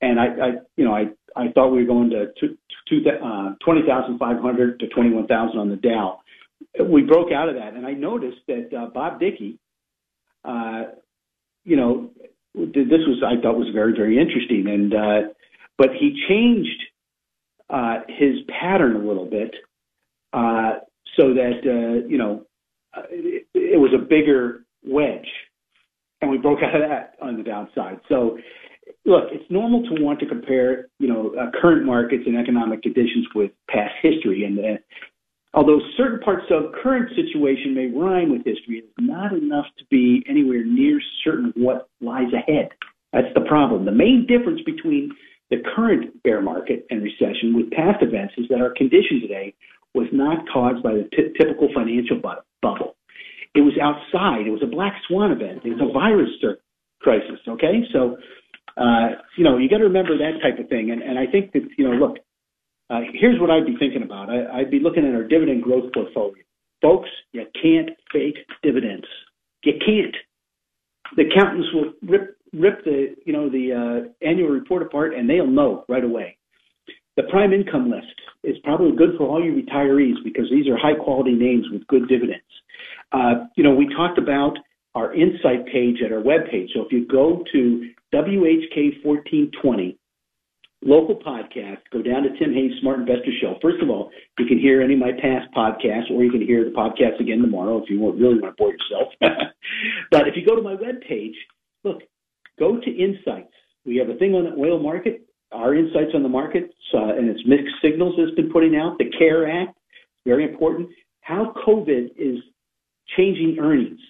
And 0.00 0.20
I, 0.20 0.24
I 0.24 0.48
you 0.76 0.84
know, 0.84 0.94
I 0.94 1.06
I 1.36 1.50
thought 1.52 1.70
we 1.70 1.78
were 1.78 1.86
going 1.86 2.10
to, 2.10 2.26
to, 2.26 2.56
to 2.88 3.10
uh, 3.10 3.54
20,500 3.64 4.80
to 4.80 4.88
21,000 4.88 5.58
on 5.58 5.68
the 5.68 5.76
Dow. 5.76 6.20
We 6.88 7.02
broke 7.02 7.32
out 7.32 7.48
of 7.48 7.56
that, 7.56 7.74
and 7.74 7.86
I 7.86 7.92
noticed 7.92 8.38
that 8.46 8.70
uh, 8.76 8.86
Bob 8.92 9.20
Dickey, 9.20 9.58
you 10.44 11.76
know, 11.76 12.10
this 12.54 13.00
was 13.06 13.22
I 13.26 13.40
thought 13.40 13.56
was 13.56 13.72
very 13.74 13.92
very 13.92 14.18
interesting, 14.18 14.66
and 14.68 14.94
uh, 14.94 15.32
but 15.76 15.88
he 15.98 16.20
changed 16.28 16.82
uh, 17.70 18.00
his 18.08 18.36
pattern 18.60 18.96
a 18.96 19.06
little 19.06 19.26
bit 19.26 19.54
uh, 20.32 20.74
so 21.18 21.34
that 21.34 21.60
uh, 21.64 22.06
you 22.06 22.18
know 22.18 22.44
uh, 22.96 23.02
it, 23.10 23.46
it 23.54 23.80
was 23.80 23.92
a 23.94 23.98
bigger 23.98 24.64
wedge, 24.86 25.28
and 26.20 26.30
we 26.30 26.38
broke 26.38 26.58
out 26.62 26.80
of 26.80 26.88
that 26.88 27.14
on 27.20 27.36
the 27.36 27.42
downside. 27.42 28.00
So 28.08 28.38
look, 29.04 29.24
it's 29.32 29.50
normal 29.50 29.82
to 29.84 30.02
want 30.02 30.20
to 30.20 30.26
compare, 30.26 30.88
you 30.98 31.08
know, 31.08 31.34
uh, 31.38 31.50
current 31.60 31.84
markets 31.84 32.24
and 32.26 32.36
economic 32.36 32.82
conditions 32.82 33.26
with 33.34 33.50
past 33.68 33.94
history. 34.02 34.44
And 34.44 34.58
uh, 34.58 34.78
although 35.54 35.80
certain 35.96 36.20
parts 36.20 36.46
of 36.50 36.72
current 36.82 37.10
situation 37.14 37.74
may 37.74 37.86
rhyme 37.86 38.30
with 38.30 38.44
history, 38.44 38.82
it's 38.84 38.92
not 38.98 39.32
enough 39.32 39.66
to 39.78 39.84
be 39.90 40.24
anywhere 40.28 40.64
near 40.64 41.00
certain 41.24 41.52
what 41.56 41.88
lies 42.00 42.32
ahead. 42.32 42.70
That's 43.12 43.32
the 43.34 43.42
problem. 43.42 43.84
The 43.84 43.92
main 43.92 44.26
difference 44.26 44.60
between 44.66 45.12
the 45.50 45.58
current 45.74 46.22
bear 46.22 46.42
market 46.42 46.86
and 46.90 47.02
recession 47.02 47.54
with 47.54 47.70
past 47.70 48.02
events 48.02 48.34
is 48.36 48.46
that 48.50 48.60
our 48.60 48.74
condition 48.74 49.20
today 49.20 49.54
was 49.94 50.08
not 50.12 50.38
caused 50.52 50.82
by 50.82 50.94
the 50.94 51.08
t- 51.14 51.32
typical 51.38 51.68
financial 51.74 52.16
bu- 52.16 52.42
bubble. 52.60 52.96
It 53.54 53.60
was 53.60 53.74
outside. 53.80 54.46
It 54.46 54.50
was 54.50 54.62
a 54.64 54.66
black 54.66 54.94
swan 55.06 55.30
event. 55.30 55.60
It 55.64 55.78
was 55.78 55.88
a 55.88 55.92
virus 55.92 56.30
crisis. 57.00 57.38
Okay, 57.46 57.84
so 57.92 58.16
uh, 58.76 59.22
you 59.36 59.44
know, 59.44 59.58
you 59.58 59.68
got 59.68 59.78
to 59.78 59.84
remember 59.84 60.18
that 60.18 60.40
type 60.42 60.58
of 60.58 60.68
thing. 60.68 60.90
And, 60.90 61.02
and 61.02 61.18
I 61.18 61.30
think 61.30 61.52
that, 61.52 61.62
you 61.78 61.88
know, 61.88 61.94
look, 61.94 62.18
here's 62.90 63.40
what 63.40 63.50
I'd 63.50 63.66
be 63.66 63.76
thinking 63.78 64.02
about. 64.02 64.30
I'd 64.30 64.70
be 64.70 64.80
looking 64.80 65.06
at 65.06 65.14
our 65.14 65.24
dividend 65.24 65.62
growth 65.62 65.92
portfolio. 65.92 66.42
Folks, 66.82 67.08
you 67.32 67.44
can't 67.60 67.90
fake 68.12 68.36
dividends. 68.62 69.06
You 69.64 69.74
can't. 69.84 70.14
The 71.16 71.24
accountants 71.30 71.68
will 71.72 71.92
rip 72.02 72.84
the 72.84 73.14
you 73.24 73.32
know 73.32 73.48
the 73.48 73.72
uh, 73.72 74.26
annual 74.26 74.50
report 74.50 74.82
apart, 74.82 75.14
and 75.14 75.28
they'll 75.28 75.46
know 75.46 75.84
right 75.88 76.04
away. 76.04 76.36
The 77.16 77.24
prime 77.24 77.52
income 77.52 77.90
list 77.90 78.14
is 78.42 78.56
probably 78.64 78.96
good 78.96 79.16
for 79.16 79.28
all 79.28 79.42
your 79.42 79.54
retirees 79.54 80.22
because 80.24 80.50
these 80.50 80.68
are 80.68 80.76
high 80.76 80.94
quality 80.94 81.32
names 81.32 81.66
with 81.72 81.86
good 81.86 82.08
dividends. 82.08 82.42
Uh, 83.12 83.46
you 83.56 83.62
know, 83.62 83.74
we 83.74 83.88
talked 83.94 84.18
about 84.18 84.56
our 84.94 85.14
insight 85.14 85.66
page 85.66 85.98
at 86.04 86.12
our 86.12 86.20
web 86.20 86.42
page. 86.50 86.70
So 86.74 86.82
if 86.82 86.92
you 86.92 87.06
go 87.06 87.44
to 87.52 87.90
WHK 88.12 89.04
1420, 89.04 89.98
local 90.84 91.16
podcast, 91.16 91.78
go 91.92 92.02
down 92.02 92.22
to 92.22 92.28
Tim 92.38 92.52
Hayes 92.52 92.72
Smart 92.80 93.00
Investor 93.00 93.32
Show. 93.40 93.54
First 93.60 93.82
of 93.82 93.88
all, 93.88 94.10
you 94.38 94.46
can 94.46 94.58
hear 94.58 94.82
any 94.82 94.94
of 94.94 95.00
my 95.00 95.12
past 95.12 95.48
podcasts, 95.56 96.10
or 96.10 96.22
you 96.22 96.30
can 96.30 96.42
hear 96.42 96.64
the 96.64 96.70
podcast 96.70 97.20
again 97.20 97.40
tomorrow 97.40 97.82
if 97.82 97.88
you 97.88 97.98
really 97.98 98.38
want 98.38 98.56
to 98.56 98.62
bore 98.62 98.72
yourself. 98.72 99.12
but 100.10 100.28
if 100.28 100.36
you 100.36 100.46
go 100.46 100.54
to 100.54 100.62
my 100.62 100.74
web 100.74 101.00
page, 101.08 101.34
look, 101.82 102.02
go 102.58 102.78
to 102.78 102.90
Insights. 102.90 103.52
We 103.86 103.96
have 103.96 104.08
a 104.08 104.18
thing 104.18 104.34
on 104.34 104.44
the 104.44 104.60
oil 104.60 104.78
market, 104.78 105.22
our 105.52 105.74
insights 105.74 106.12
on 106.14 106.22
the 106.22 106.28
market, 106.28 106.70
uh, 106.92 107.16
and 107.16 107.28
it's 107.28 107.42
mixed 107.46 107.74
signals 107.82 108.14
that's 108.16 108.34
been 108.36 108.52
putting 108.52 108.76
out. 108.76 108.98
The 108.98 109.10
CARE 109.18 109.50
Act, 109.50 109.76
very 110.24 110.44
important. 110.44 110.88
How 111.20 111.54
COVID 111.66 112.10
is 112.16 112.38
changing 113.16 113.58
earnings. 113.60 114.00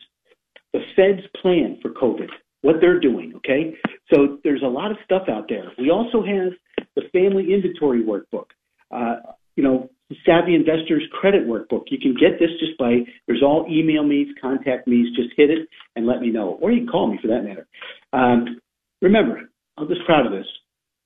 The 0.73 0.81
Fed's 0.97 1.27
plan 1.41 1.79
for 1.81 1.91
COVID 1.91 2.29
what 2.65 2.77
they're 2.81 2.99
doing. 2.99 3.35
Okay, 3.37 3.75
so 4.13 4.39
there's 4.43 4.63
a 4.63 4.67
lot 4.67 4.91
of 4.91 4.97
stuff 5.05 5.25
out 5.29 5.45
there. 5.51 5.71
We 5.79 5.91
also 5.91 6.25
have 6.25 6.53
the 6.97 7.03
family 7.13 7.53
inventory 7.53 8.03
workbook. 8.03 8.47
Uh, 8.91 9.33
you 9.57 9.63
know, 9.63 9.91
Savvy 10.27 10.55
Investors 10.55 11.03
Credit 11.13 11.47
Workbook. 11.47 11.85
You 11.89 11.99
can 11.99 12.15
get 12.15 12.39
this 12.39 12.51
just 12.61 12.77
by 12.79 12.99
there's 13.27 13.43
all 13.43 13.67
email 13.71 14.05
me, 14.05 14.27
contact 14.41 14.87
me, 14.87 15.07
just 15.17 15.31
hit 15.37 15.51
it 15.51 15.69
and 15.97 16.07
let 16.07 16.21
me 16.21 16.31
know, 16.31 16.59
or 16.61 16.71
you 16.71 16.81
can 16.81 16.89
call 16.89 17.11
me 17.11 17.19
for 17.21 17.29
that 17.29 17.43
matter. 17.43 17.67
Um, 18.13 18.61
remember, 19.01 19.51
I'm 19.79 19.89
just 19.89 20.05
proud 20.07 20.27
of 20.27 20.33
this. 20.33 20.47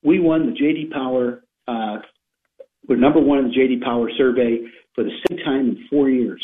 We 0.03 0.21
won 0.21 0.47
the 0.47 0.53
JD 0.53 0.93
Power. 0.93 1.43
Uh, 1.67 1.99
we're 2.89 2.97
number 2.97 3.21
one 3.21 3.39
in 3.39 3.49
the 3.49 3.55
JD 3.55 3.83
Power 3.83 4.11
survey 4.17 4.61
for 4.95 5.05
the 5.05 5.11
second 5.23 5.45
time 5.45 5.69
in 5.69 5.87
four 5.89 6.09
years. 6.09 6.43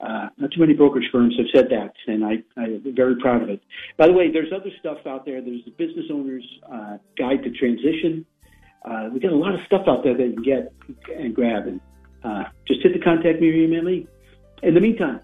Uh, 0.00 0.28
not 0.36 0.50
too 0.52 0.60
many 0.60 0.74
brokerage 0.74 1.08
firms 1.12 1.34
have 1.36 1.46
said 1.54 1.70
that, 1.70 1.92
and 2.08 2.24
I, 2.24 2.42
I'm 2.56 2.82
very 2.96 3.14
proud 3.20 3.42
of 3.42 3.48
it. 3.48 3.62
By 3.96 4.08
the 4.08 4.12
way, 4.12 4.32
there's 4.32 4.52
other 4.52 4.70
stuff 4.80 4.98
out 5.06 5.24
there. 5.24 5.40
There's 5.40 5.64
the 5.64 5.70
Business 5.70 6.06
Owner's 6.12 6.46
uh, 6.70 6.98
Guide 7.16 7.44
to 7.44 7.50
Transition. 7.50 8.26
Uh, 8.84 9.08
we 9.12 9.20
got 9.20 9.32
a 9.32 9.36
lot 9.36 9.54
of 9.54 9.60
stuff 9.66 9.86
out 9.86 10.02
there 10.02 10.16
that 10.16 10.26
you 10.26 10.34
can 10.34 10.42
get 10.42 10.72
and 11.16 11.34
grab, 11.34 11.66
and 11.66 11.80
uh, 12.24 12.44
just 12.66 12.82
hit 12.82 12.92
the 12.92 12.98
contact 12.98 13.40
me 13.40 13.50
or 13.50 13.54
email 13.54 13.82
me. 13.82 14.06
In 14.62 14.74
the 14.74 14.80
meantime, 14.80 15.20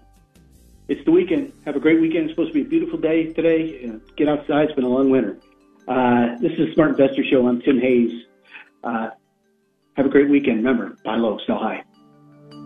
it's 0.87 1.03
the 1.05 1.11
weekend. 1.11 1.53
Have 1.65 1.75
a 1.75 1.79
great 1.79 2.01
weekend. 2.01 2.25
It's 2.25 2.33
supposed 2.33 2.49
to 2.49 2.53
be 2.53 2.61
a 2.61 2.69
beautiful 2.69 2.99
day 2.99 3.33
today. 3.33 3.85
Uh, 3.85 3.99
get 4.15 4.27
outside. 4.27 4.65
It's 4.65 4.73
been 4.73 4.85
a 4.85 4.89
long 4.89 5.09
winter. 5.09 5.37
Uh, 5.87 6.37
this 6.39 6.51
is 6.53 6.69
the 6.69 6.73
Smart 6.73 6.91
Investor 6.91 7.23
Show. 7.29 7.47
I'm 7.47 7.61
Tim 7.61 7.79
Hayes. 7.79 8.25
Uh, 8.83 9.09
have 9.95 10.05
a 10.05 10.09
great 10.09 10.29
weekend. 10.29 10.57
Remember, 10.57 10.95
buy 11.03 11.15
low, 11.15 11.37
sell 11.45 11.59
high. 11.59 11.83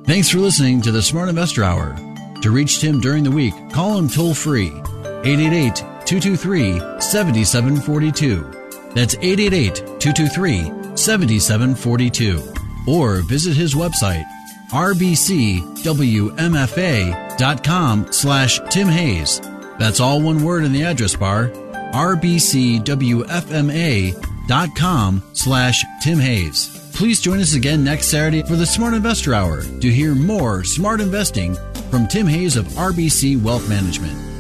Thanks 0.05 0.29
for 0.29 0.39
listening 0.39 0.81
to 0.81 0.91
the 0.91 1.01
Smart 1.01 1.29
Investor 1.29 1.63
Hour. 1.63 1.95
To 2.41 2.51
reach 2.51 2.79
Tim 2.79 2.99
during 2.99 3.23
the 3.23 3.31
week, 3.31 3.53
call 3.71 3.97
him 3.97 4.09
toll 4.09 4.33
free 4.33 4.67
888 4.67 5.75
223 6.05 6.99
7742. 6.99 8.41
That's 8.93 9.15
888 9.15 9.75
223 9.99 10.82
7742. 10.95 12.53
Or 12.87 13.21
visit 13.21 13.55
his 13.55 13.75
website 13.75 14.25
rbcwmfa.com 14.73 15.77
slash 18.11 18.59
Tim 18.71 18.87
Hayes. 18.87 19.39
That's 19.77 19.99
all 19.99 20.19
one 20.21 20.43
word 20.43 20.63
in 20.63 20.73
the 20.73 20.83
address 20.83 21.15
bar, 21.15 21.49
rbcwfma.com 21.93 22.83
slash 25.33 25.85
Tim 26.03 26.19
Hayes. 26.19 26.91
Please 26.95 27.21
join 27.21 27.39
us 27.39 27.53
again 27.53 27.83
next 27.83 28.07
Saturday 28.07 28.41
for 28.43 28.55
the 28.55 28.65
Smart 28.65 28.95
Investor 28.95 29.35
Hour 29.35 29.61
to 29.61 29.89
hear 29.89 30.15
more 30.15 30.63
smart 30.63 31.01
investing 31.01 31.55
from 31.91 32.07
Tim 32.07 32.25
Hayes 32.27 32.55
of 32.55 32.65
RBC 32.67 33.41
Wealth 33.41 33.67
Management. 33.69 34.32